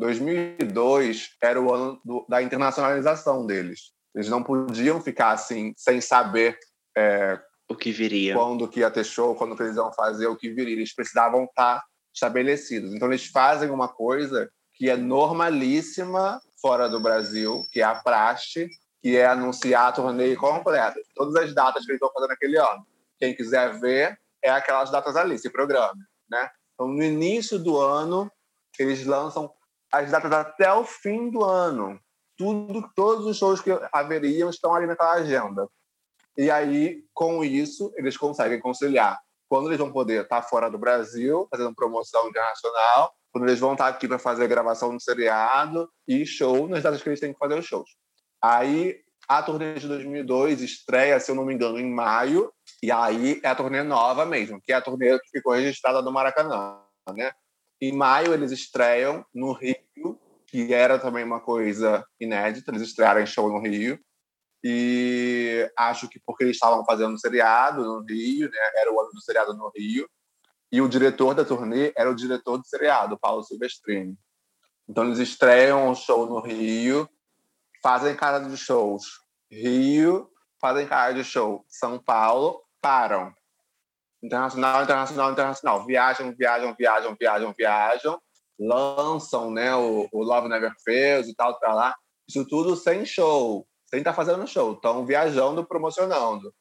[0.00, 3.92] 2002 era o ano do, da internacionalização deles.
[4.14, 6.58] Eles não podiam ficar assim, sem saber
[6.96, 7.38] é,
[7.68, 8.34] o que viria.
[8.34, 10.74] Quando que ia ter show, quando que eles iam fazer, o que viria.
[10.74, 12.92] Eles precisavam estar estabelecidos.
[12.92, 18.68] Então, eles fazem uma coisa que é normalíssima fora do Brasil, que é a praxe,
[19.00, 20.98] que é anunciar a turnê completa.
[21.14, 22.84] Todas as datas que eles vão fazer naquele ano.
[23.18, 25.94] Quem quiser ver, é aquelas datas ali, se programa.
[26.28, 26.48] Né?
[26.74, 28.30] Então, no início do ano,
[28.78, 29.52] eles lançam
[29.92, 32.00] as datas até o fim do ano.
[32.36, 35.68] Tudo, todos os shows que haveriam estão ali naquela agenda.
[36.36, 39.18] E aí, com isso, eles conseguem conciliar
[39.48, 43.88] quando eles vão poder estar fora do Brasil, fazendo promoção internacional, quando eles vão estar
[43.88, 47.58] aqui para fazer gravação no seriado e show nas datas que eles têm que fazer
[47.58, 47.90] os shows.
[48.40, 53.40] Aí, a turnê de 2002 estreia, se eu não me engano, em maio, e aí
[53.42, 56.80] é a turnê nova mesmo, que é a turnê que ficou registrada no Maracanã,
[57.14, 57.32] né?
[57.80, 63.26] Em maio, eles estreiam no Rio, que era também uma coisa inédita, eles estrearam em
[63.26, 63.98] show no Rio.
[64.62, 68.58] E acho que porque eles estavam fazendo um seriado no Rio, né?
[68.76, 70.06] era o ano do seriado no Rio,
[70.70, 74.16] e o diretor da turnê era o diretor do seriado, Paulo Silvestrini.
[74.88, 77.08] Então eles estreiam o um show no Rio,
[77.82, 79.20] fazem cara de shows
[79.50, 83.34] Rio, fazem cara de show São Paulo, param.
[84.22, 85.86] Internacional, internacional, internacional.
[85.86, 88.20] Viajam, viajam, viajam, viajam, viajam.
[88.58, 91.94] Lançam né, o, o Love Never Fails e tal, para lá.
[92.28, 96.54] Isso tudo sem show sem estar tá fazendo show, estão viajando, promocionando.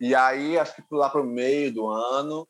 [0.00, 2.48] E aí, acho que lá para o meio do ano,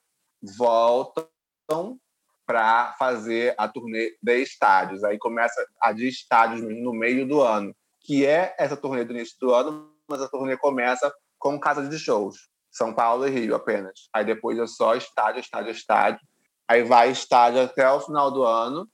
[0.56, 1.98] voltam
[2.46, 5.02] para fazer a turnê de estádios.
[5.02, 9.36] Aí começa a de estádios no meio do ano, que é essa turnê do início
[9.40, 12.48] do ano, mas a turnê começa com casa de shows.
[12.70, 14.08] São Paulo e Rio apenas.
[14.14, 16.20] Aí depois é só estádio, estádio, estádio.
[16.68, 18.88] Aí vai estádio até o final do ano.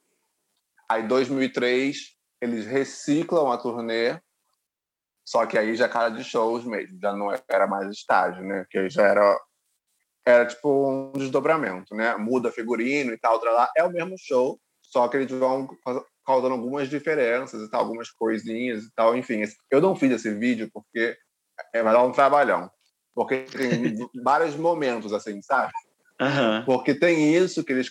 [0.89, 4.20] Aí 2003 eles reciclam a turnê
[5.27, 8.64] só que aí já é cara de shows mesmo, já não era mais estágio, né?
[8.70, 9.41] Que já era
[10.24, 12.16] era tipo um desdobramento, né?
[12.16, 15.68] Muda figurino e tal, lá é o mesmo show, só que eles vão
[16.24, 19.43] causando algumas diferenças e tal, algumas coisinhas e tal, enfim.
[19.70, 21.16] Eu não fiz esse vídeo porque
[21.72, 22.70] é vai dar um trabalhão,
[23.16, 25.72] porque tem vários momentos assim, sabe?
[26.20, 26.64] Uhum.
[26.66, 27.90] Porque tem isso que eles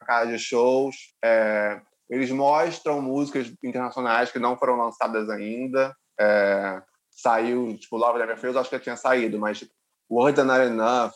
[0.00, 5.94] cara de shows, é, eles mostram músicas internacionais que não foram lançadas ainda.
[6.18, 9.72] É, saiu, tipo, Love Never Fails, acho que já tinha saído, mas tipo,
[10.10, 11.12] Words Are Not Enough,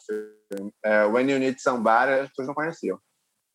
[0.84, 2.98] é, When You Need Somebody, as pessoas não conheciam.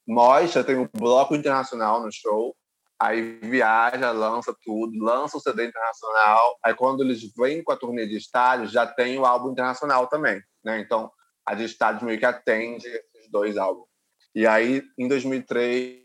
[0.08, 2.56] Mostra, tem um bloco internacional no show,
[3.04, 8.08] aí viaja, lança tudo, lança o CD internacional, aí quando eles vêm com a turnê
[8.08, 10.80] de estádios, já tem o álbum internacional também, né?
[10.80, 11.12] Então,
[11.46, 13.88] a de estádios meio que atende esses dois álbuns.
[14.34, 16.02] E aí, em 2003,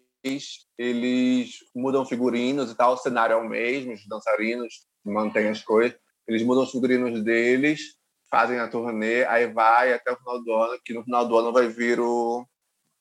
[0.77, 5.97] eles mudam figurinos e tal, o cenário é o mesmo, os dançarinos mantêm as coisas.
[6.27, 7.95] Eles mudam os figurinos deles,
[8.29, 11.53] fazem a turnê, aí vai até o final do ano, que no final do ano
[11.53, 12.45] vai vir o,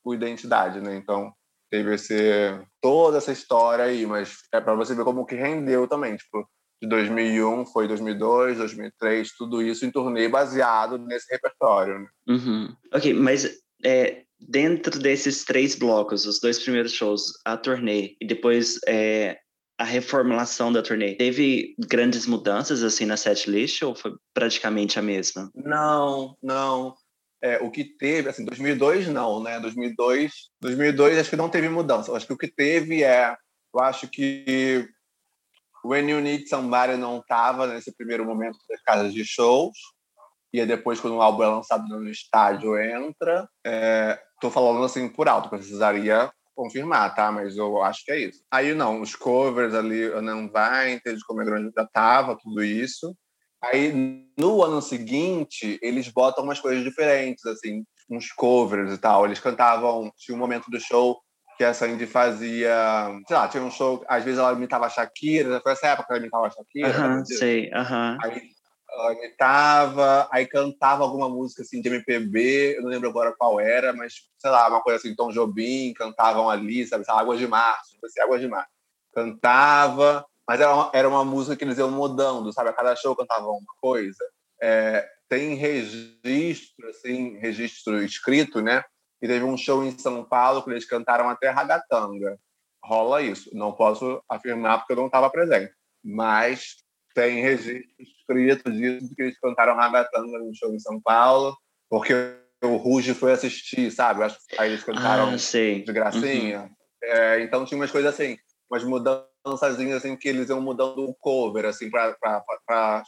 [0.04, 0.96] o Identidade, né?
[0.96, 1.34] Então,
[1.70, 2.16] teve esse,
[2.82, 6.48] toda essa história aí, mas é para você ver como que rendeu também, tipo,
[6.82, 12.00] de 2001 foi 2002, 2003, tudo isso em turnê baseado nesse repertório.
[12.00, 12.08] Né?
[12.30, 12.76] Uhum.
[12.94, 18.80] Ok, mas é, dentro desses três blocos, os dois primeiros shows, a turnê e depois
[18.88, 19.40] é,
[19.78, 25.52] a reformulação da turnê, teve grandes mudanças assim na setlist ou foi praticamente a mesma?
[25.56, 26.96] Não, não.
[27.42, 29.60] É, o que teve, assim, 2002 não, né?
[29.60, 32.12] 2002, 2002 acho que não teve mudança.
[32.12, 33.36] Acho que o que teve é,
[33.74, 34.90] eu acho que
[35.86, 39.78] When You Need Somebody não estava nesse primeiro momento das casas de shows.
[40.52, 43.48] E depois, quando o álbum é lançado no estádio, entra.
[44.34, 47.32] Estou é, falando assim por alto, precisaria confirmar, tá?
[47.32, 48.44] Mas eu acho que é isso.
[48.50, 53.16] Aí não, os covers ali, não vai, entende como é grande já tava, tudo isso.
[53.62, 53.92] Aí
[54.38, 59.26] no ano seguinte, eles botam umas coisas diferentes, assim, uns covers e tal.
[59.26, 61.20] Eles cantavam, tinha um momento do show
[61.58, 65.60] que a Sandy fazia, sei lá, tinha um show, às vezes ela imitava a Shakira,
[65.62, 66.90] foi essa época que ela imitava a Shakira.
[66.90, 68.14] Aham, uh -huh, sei, aham.
[68.14, 68.32] Uh -huh.
[68.32, 68.42] Aí
[68.90, 73.92] ela imitava, aí cantava alguma música assim de MPB, eu não lembro agora qual era,
[73.92, 78.06] mas sei lá, uma coisa assim, Tom Jobim, cantavam ali, sabe, Águas de Março, tipo
[78.06, 78.70] assim, Águas de Março.
[79.14, 83.16] Cantava, mas era uma, era uma música que eles iam mudando, sabe, a cada show
[83.16, 84.24] cantavam uma coisa.
[84.62, 88.84] É, tem registro, assim, registro escrito, né?
[89.22, 92.38] E teve um show em São Paulo que eles cantaram até ragatanga.
[92.84, 93.50] rola isso.
[93.54, 95.74] Não posso afirmar porque eu não estava presente,
[96.04, 96.78] mas
[97.14, 101.58] tem registro escrito disso que eles cantaram Ragatanga no show em São Paulo,
[101.90, 102.14] porque
[102.64, 104.24] o Ruge foi assistir, sabe?
[104.58, 105.36] Aí eles cantaram Ah,
[105.84, 106.70] de gracinha.
[107.02, 108.38] É, então tinha umas coisas assim,
[108.70, 113.04] umas mudanças assim que eles iam mudando o cover, assim, para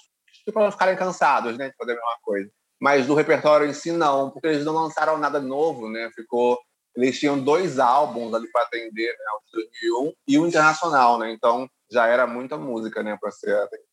[0.46, 2.52] tipo, não ficarem cansados, né, de fazer a mesma coisa.
[2.80, 6.10] Mas do repertório em si, não, porque eles não lançaram nada novo, né?
[6.16, 6.58] Ficou.
[6.96, 9.26] Eles tinham dois álbuns ali para atender, né?
[9.38, 11.32] O de 2001 e o Internacional, né?
[11.32, 13.88] Então já era muita música, né, para ser atendida.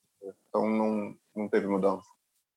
[0.49, 2.07] Então não, não teve mudança.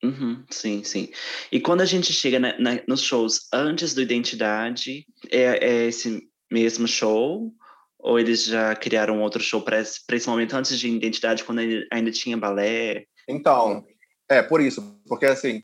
[0.03, 1.11] Uhum, sim, sim.
[1.51, 6.29] E quando a gente chega na- na- nos shows antes do Identidade, é, é esse
[6.49, 7.53] mesmo show?
[7.99, 11.59] Ou eles já criaram outro show para esse, momento antes de Identidade, quando
[11.91, 13.05] ainda, tinha balé?
[13.27, 13.85] Então,
[14.29, 15.61] é por isso, porque assim,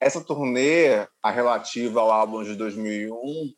[0.00, 3.52] essa turnê, a relativa ao álbum de 2001,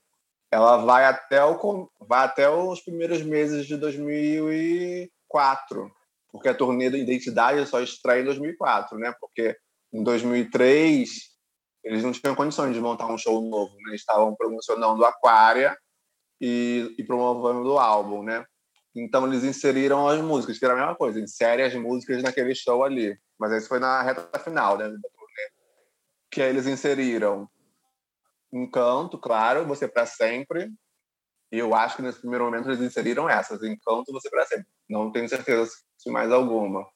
[0.50, 5.90] ela vai até, o, vai até os primeiros meses de 2004,
[6.30, 9.14] porque a turnê da Identidade só estreia em 2004, né?
[9.18, 9.56] Porque
[9.92, 11.30] em 2003
[11.82, 13.90] eles não tinham condições de montar um show novo, né?
[13.90, 15.74] Eles estavam promocionando Aquária
[16.40, 18.44] e, e promovendo o álbum, né?
[18.94, 22.82] Então eles inseriram as músicas, que era a mesma coisa, insere as músicas naquele show
[22.82, 23.16] ali.
[23.38, 24.92] Mas isso foi na reta final, né?
[26.30, 27.48] Que aí eles inseriram
[28.52, 30.70] Encanto, claro, Você para Sempre.
[31.52, 34.66] E eu acho que nesse primeiro momento eles inseriram essas, Encanto, Você para Sempre.
[34.88, 36.86] Não tenho certeza se mais alguma.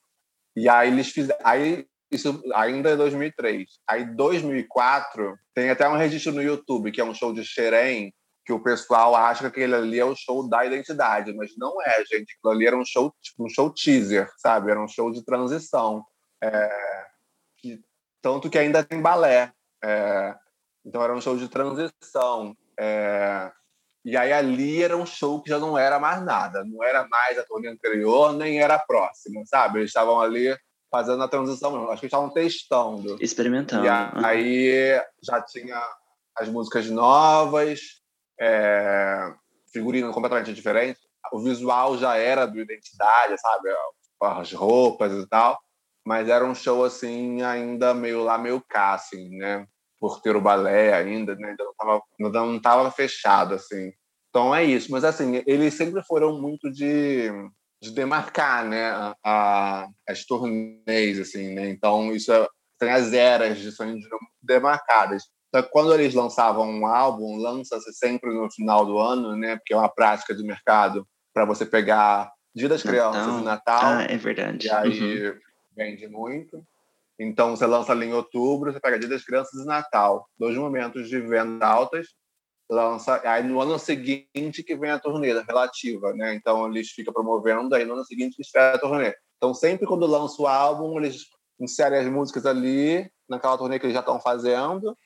[0.57, 1.41] E aí eles fizeram.
[1.45, 3.81] Aí, isso ainda é 2003.
[3.89, 8.13] Aí 2004 tem até um registro no YouTube, que é um show de Xerém,
[8.45, 12.05] que o pessoal acha que aquele ali é o show da identidade, mas não é,
[12.05, 12.35] gente.
[12.37, 14.71] Aquilo ali era um show, tipo, um show teaser, sabe?
[14.71, 16.05] Era um show de transição.
[16.43, 16.71] É,
[17.59, 17.81] que-
[18.21, 19.51] tanto que ainda tem balé.
[19.83, 20.35] É,
[20.85, 22.55] então era um show de transição.
[22.79, 23.51] É,
[24.05, 26.63] e aí ali era um show que já não era mais nada.
[26.65, 29.79] Não era mais a turnê anterior, nem era a próxima, sabe?
[29.79, 30.55] Eles estavam ali
[30.91, 31.91] fazendo a transição.
[31.91, 33.17] Acho que eles estavam testando.
[33.21, 33.87] Experimentando.
[33.87, 33.89] E
[34.25, 35.83] aí já tinha
[36.37, 38.03] as músicas novas,
[38.41, 39.33] é,
[39.73, 41.01] figurino completamente diferente.
[41.33, 43.69] O visual já era do Identidade, sabe?
[44.23, 45.59] As roupas e tal.
[46.07, 49.67] Mas era um show, assim, ainda meio lá, meio cá, assim, né?
[49.99, 51.51] Por ter o balé ainda, né?
[51.51, 53.91] Ainda não tava, ainda não tava fechado, assim.
[54.29, 54.91] Então é isso.
[54.91, 57.31] Mas, assim, eles sempre foram muito de,
[57.81, 58.91] de demarcar, né?
[59.25, 61.71] A, as turnês, assim, né?
[61.71, 62.47] Então isso é,
[62.79, 64.09] tem as eras de muito
[64.43, 65.25] demarcadas.
[65.55, 69.55] Então, quando eles lançavam um álbum, lança-se sempre no final do ano, né?
[69.55, 73.41] Porque é uma prática de mercado para você pegar Dia das Crianças Natal.
[73.41, 73.83] e Natal.
[73.85, 74.67] Ah, é verdade.
[74.67, 74.77] E Uhum.
[74.77, 75.35] aí
[75.77, 76.61] vende muito.
[77.21, 81.09] Então você lança ali em outubro, você pega Dia das Crianças e Natal, dois momentos
[81.09, 82.09] de venda altas.
[82.69, 86.35] Lança, aí no ano seguinte que vem a turnê relativa, né?
[86.35, 89.15] Então eles ficam promovendo, aí no ano seguinte que estreia a turnê.
[89.37, 91.27] Então sempre quando lança o álbum, eles
[91.61, 94.97] inserem as músicas ali naquela turnê que eles já estão fazendo.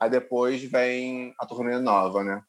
[0.00, 2.42] Aí depois vem a turnê nova, né?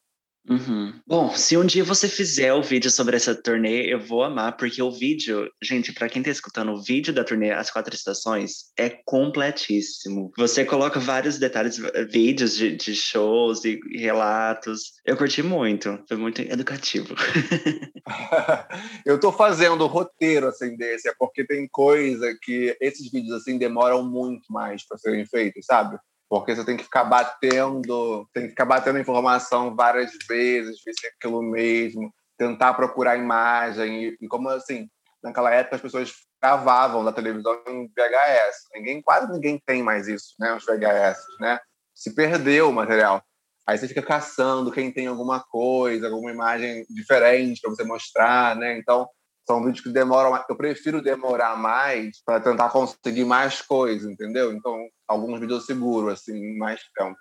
[0.48, 0.94] Uhum.
[1.08, 4.82] Bom, se um dia você fizer o vídeo sobre essa turnê, eu vou amar, porque
[4.82, 8.90] o vídeo, gente, pra quem tá escutando, o vídeo da turnê As Quatro Estações é
[9.06, 10.32] completíssimo.
[10.38, 11.80] Você coloca vários detalhes,
[12.12, 14.94] vídeos de, de shows e relatos.
[15.04, 17.16] Eu curti muito, foi muito educativo.
[19.04, 23.58] eu tô fazendo o roteiro assim desse, é porque tem coisa que esses vídeos assim
[23.58, 25.98] demoram muito mais para serem feitos, sabe?
[26.30, 31.08] Porque você tem que ficar batendo, tem que ficar batendo informação várias vezes, ver se
[31.08, 34.88] é aquilo mesmo, tentar procurar imagem e, e como assim,
[35.24, 38.56] naquela época as pessoas gravavam da televisão em VHS.
[38.74, 40.54] Ninguém, quase ninguém tem mais isso, né?
[40.54, 41.60] Os VHS, né?
[41.94, 43.24] Se perdeu o material.
[43.68, 48.78] Aí você fica caçando quem tem alguma coisa, alguma imagem diferente para você mostrar, né?
[48.78, 49.08] Então,
[49.48, 50.32] são vídeos que demoram.
[50.32, 54.52] mais- Eu prefiro demorar mais para tentar conseguir mais coisas, entendeu?
[54.54, 54.78] Então,
[55.08, 57.16] alguns vídeos eu seguro, assim, mais tempo.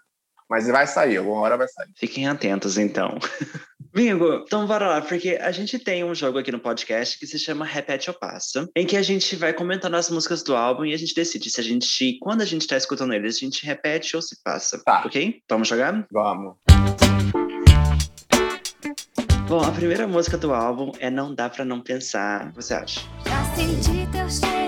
[0.49, 1.89] Mas vai sair, alguma hora vai sair.
[1.97, 3.17] Fiquem atentos, então.
[3.97, 7.39] Amigo, então bora lá, porque a gente tem um jogo aqui no podcast que se
[7.39, 10.93] chama Repete ou Passa, em que a gente vai comentando as músicas do álbum e
[10.93, 14.17] a gente decide se a gente, quando a gente tá escutando eles, a gente repete
[14.17, 14.83] ou se passa.
[14.85, 15.05] Tá.
[15.07, 15.41] Ok?
[15.49, 16.05] Vamos jogar?
[16.11, 16.57] Vamos.
[19.47, 22.51] Bom, a primeira música do álbum é Não Dá Pra Não Pensar.
[22.55, 23.01] Você acha?
[23.27, 24.64] Já senti teu cheiro solto no ar.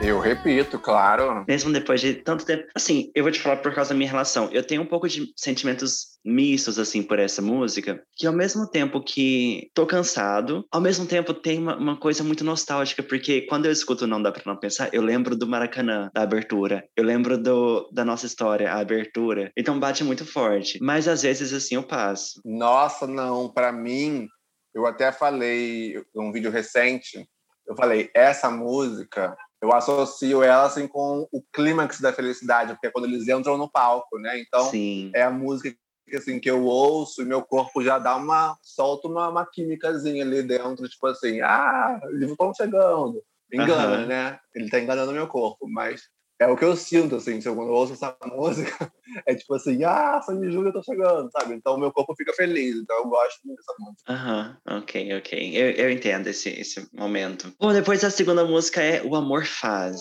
[0.00, 1.44] Eu repito, claro.
[1.48, 2.64] Mesmo depois de tanto tempo.
[2.74, 4.48] Assim, eu vou te falar por causa da minha relação.
[4.52, 9.02] Eu tenho um pouco de sentimentos mistos, assim, por essa música, que ao mesmo tempo
[9.02, 13.72] que tô cansado, ao mesmo tempo tem uma, uma coisa muito nostálgica, porque quando eu
[13.72, 16.84] escuto Não Dá Pra Não Pensar, eu lembro do Maracanã, da abertura.
[16.96, 19.50] Eu lembro do, da nossa história, a abertura.
[19.56, 20.78] Então bate muito forte.
[20.80, 22.40] Mas às vezes, assim, eu passo.
[22.44, 24.28] Nossa, não, para mim,
[24.74, 27.26] Eu até falei num vídeo recente,
[27.66, 32.90] eu falei, essa música, eu associo ela assim com o clímax da felicidade, porque é
[32.90, 34.38] quando eles entram no palco, né?
[34.40, 35.10] Então, Sim.
[35.14, 35.76] é a música
[36.08, 38.56] que, assim, que eu ouço e meu corpo já dá uma...
[38.62, 43.22] solta uma, uma químicazinha ali dentro, tipo assim, ah, eles estão chegando.
[43.52, 44.06] Engana, Aham.
[44.06, 44.40] né?
[44.54, 46.02] Ele tá enganando meu corpo, mas
[46.40, 48.92] é o que eu sinto, assim, se eu, quando eu ouço essa música,
[49.26, 51.54] é tipo assim, ah, Sandy Júnior tá chegando, sabe?
[51.54, 54.12] Então o meu corpo fica feliz, então eu gosto muito dessa música.
[54.12, 55.56] Aham, ok, ok.
[55.56, 57.52] Eu, eu entendo esse, esse momento.
[57.58, 60.00] Bom, depois a segunda música é O Amor Faz.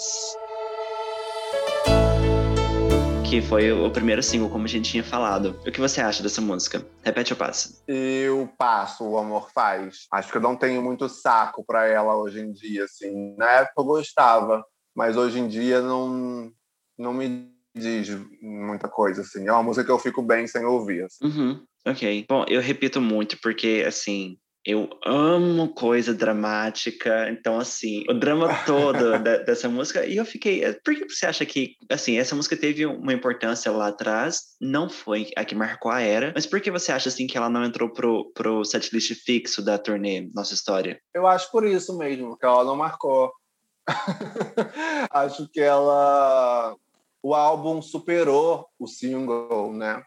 [3.28, 5.60] Que foi o o primeiro single, como a gente tinha falado.
[5.66, 6.86] O que você acha dessa música?
[7.04, 7.82] Repete ou passa?
[7.88, 10.08] Eu passo o Amor Faz.
[10.12, 13.36] Acho que eu não tenho muito saco pra ela hoje em dia, assim.
[13.38, 14.64] Na época eu gostava,
[14.98, 16.52] mas hoje em dia não,
[16.98, 18.10] não me diz
[18.42, 19.48] muita coisa, assim.
[19.48, 21.04] É uma música que eu fico bem sem ouvir.
[21.04, 21.24] assim.
[21.26, 22.26] Uhum, ok.
[22.28, 27.30] Bom, eu repito muito porque, assim, eu amo coisa dramática.
[27.30, 30.06] Então, assim, o drama todo da- dessa música.
[30.06, 30.64] E eu fiquei.
[30.64, 34.40] eh, Por que você acha que, assim, essa música teve uma importância lá atrás?
[34.60, 36.34] Não foi a que marcou a era.
[36.36, 39.78] Mas por que você acha, assim, que ela não entrou pro, pro setlist fixo da
[39.78, 41.00] turnê Nossa História?
[41.16, 43.32] Eu acho por isso mesmo, que ela não marcou.
[45.12, 46.76] acho que ela.
[47.24, 50.04] O álbum superou o single, né?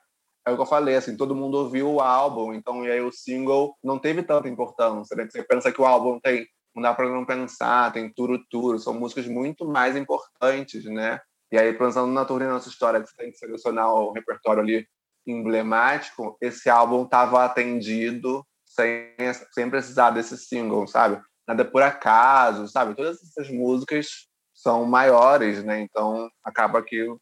[0.46, 3.12] É o que eu falei, assim, todo mundo ouviu o álbum, então e aí o
[3.12, 5.28] single não teve tanta importância, né?
[5.28, 8.94] Você pensa que o álbum tem Não Dá Pra Não Pensar, tem Turo Turo, são
[8.94, 11.20] músicas muito mais importantes, né?
[11.52, 14.86] E aí, pensando na turnê Nossa História, que você tem que selecionar o repertório ali
[15.26, 19.14] emblemático, esse álbum estava atendido sem,
[19.52, 21.20] sem precisar desse single, sabe?
[21.50, 22.94] Nada por acaso, sabe?
[22.94, 24.06] Todas essas músicas
[24.54, 25.80] são maiores, né?
[25.80, 27.20] Então, acaba que eu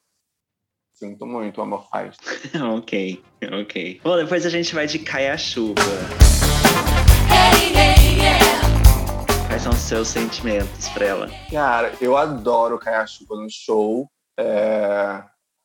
[0.93, 2.15] sinto muito o Amor Faz.
[2.77, 3.25] ok,
[3.63, 4.01] ok.
[4.05, 5.81] Bom, depois a gente vai de Caia Chuva.
[7.33, 9.47] Hey, hey, yeah.
[9.49, 11.31] Quais são os seus sentimentos pra ela?
[11.51, 14.11] Cara, eu adoro Caia Chuva no show.
[14.39, 15.25] é,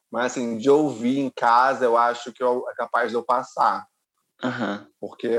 [0.10, 3.86] Mas, assim, de ouvir em casa, eu acho que eu- é capaz de eu passar.
[4.44, 5.30] Aham, Porque,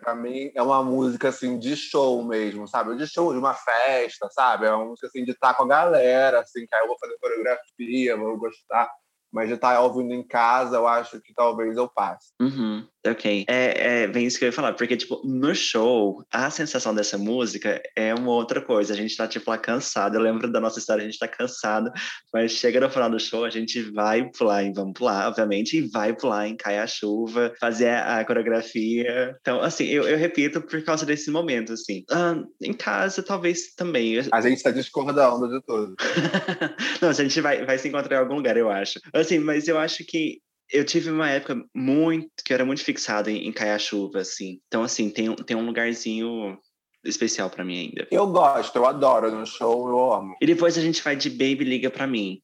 [0.00, 2.94] para mim, é uma música, assim, de show mesmo, sabe?
[2.96, 4.66] De show, de uma festa, sabe?
[4.66, 7.16] É uma música, assim, de estar com a galera, assim, que aí eu vou fazer
[7.18, 8.90] coreografia, vou gostar.
[9.32, 12.34] Mas de estar ouvindo em casa, eu acho que talvez eu passe.
[12.38, 13.44] Uhum, ok.
[13.48, 17.18] É, é bem isso que eu ia falar, porque, tipo, no show, a sensação dessa
[17.18, 18.92] música é uma outra coisa.
[18.92, 20.16] A gente tá, tipo, lá cansado.
[20.16, 21.90] Eu lembro da nossa história, a gente tá cansado,
[22.32, 25.88] mas chega no final do show, a gente vai pular em Vamos Pular, obviamente, e
[25.88, 29.34] vai pular em Cai a Chuva, fazer a, coreografia.
[29.40, 32.04] Então, assim, eu, eu repito por causa desse momento, assim.
[32.10, 34.18] Ah, em casa, talvez também.
[34.32, 35.94] A gente está discordando de tudo.
[37.00, 39.00] Não, a gente vai, vai se encontrar em algum lugar, eu acho.
[39.12, 40.40] Assim, mas eu acho que
[40.72, 44.60] eu tive uma época muito que eu era muito fixado em, em Caiachuva, assim.
[44.66, 46.58] Então, assim, tem, um- tem um lugarzinho
[47.04, 48.06] especial pra mim ainda.
[48.10, 50.36] Eu gosto, eu adoro no show, eu amo.
[50.40, 52.40] E depois a gente vai de Baby Liga pra mim.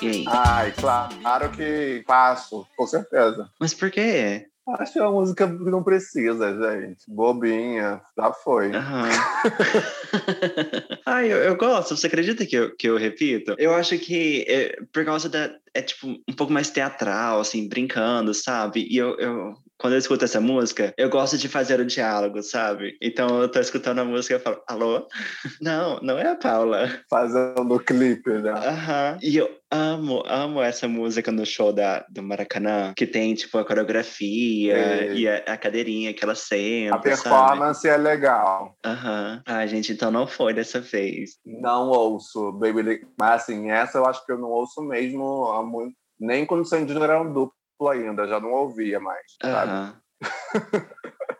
[0.00, 0.24] E aí?
[0.26, 3.48] Ai, claro que passo, com certeza.
[3.60, 4.46] Mas por quê?
[4.68, 7.04] Acho uma música que não precisa, gente.
[7.08, 8.72] Bobinha, já foi.
[8.72, 9.08] Aham.
[11.04, 11.96] Ai, eu, eu gosto.
[11.96, 13.56] Você acredita que eu, que eu repito?
[13.58, 15.52] Eu acho que é, por causa da.
[15.74, 18.86] É tipo um pouco mais teatral, assim, brincando, sabe?
[18.88, 19.54] E eu, eu.
[19.78, 22.96] Quando eu escuto essa música, eu gosto de fazer o diálogo, sabe?
[23.02, 25.08] Então eu tô escutando a música e falo, alô?
[25.60, 26.88] Não, não é a Paula.
[27.10, 28.50] Fazendo clipe, né?
[28.52, 29.18] Aham.
[29.22, 33.64] E eu amo, amo essa música no show da, do Maracanã, que tem, tipo, a
[33.64, 35.14] coreografia É.
[35.14, 38.76] e a, a cadeirinha que ela senta, A performance é legal.
[38.84, 38.96] sabe?
[38.96, 39.42] Aham.
[39.46, 41.38] Ai, gente, então não foi dessa vez.
[41.44, 43.06] Não ouço Baby.
[43.18, 45.94] Mas assim, essa eu acho que eu não ouço mesmo há muito.
[46.20, 47.52] Nem quando o Júnior era um duplo
[47.90, 49.26] ainda, já não ouvia mais.
[49.40, 49.70] Sabe?
[49.70, 50.00] Aham.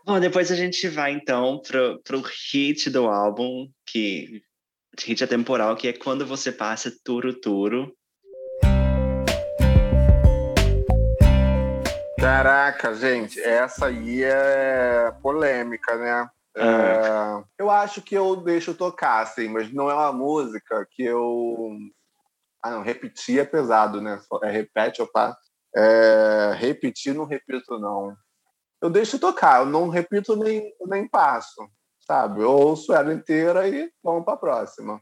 [0.05, 2.23] Bom, depois a gente vai, então, pro, pro
[2.53, 4.43] hit do álbum, que...
[5.01, 7.97] Hit atemporal, que é Quando Você Passa Turo Turo.
[12.23, 16.31] Caraca, gente, essa aí é polêmica, né?
[16.55, 21.77] É, eu acho que eu deixo tocar, assim, mas não é uma música que eu.
[22.63, 24.21] Ah, não, repetir é pesado, né?
[24.45, 25.41] É repete, eu passo.
[25.75, 28.15] É, repetir, não repito, não.
[28.81, 31.69] Eu deixo tocar, eu não repito nem, nem passo,
[32.07, 32.41] sabe?
[32.43, 35.01] Eu ouço ela inteira e vamos pra próxima.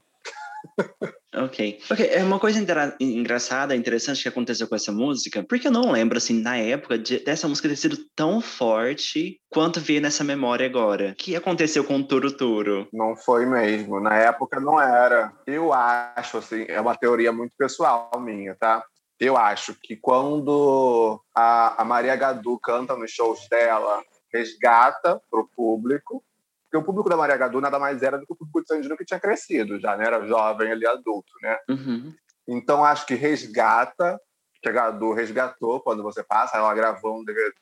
[1.34, 1.78] Ok.
[1.90, 2.58] Ok, é uma coisa
[2.98, 7.20] engraçada, interessante que aconteceu com essa música, porque eu não lembro, assim, na época, de-
[7.20, 11.12] dessa música ter sido tão forte quanto veio nessa memória agora.
[11.12, 12.88] O que aconteceu com o Turo Turo?
[12.92, 14.00] Não foi mesmo.
[14.00, 15.32] Na época não era.
[15.46, 18.84] Eu acho, assim, é uma teoria muito pessoal minha, tá?
[19.20, 24.02] Eu acho que quando a, a Maria Gadu canta nos shows dela,
[24.32, 26.24] resgata para o público,
[26.64, 28.96] porque o público da Maria Gadu nada mais era do que o público de Sandino
[28.96, 30.06] que tinha crescido, já né?
[30.06, 31.58] era jovem ali, adulto, né?
[31.68, 32.14] Uhum.
[32.48, 34.18] Então acho que resgata,
[34.62, 37.54] que a Gadu resgatou quando você passa, ela gravou um DVD,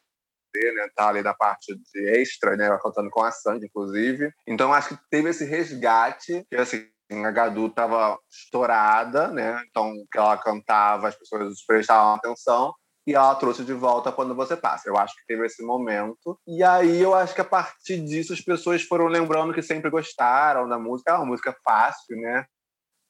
[0.75, 0.89] né?
[0.95, 2.67] Tá ali na parte de extra, né?
[2.67, 4.31] Ela cantando com a Sandy, inclusive.
[4.47, 9.61] Então acho que teve esse resgate, que assim, a Gadu estava estourada, né?
[9.69, 12.75] Então, que ela cantava, as pessoas prestavam atenção
[13.09, 14.87] e ela trouxe de volta quando você passa.
[14.87, 16.39] Eu acho que teve esse momento.
[16.47, 20.69] E aí eu acho que a partir disso as pessoas foram lembrando que sempre gostaram
[20.69, 21.13] da música.
[21.13, 22.45] É uma música fácil, né?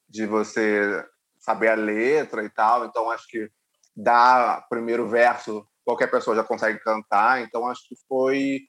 [0.09, 1.05] De você
[1.41, 2.85] saber a letra e tal.
[2.85, 3.51] Então acho que
[3.97, 7.43] dá primeiro verso, qualquer pessoa já consegue cantar.
[7.43, 8.61] Então acho que foi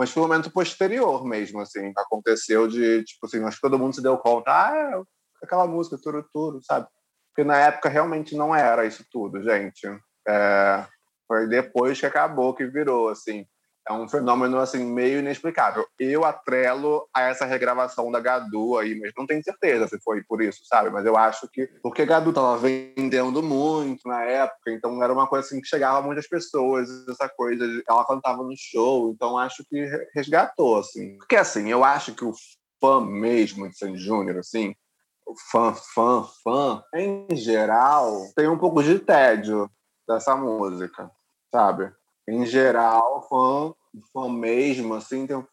[0.00, 3.94] mas foi um momento posterior mesmo, assim, aconteceu de, tipo assim, acho que todo mundo
[3.94, 5.02] se deu conta, ah, é
[5.44, 6.88] aquela música, Turo Turo, sabe?
[7.28, 9.86] Porque na época realmente não era isso tudo, gente.
[10.26, 10.86] É,
[11.28, 13.44] foi depois que acabou que virou, assim.
[13.88, 15.86] É um fenômeno, assim, meio inexplicável.
[15.98, 20.40] Eu atrelo a essa regravação da Gadu aí, mas não tenho certeza se foi por
[20.42, 20.90] isso, sabe?
[20.90, 21.66] Mas eu acho que...
[21.82, 26.02] Porque Gadu tava vendendo muito na época, então era uma coisa, assim, que chegava a
[26.02, 27.66] muitas pessoas, essa coisa...
[27.66, 31.16] De, ela cantava no show, então acho que resgatou, assim.
[31.18, 32.32] Porque, assim, eu acho que o
[32.80, 34.74] fã mesmo de Sandy Júnior, assim,
[35.26, 39.70] o fã, fã, fã, em geral, tem um pouco de tédio
[40.08, 41.10] dessa música,
[41.52, 41.92] sabe?
[42.30, 43.74] Em geral, fã,
[44.12, 45.44] fã mesmo, assim, tem um...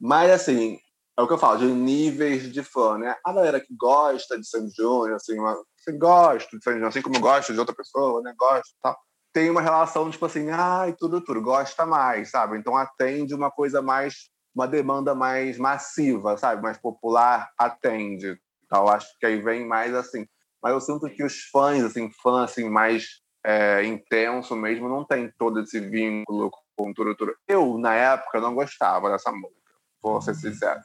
[0.00, 0.78] Mas, assim,
[1.18, 3.16] é o que eu falo, de níveis de fã, né?
[3.24, 5.36] A galera que gosta de Sandy Júnior, assim,
[5.76, 8.32] você gosta de Sandy Júnior, assim como eu gosto de outra pessoa, né?
[8.38, 8.96] Gosto tal.
[9.32, 12.56] Tem uma relação, tipo assim, ai, tudo, tudo, gosta mais, sabe?
[12.56, 16.62] Então atende uma coisa mais, uma demanda mais massiva, sabe?
[16.62, 18.38] Mais popular, atende.
[18.68, 18.88] Tal.
[18.88, 20.26] Acho que aí vem mais assim.
[20.62, 25.32] Mas eu sinto que os fãs, assim, fãs, assim, mais é, intenso mesmo, não tem
[25.38, 27.16] todo esse vínculo com tudo.
[27.46, 29.72] Eu, na época, não gostava dessa música,
[30.02, 30.80] vou ser sincero.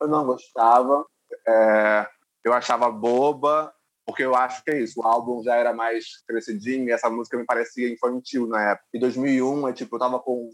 [0.00, 1.04] Eu não gostava,
[1.46, 2.08] é,
[2.44, 3.72] eu achava boba,
[4.06, 7.36] porque eu acho que é isso, o álbum já era mais crescidinho e essa música
[7.36, 8.86] me parecia infantil na época.
[8.94, 10.48] Em 2001, é, tipo, eu tava com,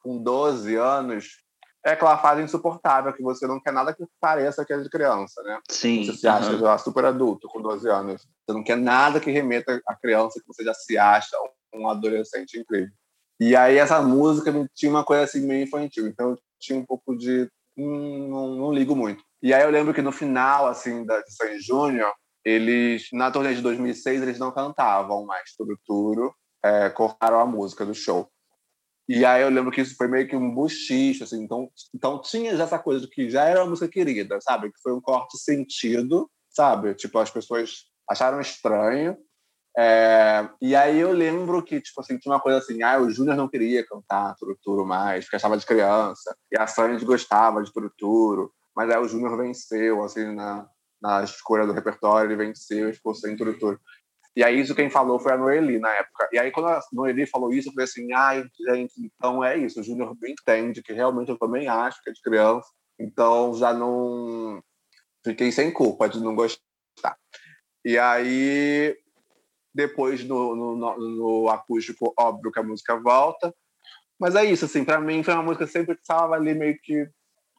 [0.00, 1.42] com 12 anos,
[1.84, 5.42] é aquela fase insuportável que você não quer nada que pareça que é de criança,
[5.42, 5.58] né?
[5.70, 6.04] Sim.
[6.04, 8.22] Você se acha já super adulto com 12 anos.
[8.22, 11.36] Você não quer nada que remeta a criança que você já se acha
[11.74, 12.92] um adolescente incrível.
[13.40, 17.16] E aí essa música tinha uma coisa assim meio infantil, então eu tinha um pouco
[17.16, 19.24] de hum, não, não, ligo muito.
[19.42, 22.12] E aí eu lembro que no final assim da de San Júnior,
[22.44, 27.86] eles na turnê de 2006 eles não cantavam mais tudo tudo, é, cortaram a música
[27.86, 28.30] do show.
[29.12, 31.42] E aí eu lembro que isso foi meio que um buchicho, assim.
[31.42, 34.70] Então, então tinha já essa coisa de que já era uma música querida, sabe?
[34.70, 36.94] Que foi um corte sentido, sabe?
[36.94, 39.16] Tipo, as pessoas acharam estranho.
[39.76, 40.48] É...
[40.62, 43.48] E aí eu lembro que, tipo assim, tinha uma coisa assim, ah, o Júnior não
[43.48, 46.32] queria cantar Turuturo mais, porque achava de criança.
[46.52, 48.52] E a Sandy gostava de Turuturo.
[48.76, 50.68] Mas aí o Júnior venceu, assim, na,
[51.02, 53.80] na escolha do repertório, ele venceu e ficou sem Turuturo.
[54.36, 56.28] E aí isso quem falou foi a Noeli na época.
[56.32, 59.80] E aí quando a Noeli falou isso, eu falei assim, ai, gente, então é isso.
[59.80, 62.68] O Júnior entende que realmente eu também acho que é de criança.
[62.98, 64.62] Então já não...
[65.24, 67.16] Fiquei sem culpa de não gostar.
[67.84, 68.96] E aí,
[69.74, 73.54] depois no, no, no acústico, óbvio que a música volta.
[74.18, 77.08] Mas é isso, assim, para mim foi uma música que sempre estava ali meio que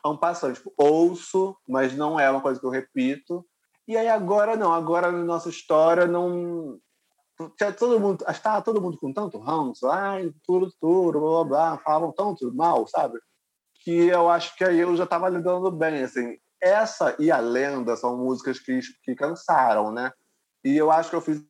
[0.05, 0.55] um passando.
[0.55, 3.45] Tipo, ouço, mas não é uma coisa que eu repito.
[3.87, 6.79] E aí agora não, agora na nossa história não.
[7.79, 12.11] Todo mundo, estava todo mundo com tanto ranço, ai, tudo, tudo, blá, blá, blá, falavam
[12.11, 13.19] tanto mal, sabe?
[13.83, 16.37] Que eu acho que aí eu já estava lidando bem, assim.
[16.61, 20.11] Essa e a Lenda são músicas que, que cansaram, né?
[20.63, 21.43] E eu acho que eu fiz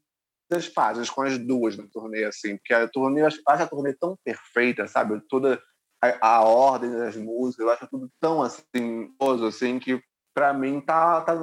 [0.49, 3.93] as páginas com as duas na turnê, assim, porque a turnê, eu acho a turnê
[3.93, 5.21] tão perfeita, sabe?
[5.29, 5.61] Toda
[6.01, 9.13] a, a ordem das músicas, eu acho tudo tão assim,
[9.47, 10.01] assim que
[10.33, 11.35] para mim tá, tá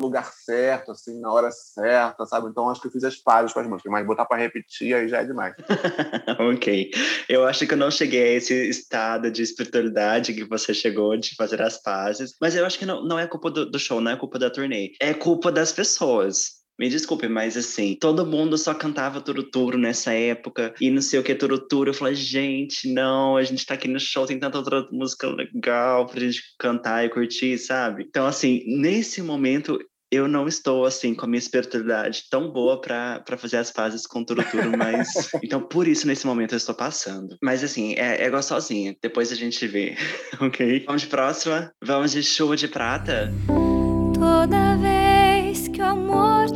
[0.00, 2.48] lugar certo, assim, na hora certa, sabe?
[2.48, 5.08] Então acho que eu fiz as pares com as músicas, mas botar para repetir aí
[5.08, 5.54] já é demais.
[6.38, 6.90] ok.
[7.28, 11.34] Eu acho que eu não cheguei a esse estado de espiritualidade que você chegou de
[11.34, 14.12] fazer as pazes, mas eu acho que não, não é culpa do, do show, não
[14.12, 16.57] é culpa da turnê, é culpa das pessoas.
[16.78, 21.22] Me desculpe, mas assim, todo mundo só cantava Turuturo nessa época e não sei o
[21.22, 21.90] que Turuturo.
[21.90, 26.06] Eu falei, gente, não, a gente tá aqui no show, tem tanta outra música legal
[26.06, 28.04] pra gente cantar e curtir, sabe?
[28.08, 29.78] Então, assim, nesse momento
[30.10, 34.24] eu não estou assim com a minha espiritualidade tão boa para fazer as pazes com
[34.24, 35.08] Turuturo, mas
[35.44, 37.36] então por isso nesse momento eu estou passando.
[37.42, 38.96] Mas assim, é, é gostosinha.
[39.02, 39.96] Depois a gente vê,
[40.40, 40.84] ok?
[40.86, 41.72] Vamos de próxima.
[41.82, 43.32] Vamos de chuva de prata.
[43.46, 43.67] Toda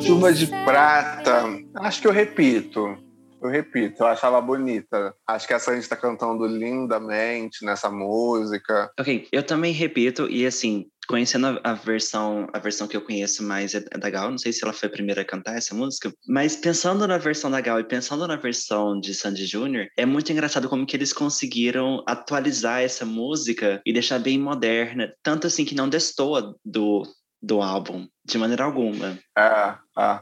[0.05, 1.45] Chuva de prata.
[1.77, 2.99] Acho que eu repito.
[3.41, 5.15] Eu repito, eu achava bonita.
[5.27, 8.91] Acho que a Sandy está cantando lindamente nessa música.
[8.99, 13.43] Ok, eu também repito, e assim, conhecendo a, a, versão a versão que eu conheço
[13.43, 16.13] mais é da Gal, não sei se ela foi a primeira a cantar essa música,
[16.29, 20.31] mas pensando na versão da Gal e pensando na versão de Sandy Júnior, é muito
[20.31, 25.75] engraçado como que eles conseguiram atualizar essa música e deixar bem moderna, tanto assim que
[25.75, 27.03] não destoa do,
[27.43, 29.19] do álbum, de maneira alguma.
[29.37, 30.21] É, é.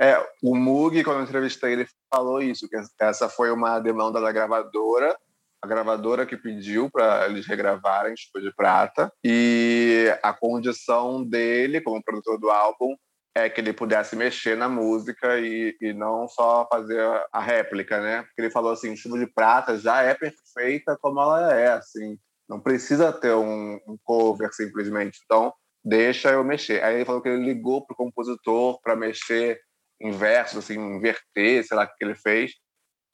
[0.00, 4.30] É, o Mug, quando eu entrevistei ele, falou isso, que essa foi uma demanda da
[4.30, 5.16] gravadora,
[5.60, 12.02] a gravadora que pediu para eles regravarem Chuva de Prata, e a condição dele, como
[12.02, 12.94] produtor do álbum,
[13.34, 18.22] é que ele pudesse mexer na música e, e não só fazer a réplica, né?
[18.22, 22.16] Porque ele falou assim, Chuva de Prata já é perfeita como ela é, assim,
[22.48, 25.52] não precisa ter um, um cover simplesmente, então
[25.88, 26.82] deixa eu mexer.
[26.82, 29.60] Aí ele falou que ele ligou pro compositor para mexer
[30.00, 32.52] inverso, assim, inverter, sei lá o que ele fez.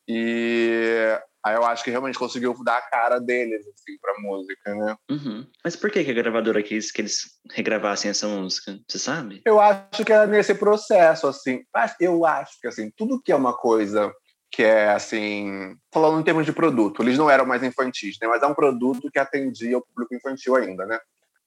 [0.06, 4.96] E aí eu acho que realmente conseguiu dar a cara deles, assim, pra música, né?
[5.10, 5.46] Uhum.
[5.62, 8.78] Mas por que, que a gravadora quis que eles regravassem essa música?
[8.88, 9.40] Você sabe?
[9.46, 11.62] Eu acho que era nesse processo, assim.
[11.98, 14.12] Eu acho que, assim, tudo que é uma coisa
[14.52, 15.74] que é, assim...
[15.92, 18.28] Falando em termos de produto, eles não eram mais infantis, né?
[18.28, 20.98] Mas é um produto que atendia o público infantil ainda, né?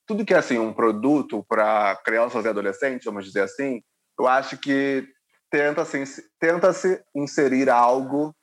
[0.08, 3.84] Tudo que é, assim, um produto para crianças e adolescentes, vamos dizer assim,
[4.18, 5.08] eu acho que
[5.52, 8.34] tenta-se assim, tenta -se inserir algo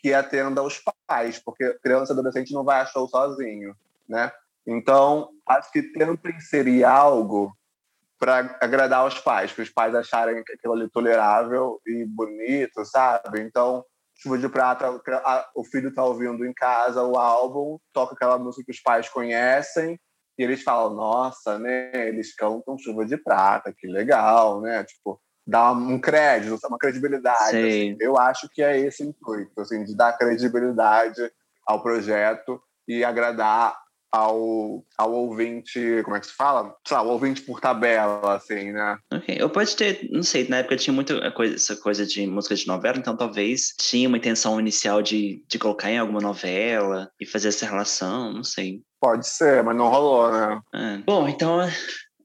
[0.00, 3.74] que atenda aos pais, porque criança e adolescente não vai a show sozinho,
[4.08, 4.32] né?
[4.66, 7.56] Então, acho que tenta inserir algo
[8.18, 13.40] para agradar aos pais, para os pais acharem aquilo ali tolerável e bonito, sabe?
[13.40, 14.90] Então, Chuva de Prata,
[15.54, 19.98] o filho está ouvindo em casa o álbum, toca aquela música que os pais conhecem,
[20.38, 22.08] e eles falam, nossa, né?
[22.08, 24.82] Eles cantam Chuva de Prata, que legal, né?
[24.84, 27.56] Tipo, dar um crédito, uma credibilidade.
[27.56, 27.96] Assim.
[28.00, 31.30] Eu acho que é esse o intuito, assim, de dar credibilidade
[31.66, 33.76] ao projeto e agradar
[34.12, 36.76] ao, ao ouvinte, como é que se fala?
[36.86, 38.98] Sei lá, o ouvinte por tabela, assim, né?
[39.10, 42.54] Ok, eu pode ter, não sei, na época tinha muito coisa, essa coisa de música
[42.54, 47.24] de novela, então talvez tinha uma intenção inicial de, de colocar em alguma novela e
[47.24, 48.82] fazer essa relação, não sei.
[49.02, 50.60] Pode ser, mas não rolou, né?
[50.72, 50.98] É.
[50.98, 51.58] Bom, então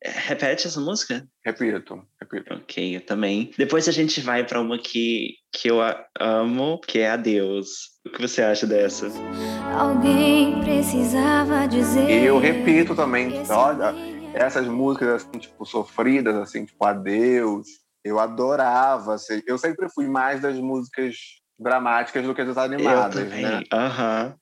[0.03, 1.27] Repete essa música?
[1.43, 2.53] Repito, repito.
[2.53, 3.51] Ok, eu também.
[3.57, 5.79] Depois a gente vai para uma que, que eu
[6.19, 7.97] amo, que é Adeus.
[8.05, 9.07] O que você acha dessa?
[9.75, 12.09] Alguém precisava dizer.
[12.09, 13.93] Eu repito também, olha,
[14.33, 17.67] essas músicas assim, tipo, sofridas, assim, tipo, Adeus.
[18.03, 21.15] Eu adorava, assim, eu sempre fui mais das músicas
[21.59, 23.41] dramáticas do que das animadas, eu também.
[23.41, 23.63] né?
[23.73, 24.35] Aham.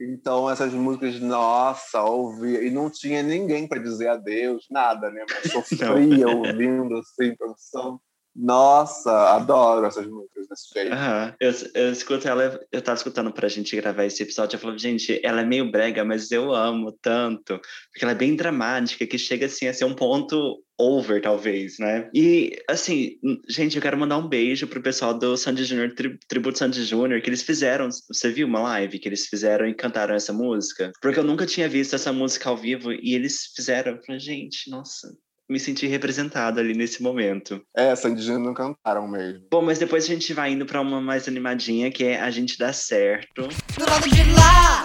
[0.00, 2.62] Então, essas músicas, nossa, ouvia.
[2.62, 5.24] E não tinha ninguém para dizer adeus, nada, né?
[5.30, 8.00] Mas sofria ouvindo, assim, produção.
[8.40, 10.94] Nossa, adoro essas músicas desse jeito.
[10.94, 11.34] Uhum.
[11.40, 15.20] Eu, eu escuto ela, eu tava escutando pra gente gravar esse episódio, eu falei, gente,
[15.24, 17.58] ela é meio brega, mas eu amo tanto,
[17.92, 22.08] porque ela é bem dramática, que chega assim a ser um ponto over, talvez, né?
[22.14, 23.16] E, assim,
[23.48, 27.20] gente, eu quero mandar um beijo pro pessoal do Sandy Júnior, tri Tributo Sandy Júnior,
[27.20, 30.92] que eles fizeram, você viu uma live que eles fizeram e cantaram essa música?
[31.02, 34.70] Porque eu nunca tinha visto essa música ao vivo e eles fizeram, eu falei, gente,
[34.70, 35.12] nossa,
[35.48, 37.62] me senti representado ali nesse momento.
[37.74, 39.46] É, Sandy Júnior não cantaram mesmo.
[39.50, 42.58] Bom, mas depois a gente vai indo para uma mais animadinha, que é A Gente
[42.58, 43.48] Dá Certo.
[43.48, 44.84] Do lado de lá,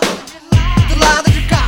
[0.87, 1.63] do lado de cá.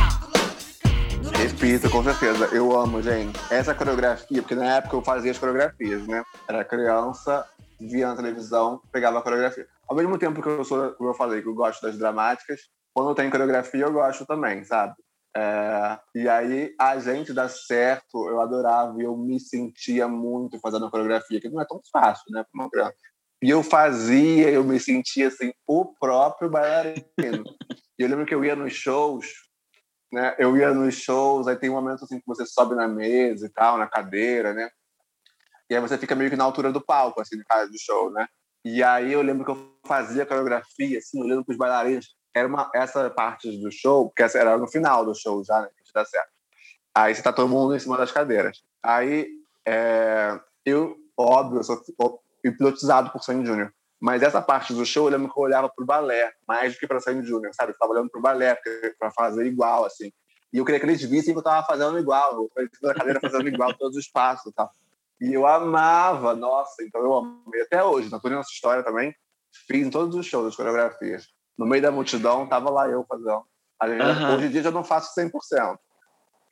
[1.36, 2.46] Repito, com certeza.
[2.46, 3.38] Eu amo, gente.
[3.50, 6.22] Essa coreografia, porque na época eu fazia as coreografias, né?
[6.48, 7.46] Era criança,
[7.78, 9.66] via na televisão, pegava a coreografia.
[9.86, 12.60] Ao mesmo tempo que eu sou, como eu falei, que eu gosto das dramáticas,
[12.94, 14.94] quando tem coreografia eu gosto também, sabe?
[15.38, 20.90] É, e aí a gente dá certo, eu adorava e eu me sentia muito fazendo
[20.90, 22.42] coreografia, que não é tão fácil, né.
[23.42, 27.44] E eu fazia, eu me sentia assim, o próprio bailarino.
[27.98, 29.26] e eu lembro que eu ia nos shows,
[30.10, 33.44] né, eu ia nos shows, aí tem um momento assim que você sobe na mesa
[33.44, 34.70] e tal, na cadeira, né,
[35.68, 38.10] e aí você fica meio que na altura do palco, assim, no caso do show,
[38.10, 38.26] né.
[38.64, 42.70] E aí eu lembro que eu fazia coreografia, assim, olhando para os bailarinos, era uma,
[42.74, 45.68] essa parte do show, porque era no final do show já, né?
[45.82, 46.28] Que dá certo.
[46.94, 48.62] Aí você tá todo mundo em cima das cadeiras.
[48.82, 49.26] Aí,
[49.66, 51.82] é, eu, óbvio, eu sou
[52.44, 53.72] hipnotizado por Sandy Júnior.
[53.98, 56.86] Mas essa parte do show, eu lembro que eu olhava pro balé, mais do que
[56.86, 57.72] pra Sandy Júnior, sabe?
[57.72, 58.54] Eu tava olhando pro balé
[58.98, 60.12] pra fazer igual, assim.
[60.52, 62.34] E eu queria que eles vissem que eu tava fazendo igual.
[62.34, 64.70] Eu na cadeira fazendo igual todos os passos e tal.
[65.18, 68.10] E eu amava, nossa, então eu amei até hoje.
[68.10, 69.14] Na nossa história também,
[69.66, 73.44] fiz em todos os shows, as coreografias no meio da multidão, tava lá eu fazendo.
[73.84, 75.30] Gente, Hoje em dia já não faço 100%.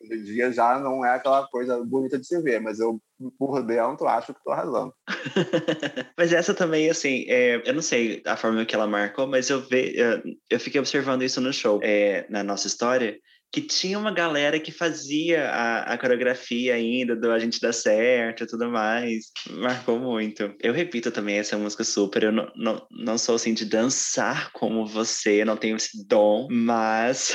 [0.01, 3.01] Hoje em dia já não é aquela coisa bonita de se ver, mas eu,
[3.39, 4.93] por dentro, acho que tô arrasando.
[6.17, 9.61] mas essa também, assim, é, eu não sei a forma que ela marcou, mas eu,
[9.63, 13.19] ve, eu, eu fiquei observando isso no show, é, na nossa história,
[13.55, 18.43] que tinha uma galera que fazia a, a coreografia ainda do A Gente Dá Certo
[18.43, 19.27] e tudo mais.
[19.49, 20.53] Marcou muito.
[20.61, 22.25] Eu repito também essa música super.
[22.25, 27.33] Eu não, não, não sou assim de dançar como você, não tenho esse dom, mas.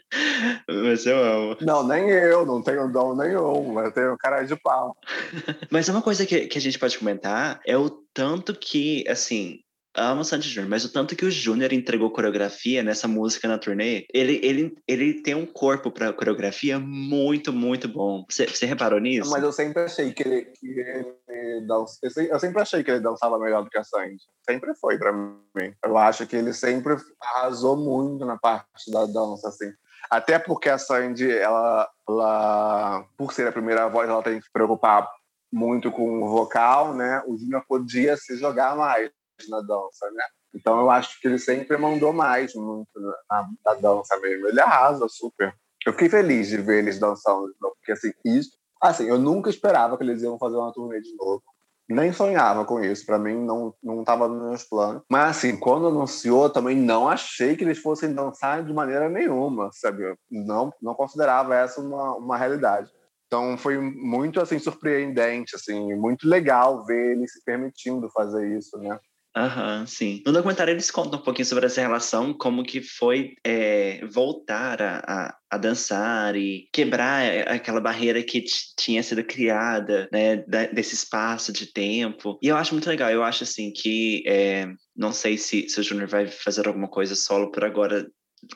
[0.66, 1.56] mas eu amo.
[1.60, 4.96] Não, nem eu, não tenho dom nenhum, eu tenho cara de pau.
[5.70, 9.58] mas uma coisa que, que a gente pode comentar é o tanto que, assim,
[9.96, 14.06] amo Sandy Júnior, mas o tanto que o Júnior entregou coreografia nessa música na turnê,
[14.12, 18.24] ele, ele, ele tem um corpo para coreografia muito, muito bom.
[18.28, 19.30] Você, reparou nisso?
[19.30, 23.38] Mas eu sempre achei que ele, que ele dança, eu sempre achei que ele dançava
[23.38, 24.22] melhor do que a Sandy.
[24.48, 25.74] Sempre foi para mim.
[25.84, 29.72] Eu acho que ele sempre arrasou muito na parte da dança, assim.
[30.10, 34.52] Até porque a Sandy, ela, ela, por ser a primeira voz, ela tem que se
[34.52, 35.08] preocupar
[35.52, 37.22] muito com o vocal, né?
[37.26, 39.10] O Júnior podia se jogar mais
[39.48, 40.24] na dança, né?
[40.54, 42.88] Então eu acho que ele sempre mandou mais muito
[43.28, 44.48] na, na dança mesmo.
[44.48, 45.52] Ele arrasa super.
[45.84, 50.04] Eu fiquei feliz de ver eles dançando, porque assim, isso, assim, eu nunca esperava que
[50.04, 51.42] eles iam fazer uma turnê de novo.
[51.86, 55.02] Nem sonhava com isso, para mim não não estava nos meus planos.
[55.10, 60.16] Mas assim, quando anunciou, também não achei que eles fossem dançar de maneira nenhuma, sabe?
[60.30, 62.90] Não não considerava essa uma, uma realidade.
[63.26, 68.98] Então foi muito assim surpreendente, assim, muito legal ver eles se permitindo fazer isso, né?
[69.36, 70.22] Aham, sim.
[70.24, 74.98] No documentário eles contam um pouquinho sobre essa relação, como que foi é, voltar a,
[75.04, 78.44] a, a, dançar e quebrar aquela barreira que
[78.78, 80.36] tinha sido criada, né,
[80.72, 82.38] desse espaço de tempo.
[82.40, 85.82] E eu acho muito legal, eu acho assim que, é, não sei se, se o
[85.82, 88.06] Júnior vai fazer alguma coisa solo por agora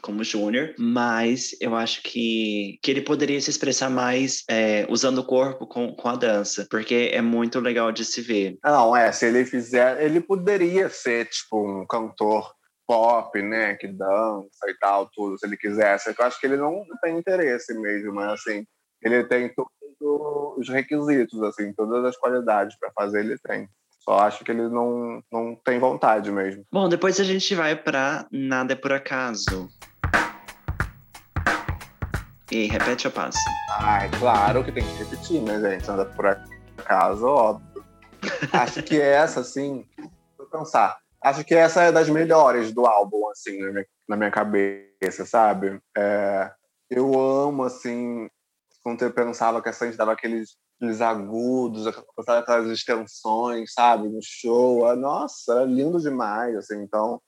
[0.02, 5.26] como júnior, mas eu acho que, que ele poderia se expressar mais é, usando o
[5.26, 8.58] corpo com, com a dança, porque é muito legal de se ver.
[8.64, 12.52] Não, é, se ele fizer, ele poderia ser tipo um cantor
[12.86, 16.08] pop, né, que dança e tal, tudo, se ele quisesse.
[16.08, 18.64] Eu acho que ele não, não tem interesse mesmo, mas assim,
[19.02, 19.70] ele tem todos
[20.00, 23.68] os requisitos, assim, todas as qualidades para fazer, ele tem.
[24.08, 26.64] Só acho que ele não, não tem vontade mesmo.
[26.72, 29.68] Bom, depois a gente vai para Nada é por Acaso.
[32.50, 33.38] E repete ou passa?
[33.78, 35.86] Ai, claro que tem que repetir, né, gente?
[35.86, 37.84] Nada é por acaso, óbvio.
[38.50, 39.84] acho que essa, assim,
[40.38, 40.96] vou pensar.
[41.22, 45.78] Acho que essa é das melhores do álbum, assim, na minha, na minha cabeça, sabe?
[45.94, 46.50] É,
[46.88, 48.26] eu amo, assim,
[48.82, 54.86] quando eu pensava que a Sandy dava aqueles aqueles agudos, aquelas extensões, sabe, no show.
[54.86, 57.20] Ah, nossa, é lindo demais, assim, então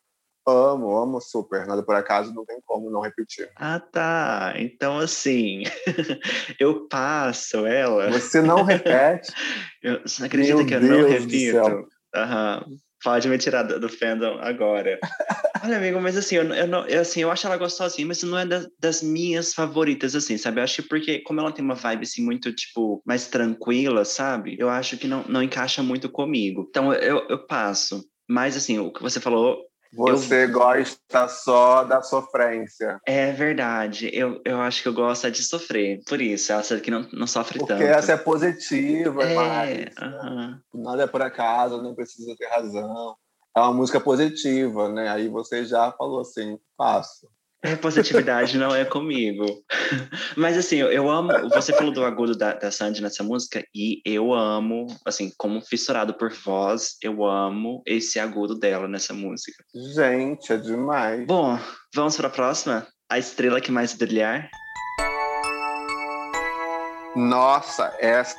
[0.46, 1.66] amo, amo super.
[1.66, 3.50] Nada por acaso não tem como não repetir.
[3.56, 4.54] Ah, tá.
[4.56, 5.64] Então, assim,
[6.58, 8.10] eu passo ela.
[8.10, 9.32] Você não repete?
[9.82, 11.88] eu, você não acredita Meu que eu Deus não repito?
[12.14, 12.64] Aham.
[13.02, 14.98] Pode me tirar do, do fandom agora.
[15.64, 18.38] Olha, amigo, mas assim, eu, eu, não, eu, assim, eu acho ela gostosinha, mas não
[18.38, 20.60] é da, das minhas favoritas, assim, sabe?
[20.60, 24.56] Eu acho que porque, como ela tem uma vibe, assim, muito, tipo, mais tranquila, sabe?
[24.58, 26.66] Eu acho que não, não encaixa muito comigo.
[26.68, 28.02] Então, eu, eu passo.
[28.28, 29.58] Mas, assim, o que você falou,
[29.92, 30.52] você eu...
[30.52, 33.00] gosta só da sofrência.
[33.06, 34.10] É verdade.
[34.12, 36.00] Eu, eu acho que eu gosto é de sofrer.
[36.06, 37.82] Por isso, sabe que não, não sofre Porque tanto.
[37.82, 39.84] Porque essa é positiva, é, mais.
[39.96, 40.60] Uh -huh.
[40.74, 43.16] Nada é por acaso, não precisa ter razão.
[43.56, 45.08] É uma música positiva, né?
[45.08, 47.28] Aí você já falou assim, passo.
[47.62, 49.44] É, positividade não é comigo.
[50.36, 51.30] Mas assim, eu, amo.
[51.50, 56.14] Você falou do agudo da, da Sandy nessa música, e eu amo, assim, como fissurado
[56.14, 59.62] por voz, eu amo esse agudo dela nessa música.
[59.94, 61.26] Gente, é demais.
[61.26, 61.58] Bom,
[61.94, 62.86] vamos para a próxima?
[63.10, 64.48] A estrela que mais brilhar.
[67.14, 68.36] Nossa, essa,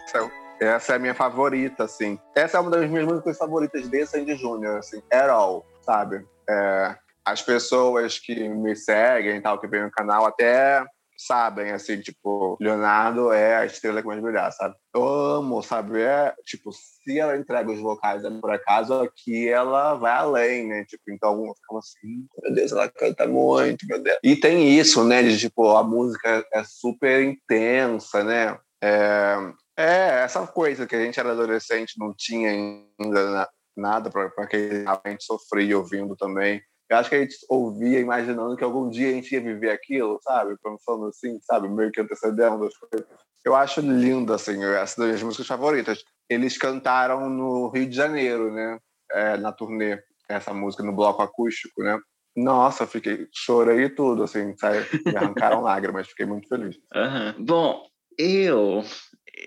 [0.60, 2.18] essa é a minha favorita, assim.
[2.36, 5.02] Essa é uma das minhas músicas favoritas de Sandy Júnior, assim.
[5.12, 6.26] At All, sabe?
[6.50, 6.96] É,
[7.26, 10.86] as pessoas que me seguem e tal, que vêm no canal, até
[11.26, 14.76] sabem, assim, tipo, Leonardo é a estrela que mais brilhar, sabe?
[14.94, 16.02] Eu amo, sabe?
[16.02, 20.84] É, tipo, se ela entrega os vocais por acaso, aqui ela vai além, né?
[20.86, 24.18] Tipo, então eu ficava assim, meu Deus, ela canta muito, meu Deus.
[24.24, 25.22] E tem isso, né?
[25.22, 28.58] De, tipo, a música é super intensa, né?
[28.84, 29.36] É,
[29.78, 35.10] é essa coisa que a gente era adolescente, não tinha ainda nada para que a
[35.10, 36.62] gente sofria ouvindo também.
[36.92, 40.20] Eu acho que a gente ouvia imaginando que algum dia a gente ia viver aquilo,
[40.22, 40.58] sabe?
[40.62, 41.70] Pensando assim, sabe?
[41.70, 43.08] Meio que antecedendo as coisas.
[43.46, 46.04] Eu acho lindo, assim, essa das minhas músicas favoritas.
[46.30, 48.78] Eles cantaram no Rio de Janeiro, né?
[49.10, 51.98] É, na turnê, essa música no bloco acústico, né?
[52.36, 54.86] Nossa, fiquei, chorei e tudo, assim, sabe?
[55.06, 56.76] Me arrancaram lágrimas, fiquei muito feliz.
[56.94, 57.36] Aham.
[57.40, 57.86] Bom,
[58.18, 58.84] eu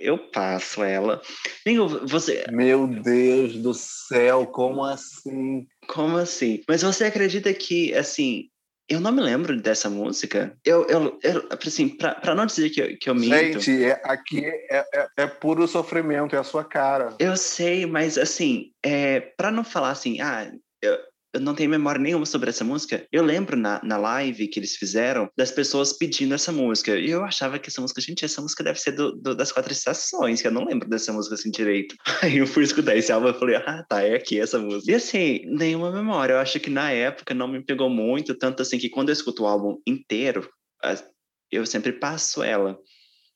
[0.00, 1.20] eu passo ela.
[2.08, 2.44] Você.
[2.50, 5.66] Meu Deus do céu, como assim?
[5.86, 6.62] Como assim?
[6.68, 8.48] Mas você acredita que, assim,
[8.88, 10.56] eu não me lembro dessa música.
[10.64, 13.60] Eu, eu, eu assim, pra, pra não dizer que eu, que eu minto.
[13.60, 17.14] Gente, é, aqui é, é, é puro sofrimento, é a sua cara.
[17.18, 20.52] Eu sei, mas assim, é, pra não falar assim, ah,
[20.82, 20.98] eu,
[21.34, 23.06] eu não tenho memória nenhuma sobre essa música.
[23.10, 26.96] Eu lembro na, na live que eles fizeram das pessoas pedindo essa música.
[26.96, 29.72] E eu achava que essa música, gente, essa música deve ser do, do, das quatro
[29.72, 31.96] estações, que eu não lembro dessa música assim direito.
[32.22, 34.92] Aí eu fui escutar esse álbum e falei, ah, tá, é aqui essa música.
[34.92, 36.34] E assim, nenhuma memória.
[36.34, 39.42] Eu acho que na época não me pegou muito, tanto assim que quando eu escuto
[39.42, 40.48] o álbum inteiro,
[41.50, 42.78] eu sempre passo ela.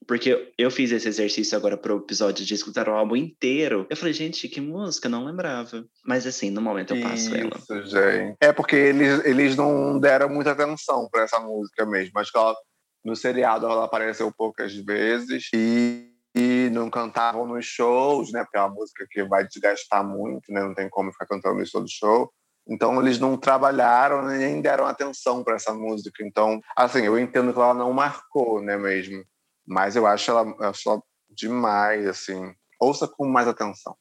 [0.08, 3.86] Porque eu fiz esse exercício agora pro episódio de escutar o álbum inteiro.
[3.90, 5.84] Eu falei, gente, que música, não lembrava.
[6.02, 7.84] Mas assim, no momento eu passo Isso, ela.
[7.84, 8.36] gente.
[8.40, 12.12] É porque eles, eles não deram muita atenção para essa música mesmo.
[12.14, 12.56] Mas que ela,
[13.04, 18.44] no seriado ela apareceu poucas vezes e, e não cantavam nos shows, né?
[18.44, 20.62] Porque é uma música que vai desgastar muito, né?
[20.62, 22.32] Não tem como ficar cantando isso todo show.
[22.66, 26.24] Então eles não trabalharam nem deram atenção para essa música.
[26.24, 29.22] Então, assim, eu entendo que ela não marcou, né, mesmo.
[29.68, 32.54] Mas eu acho ela, eu acho ela demais, assim.
[32.80, 33.94] Ouça com mais atenção.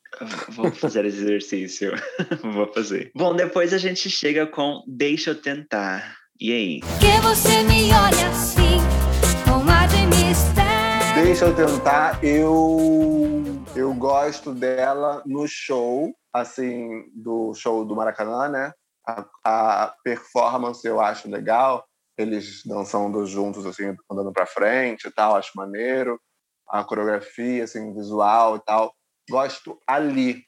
[0.49, 1.91] Vou fazer esse exercício.
[2.53, 3.11] Vou fazer.
[3.14, 6.15] Bom, depois a gente chega com Deixa eu tentar.
[6.39, 6.80] E aí?
[6.99, 8.77] Que você me olha assim,
[9.44, 11.23] com ar de mistério.
[11.26, 12.23] Deixa eu tentar.
[12.23, 18.72] Eu eu gosto dela no show, assim, do show do Maracanã, né?
[19.06, 21.85] A, a performance eu acho legal
[22.18, 26.19] eles dançando juntos, assim, andando para frente e tal, acho maneiro.
[26.69, 28.94] A coreografia, assim, visual e tal.
[29.30, 30.44] Gosto ali,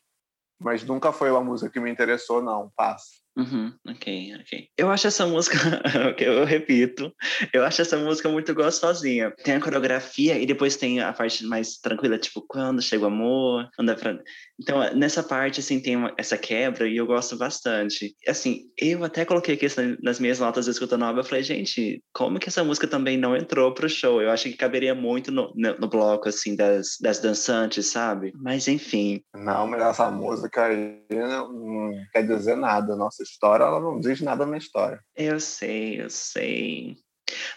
[0.60, 2.72] mas nunca foi uma música que me interessou, não.
[2.76, 3.22] Passo.
[3.38, 4.68] Uhum, ok, ok.
[4.78, 5.58] Eu acho essa música,
[6.20, 7.14] eu repito,
[7.54, 9.34] eu acho essa música muito gostosinha.
[9.44, 13.70] Tem a coreografia e depois tem a parte mais tranquila, tipo, quando chega o amor,
[13.80, 14.20] anda pra...
[14.60, 18.14] Então, nessa parte, assim, tem uma, essa quebra e eu gosto bastante.
[18.28, 19.68] Assim, eu até coloquei aqui
[20.04, 23.74] nas minhas notas escutando a eu falei, gente, como que essa música também não entrou
[23.74, 24.22] pro show?
[24.22, 28.34] Eu acho que caberia muito no, no, no bloco, assim, das, das dançantes, sabe?
[28.36, 29.22] Mas, enfim.
[29.34, 34.22] Não, mas essa música aí não, não quer dizer nada, nossa história, ela não diz
[34.22, 35.00] nada na história.
[35.16, 36.98] Eu sei, eu sei.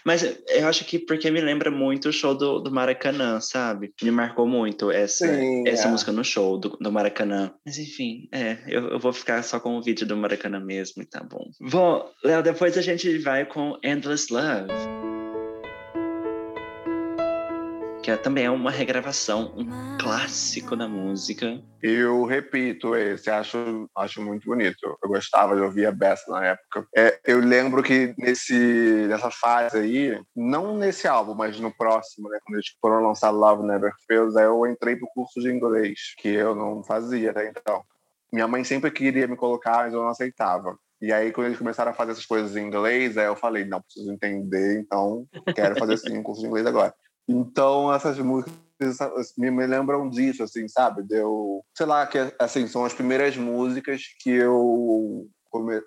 [0.05, 3.93] Mas eu acho que porque me lembra muito o show do, do Maracanã, sabe?
[4.01, 5.91] Me marcou muito essa, Sim, essa é.
[5.91, 7.51] música no show do, do Maracanã.
[7.65, 11.05] Mas enfim, é, eu, eu vou ficar só com o vídeo do Maracanã mesmo e
[11.05, 11.49] tá bom.
[11.59, 15.12] Bom, Léo, depois a gente vai com Endless Love.
[18.03, 21.63] Que é, também é uma regravação, um clássico da música.
[21.81, 24.97] Eu repito esse, acho, acho muito bonito.
[25.01, 26.85] Eu gostava de ouvir a Bessa na época.
[26.93, 32.39] É, eu lembro que nesse, nessa fase aí, não nesse álbum, mas no próximo, né,
[32.43, 36.27] quando eles foram lançar Love Never Fails, aí eu entrei pro curso de inglês, que
[36.27, 37.81] eu não fazia até então.
[38.33, 40.77] Minha mãe sempre queria me colocar, mas eu não aceitava.
[41.01, 43.81] E aí, quando eles começaram a fazer essas coisas em inglês, aí eu falei, não,
[43.81, 45.25] preciso entender, então
[45.55, 46.93] quero fazer sim um curso de inglês agora.
[47.27, 48.53] Então, essas músicas
[49.37, 51.03] me, lembram disso, assim, sabe?
[51.03, 55.27] Deu, sei lá, que assim, são as primeiras músicas que eu,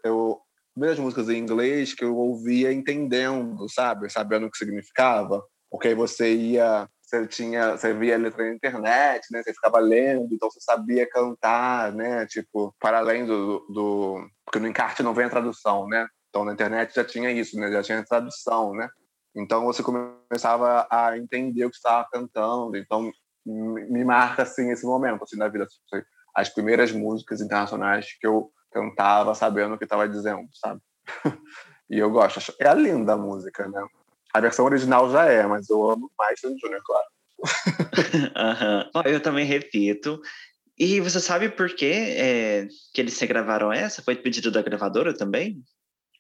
[0.05, 0.41] eu
[0.75, 4.11] primeiras músicas em inglês que eu ouvia entendendo, sabe?
[4.11, 5.43] Sabendo o que significava.
[5.71, 9.43] Porque aí você ia, você tinha, você via a letra na internet, né?
[9.43, 12.27] Você ficava lendo, então você sabia cantar, né?
[12.27, 16.07] Tipo, para além do, do porque no encarte não vem a tradução, né?
[16.29, 17.73] Então na internet já tinha isso, né?
[17.73, 18.89] Já tinha tradução, né?
[19.37, 22.77] Então você começava a entender o que estava cantando.
[22.77, 23.13] Então
[23.45, 26.05] me marca assim esse momento assim na vida, assim,
[26.35, 30.81] as primeiras músicas internacionais que eu cantava sabendo o que estava dizendo, sabe?
[31.89, 32.55] e eu gosto.
[32.61, 33.87] É linda a música, né?
[34.35, 37.07] A versão original já é, mas eu amo mais o Junior, claro.
[38.95, 40.21] Ó, Eu também repito.
[40.79, 44.03] E você sabe por que, é, que eles regravaram essa?
[44.03, 45.63] Foi pedido da gravadora também?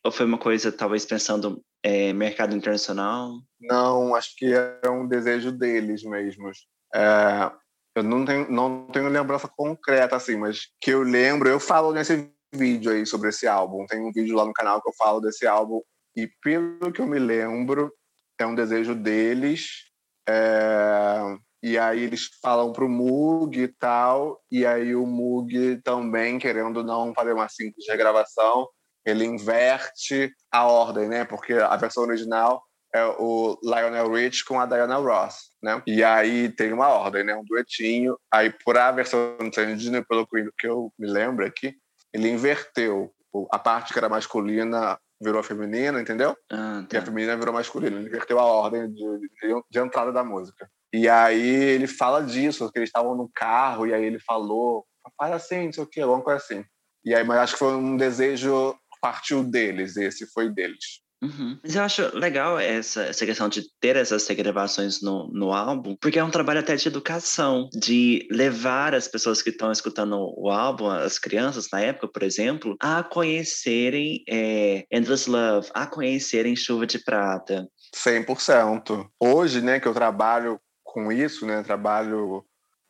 [0.02, 3.30] Ou foi uma coisa, talvez, pensando é, mercado internacional?
[3.60, 6.66] Não, acho que é um desejo deles mesmos.
[6.92, 7.48] É,
[7.94, 12.28] eu não tenho, não tenho lembrança concreta, assim, mas que eu lembro, eu falo nesse
[12.52, 13.86] vídeo aí sobre esse álbum.
[13.86, 15.80] Tem um vídeo lá no canal que eu falo desse álbum.
[16.16, 17.92] E pelo que eu me lembro,
[18.36, 19.84] é um desejo deles.
[20.28, 21.20] É,
[21.62, 24.42] e aí eles falam pro Moog e tal.
[24.50, 28.68] E aí o Moog também, querendo não fazer uma simples regravação,
[29.06, 31.24] ele inverte a ordem, né?
[31.24, 32.62] Porque a versão original
[32.94, 35.82] é o Lionel Rich com a Diana Ross, né?
[35.86, 37.34] E aí tem uma ordem, né?
[37.36, 38.16] Um duetinho.
[38.32, 40.26] Aí, por a versão do pelo
[40.58, 41.74] que eu me lembro aqui,
[42.12, 43.12] ele inverteu.
[43.52, 46.34] a parte que era masculina virou feminina, entendeu?
[46.50, 47.06] Ah, E a tá.
[47.06, 47.96] feminina virou masculina.
[47.98, 50.68] Ele inverteu a ordem de, de- de entrada da música.
[50.92, 51.38] E aí
[51.74, 54.86] ele fala disso, que eles estavam no carro, e aí ele falou,
[55.18, 56.64] faz assim, não sei o quê, alguma coisa assim.
[57.04, 58.74] E aí, mas acho que foi um desejo
[59.06, 61.00] partiu deles, esse foi deles.
[61.22, 61.58] Uhum.
[61.62, 66.18] Mas eu acho legal essa, essa questão de ter essas regravações no, no álbum, porque
[66.18, 70.90] é um trabalho até de educação, de levar as pessoas que estão escutando o álbum,
[70.90, 76.98] as crianças na época, por exemplo, a conhecerem é, Endless Love, a conhecerem Chuva de
[76.98, 77.66] Prata.
[77.94, 79.06] 100%.
[79.20, 82.44] Hoje, né, que eu trabalho com isso, né, trabalho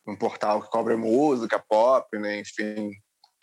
[0.05, 2.89] num portal que cobre música, pop, né, enfim,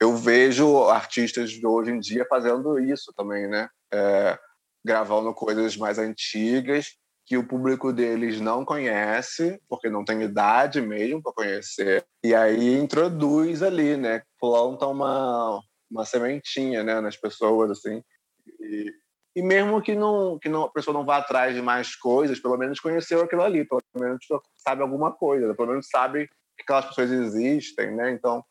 [0.05, 4.39] eu vejo artistas de hoje em dia fazendo isso também, né, é,
[4.85, 6.95] gravando coisas mais antigas
[7.27, 12.75] que o público deles não conhece, porque não tem idade mesmo para conhecer, e aí
[12.75, 15.59] introduz ali, né, planta uma,
[15.91, 18.03] uma sementinha, né, nas pessoas, assim,
[18.61, 18.93] e,
[19.35, 22.59] e mesmo que não que não, a pessoa não vá atrás de mais coisas, pelo
[22.59, 24.23] menos conheceu aquilo ali, pelo menos
[24.57, 28.13] sabe alguma coisa, pelo menos sabe que aquelas pessoas existem, né?
[28.13, 28.45] Então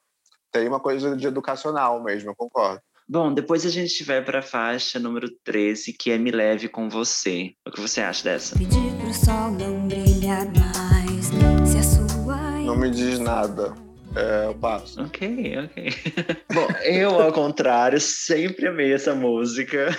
[0.53, 2.79] tem uma coisa de educacional mesmo, eu concordo.
[3.09, 6.87] Bom, depois a gente vai para a faixa número 13, que é Me Leve Com
[6.87, 7.53] Você.
[7.67, 8.57] O que você acha dessa?
[8.57, 11.25] Pedir pro sol não brilhar mais.
[11.69, 12.37] Se a sua.
[12.61, 13.73] Não me diz nada.
[14.15, 15.01] É, eu passo.
[15.01, 15.89] Ok, ok.
[16.53, 19.89] Bom, eu, ao contrário, sempre amei essa música.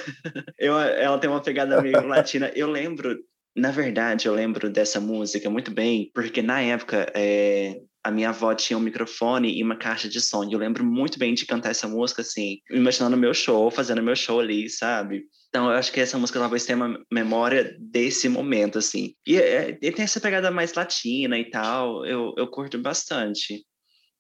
[0.56, 2.51] Eu, ela tem uma pegada meio latina.
[2.55, 3.18] Eu lembro,
[3.56, 8.55] na verdade, eu lembro dessa música muito bem, porque na época é, a minha avó
[8.55, 10.44] tinha um microfone e uma caixa de som.
[10.44, 14.14] E eu lembro muito bem de cantar essa música, assim, imaginando meu show, fazendo meu
[14.14, 15.24] show ali, sabe?
[15.48, 19.14] Então, eu acho que essa música talvez tenha uma memória desse momento, assim.
[19.26, 23.64] E, é, e tem essa pegada mais latina e tal, eu, eu curto bastante.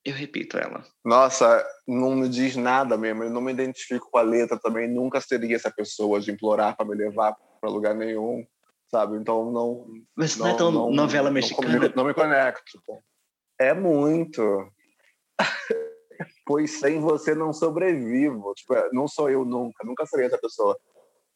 [0.04, 0.84] Eu repito ela.
[1.04, 3.24] Nossa, não me diz nada mesmo.
[3.24, 4.86] Eu não me identifico com a letra também.
[4.88, 8.46] Nunca seria essa pessoa de implorar para me levar para lugar nenhum,
[8.90, 9.16] sabe?
[9.16, 9.86] Então não.
[10.14, 11.68] Mas não, é tão novela não mexicana.
[11.72, 12.78] comunico- Não, me conecto.
[13.58, 14.68] É muito.
[16.46, 18.52] pois sem você não sobrevivo.
[18.54, 19.84] Tipo, não sou eu nunca.
[19.84, 20.76] Nunca serei essa pessoa.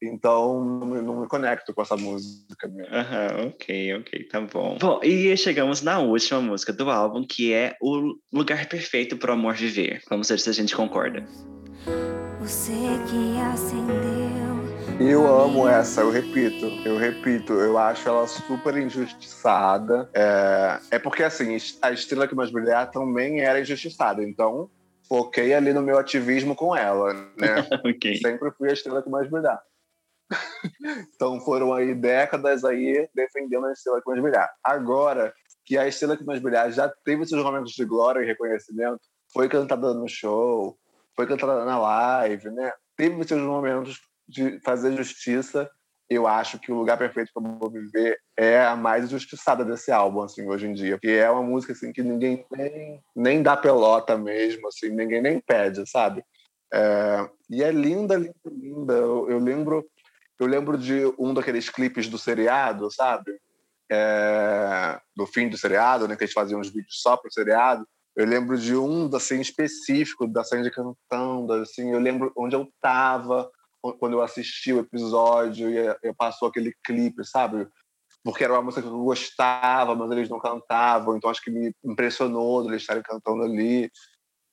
[0.01, 2.71] Então não me, conecto com essa música.
[2.93, 4.79] Aham, ok, ok, tá bom.
[4.79, 9.35] Bom, e chegamos na última música do álbum, que é O Lugar Perfeito para o
[9.35, 10.01] Amor Viver.
[10.09, 11.27] Vamos ver se a gente concorda.
[12.41, 12.73] Você
[13.11, 14.18] que acendeu.
[15.01, 20.11] Eu amo essa, eu repito, eu repito, eu acho ela super injustiçada.
[20.13, 24.69] É, é porque, assim, a Estrela que Mais Brilhar também era injustiçada, então
[25.09, 27.29] foquei ali no meu ativismo com ela, né?
[27.87, 28.17] ok.
[28.17, 29.63] Sempre fui a Estrela que Mais Brilhar.
[31.15, 34.51] então foram aí décadas aí defendendo a Estrela que Mais Brilhar.
[34.65, 35.33] Agora
[35.65, 39.01] que a Estrela que Mais Brilhar já teve seus momentos de glória e reconhecimento,
[39.33, 40.77] foi cantada no show,
[41.15, 42.73] foi cantada na live, né?
[42.97, 45.71] Teve seus momentos de fazer justiça.
[46.11, 50.23] Eu acho que o lugar perfeito para eu viver é a mais injustiçada desse álbum,
[50.23, 50.97] assim, hoje em dia.
[50.97, 55.41] Porque é uma música assim que ninguém nem, nem dá pelota mesmo, assim, ninguém nem
[55.41, 56.25] pede, sabe?
[56.73, 58.95] É, e é linda, linda, linda.
[58.95, 59.87] Eu, eu lembro,
[60.39, 63.39] eu lembro de um daqueles clipes do seriado, sabe?
[63.91, 66.17] É, do fim do seriado, né?
[66.17, 67.87] Que eles faziam uns vídeos só pro seriado.
[68.17, 71.93] Eu lembro de um assim específico da Sandy cantando, assim.
[71.93, 73.51] Eu lembro onde eu tava
[73.81, 77.67] quando eu assisti o episódio e eu passou aquele clipe, sabe?
[78.25, 81.73] Porque era uma música que eu gostava, mas eles não cantavam, então acho que me
[81.85, 83.91] impressionou eles estarem cantando ali.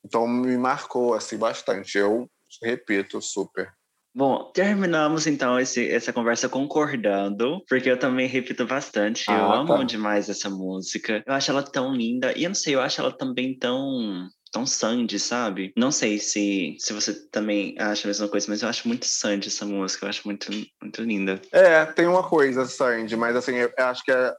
[0.05, 1.97] Então me marcou assim bastante.
[1.97, 2.29] Eu
[2.61, 3.73] repito, super.
[4.15, 9.29] Bom, terminamos então esse, essa conversa concordando, porque eu também repito bastante.
[9.29, 9.83] eu Ah, amo tá.
[9.83, 11.21] demais essa música.
[11.27, 12.31] Eu acho ela tão linda.
[12.37, 14.29] E eu não sei, eu acho ela também tão.
[14.55, 15.73] Tão Sandy, sabe?
[15.75, 19.49] Não sei se, se você também acha a mesma coisa, mas eu acho muito Sandy
[19.49, 20.05] essa música.
[20.05, 20.49] Eu acho muito,
[20.81, 21.41] muito linda.
[21.51, 24.33] É, tem uma coisa, Sandy, mas assim, eu acho que a,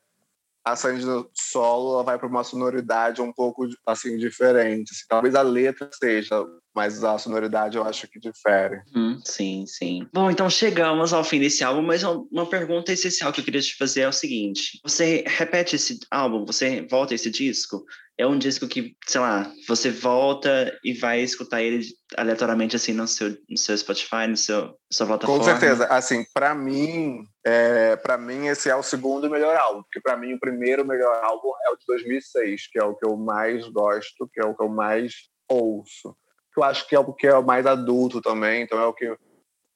[0.64, 4.90] a Sandy no solo ela vai para uma sonoridade um pouco assim diferente.
[4.90, 5.05] assim.
[5.06, 8.80] talvez a letra seja, mas a sonoridade eu acho que difere.
[8.94, 10.09] Hum, sim, sim.
[10.14, 13.60] Bom, então chegamos ao fim desse álbum, mas uma- uma pergunta essencial que eu queria
[13.60, 17.84] te fazer é o seguinte: você repete esse álbum, você volta esse disco?
[18.18, 21.84] É um disco que, sei lá, você volta e vai escutar ele
[22.16, 25.38] aleatoriamente assim no seu, no seu Spotify, no seu sua plataforma?
[25.38, 30.01] Com certeza, assim, para mim, é, para mim esse é o segundo melhor álbum, porque
[30.01, 33.18] para mim o primeiro melhor álbum é o de 2006, que é o que eu
[33.18, 35.12] mais gosto, que é o que eu mais
[35.47, 36.16] ouço.
[36.56, 39.14] Eu acho que é o que é o mais adulto também, então é o que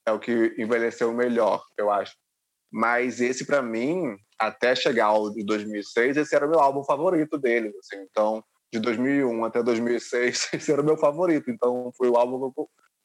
[0.06, 2.14] é o que envelheceu melhor, eu acho.
[2.72, 7.36] Mas esse para mim, até chegar ao de 2006, esse era o meu álbum favorito
[7.36, 8.02] deles, assim.
[8.10, 8.42] Então,
[8.72, 11.50] de 2001 até 2006, esse era o meu favorito.
[11.50, 12.50] Então, foi o álbum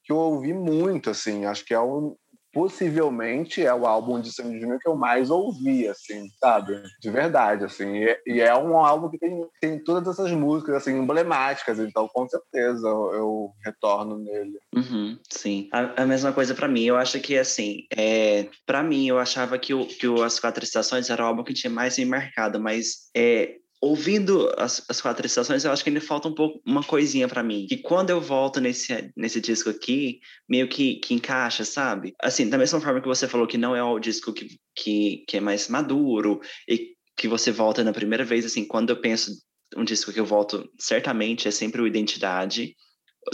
[0.04, 1.46] que eu ouvi muito, assim.
[1.46, 2.16] Acho que é um,
[2.56, 6.82] possivelmente é o álbum de Sandy Júnior que eu mais ouvi, assim, sabe?
[7.02, 7.98] De verdade, assim.
[7.98, 12.26] E, e, é um álbum que tem, tem todas essas músicas, assim, emblemáticas, então com
[12.30, 14.58] certeza eu, eu retorno nele.
[14.74, 15.68] Uhum, sim.
[15.74, 19.60] A, a, mesma coisa para mim, eu acho que, assim, é, para mim, eu achava
[19.60, 22.58] que, o, que o As Quatro Estações era o álbum que tinha mais me marcado,
[22.58, 26.84] mas é, ouvindo as, as quatro estações, eu acho que ainda falta um pouco uma
[26.84, 27.68] coisinha para mim.
[27.70, 30.20] E quando eu volto nesse, nesse disco aqui,
[30.50, 32.14] meio que, que encaixa, sabe?
[32.22, 35.38] Assim, da mesma forma que você falou que não é o disco que, que, que
[35.38, 39.32] é mais maduro e que você volta na primeira vez, assim, quando eu penso
[39.76, 42.76] um disco que eu volto, certamente é sempre o Identidade.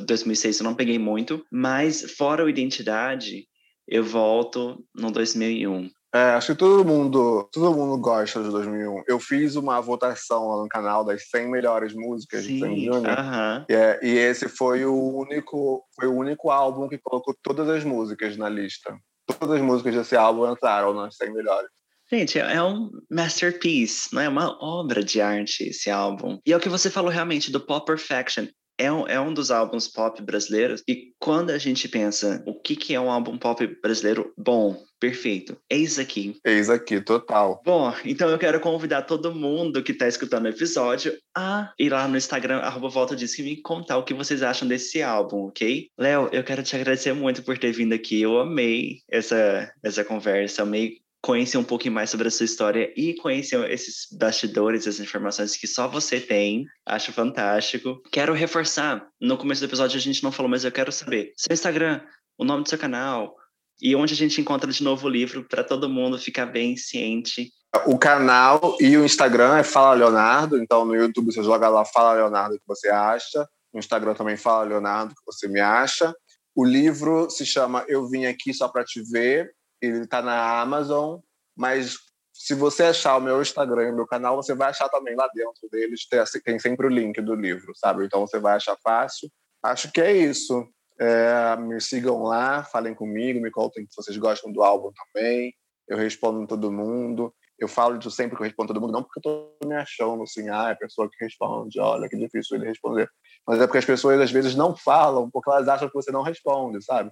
[0.05, 3.47] 2006 eu não peguei muito, mas fora o Identidade,
[3.87, 5.89] eu volto no 2001.
[6.13, 9.03] É, acho que todo mundo, todo mundo gosta de 2001.
[9.07, 13.17] Eu fiz uma votação lá no canal das 100 melhores músicas Sim, de Sandy Júnior.
[13.17, 13.65] Uh -huh.
[13.69, 18.35] e, e esse foi o único, foi o único álbum que colocou todas as músicas
[18.35, 18.93] na lista.
[19.25, 21.69] Todas as músicas desse álbum entraram nas 100 melhores.
[22.11, 26.39] Gente, é um masterpiece, não é uma obra de arte esse álbum.
[26.45, 28.47] E é o que você falou realmente do Pop Perfection
[28.81, 30.81] é um, é um dos álbuns pop brasileiros.
[30.87, 35.55] E quando a gente pensa o que, que é um álbum pop brasileiro bom, perfeito,
[35.69, 36.35] eis aqui.
[36.43, 37.61] Eis aqui, total.
[37.63, 42.07] Bom, então eu quero convidar todo mundo que está escutando o episódio a ir lá
[42.07, 45.87] no Instagram, arroba Volta Disco, e me contar o que vocês acham desse álbum, ok?
[45.97, 48.21] Léo, eu quero te agradecer muito por ter vindo aqui.
[48.21, 53.13] Eu amei essa, essa conversa, amei conhecer um pouquinho mais sobre a sua história e
[53.15, 56.65] conhecer esses bastidores, as informações que só você tem.
[56.85, 58.01] Acho fantástico.
[58.11, 61.53] Quero reforçar, no começo do episódio a gente não falou, mas eu quero saber seu
[61.53, 62.01] Instagram,
[62.37, 63.35] o nome do seu canal
[63.81, 67.51] e onde a gente encontra de novo o livro para todo mundo ficar bem ciente.
[67.85, 72.13] O canal e o Instagram é Fala Leonardo, então no YouTube você joga lá Fala
[72.13, 73.47] Leonardo que você acha.
[73.73, 76.13] No Instagram também Fala Leonardo que você me acha.
[76.53, 79.51] O livro se chama Eu Vim Aqui Só Para Te Ver
[79.81, 81.19] ele está na Amazon,
[81.55, 81.95] mas
[82.33, 85.29] se você achar o meu Instagram e o meu canal, você vai achar também lá
[85.33, 88.05] dentro deles, tem, tem sempre o link do livro, sabe?
[88.05, 89.29] Então você vai achar fácil.
[89.63, 90.67] Acho que é isso.
[90.99, 95.53] É, me sigam lá, falem comigo, me contem se vocês gostam do álbum também.
[95.87, 97.33] Eu respondo todo mundo.
[97.59, 100.23] Eu falo de sempre que eu respondo todo mundo, não porque eu tô me achando
[100.23, 103.07] assim, ah, é a pessoa que responde, olha que difícil ele responder.
[103.47, 106.23] Mas é porque as pessoas às vezes não falam, porque elas acham que você não
[106.23, 107.11] responde, sabe?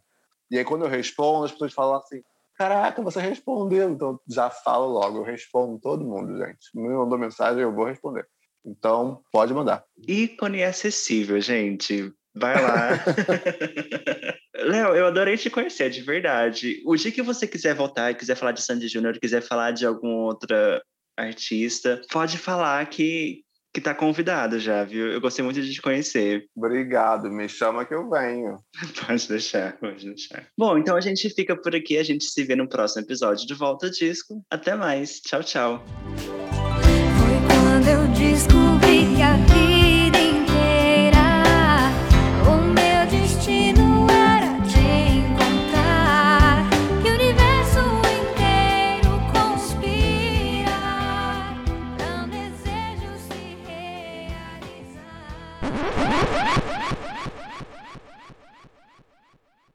[0.50, 2.24] E aí quando eu respondo, as pessoas falam assim,
[2.60, 3.90] Caraca, você respondeu.
[3.90, 6.60] Então, já falo logo, eu respondo todo mundo, gente.
[6.76, 8.27] Me mandou mensagem, eu vou responder.
[8.65, 9.86] Então, pode mandar.
[10.06, 12.14] Ícone acessível, gente.
[12.36, 12.90] Vai lá.
[14.60, 16.84] Léo, eu adorei te conhecer, de verdade.
[16.86, 20.26] O dia que você quiser voltar quiser falar de Sandy Júnior, quiser falar de algum
[20.26, 20.84] outra
[21.18, 23.41] artista, pode falar que,
[23.74, 25.08] que tá convidado já, viu?
[25.08, 26.46] Eu gostei muito de te conhecer.
[26.56, 28.58] Obrigado, me chama que eu venho.
[29.06, 30.48] pode deixar, pode deixar.
[30.58, 33.54] Bom, então a gente fica por aqui, a gente se vê no próximo episódio de
[33.54, 34.44] Volta ao Disco.
[34.50, 35.86] Até mais, tchau, tchau.
[36.18, 39.69] Foi quando eu descobri que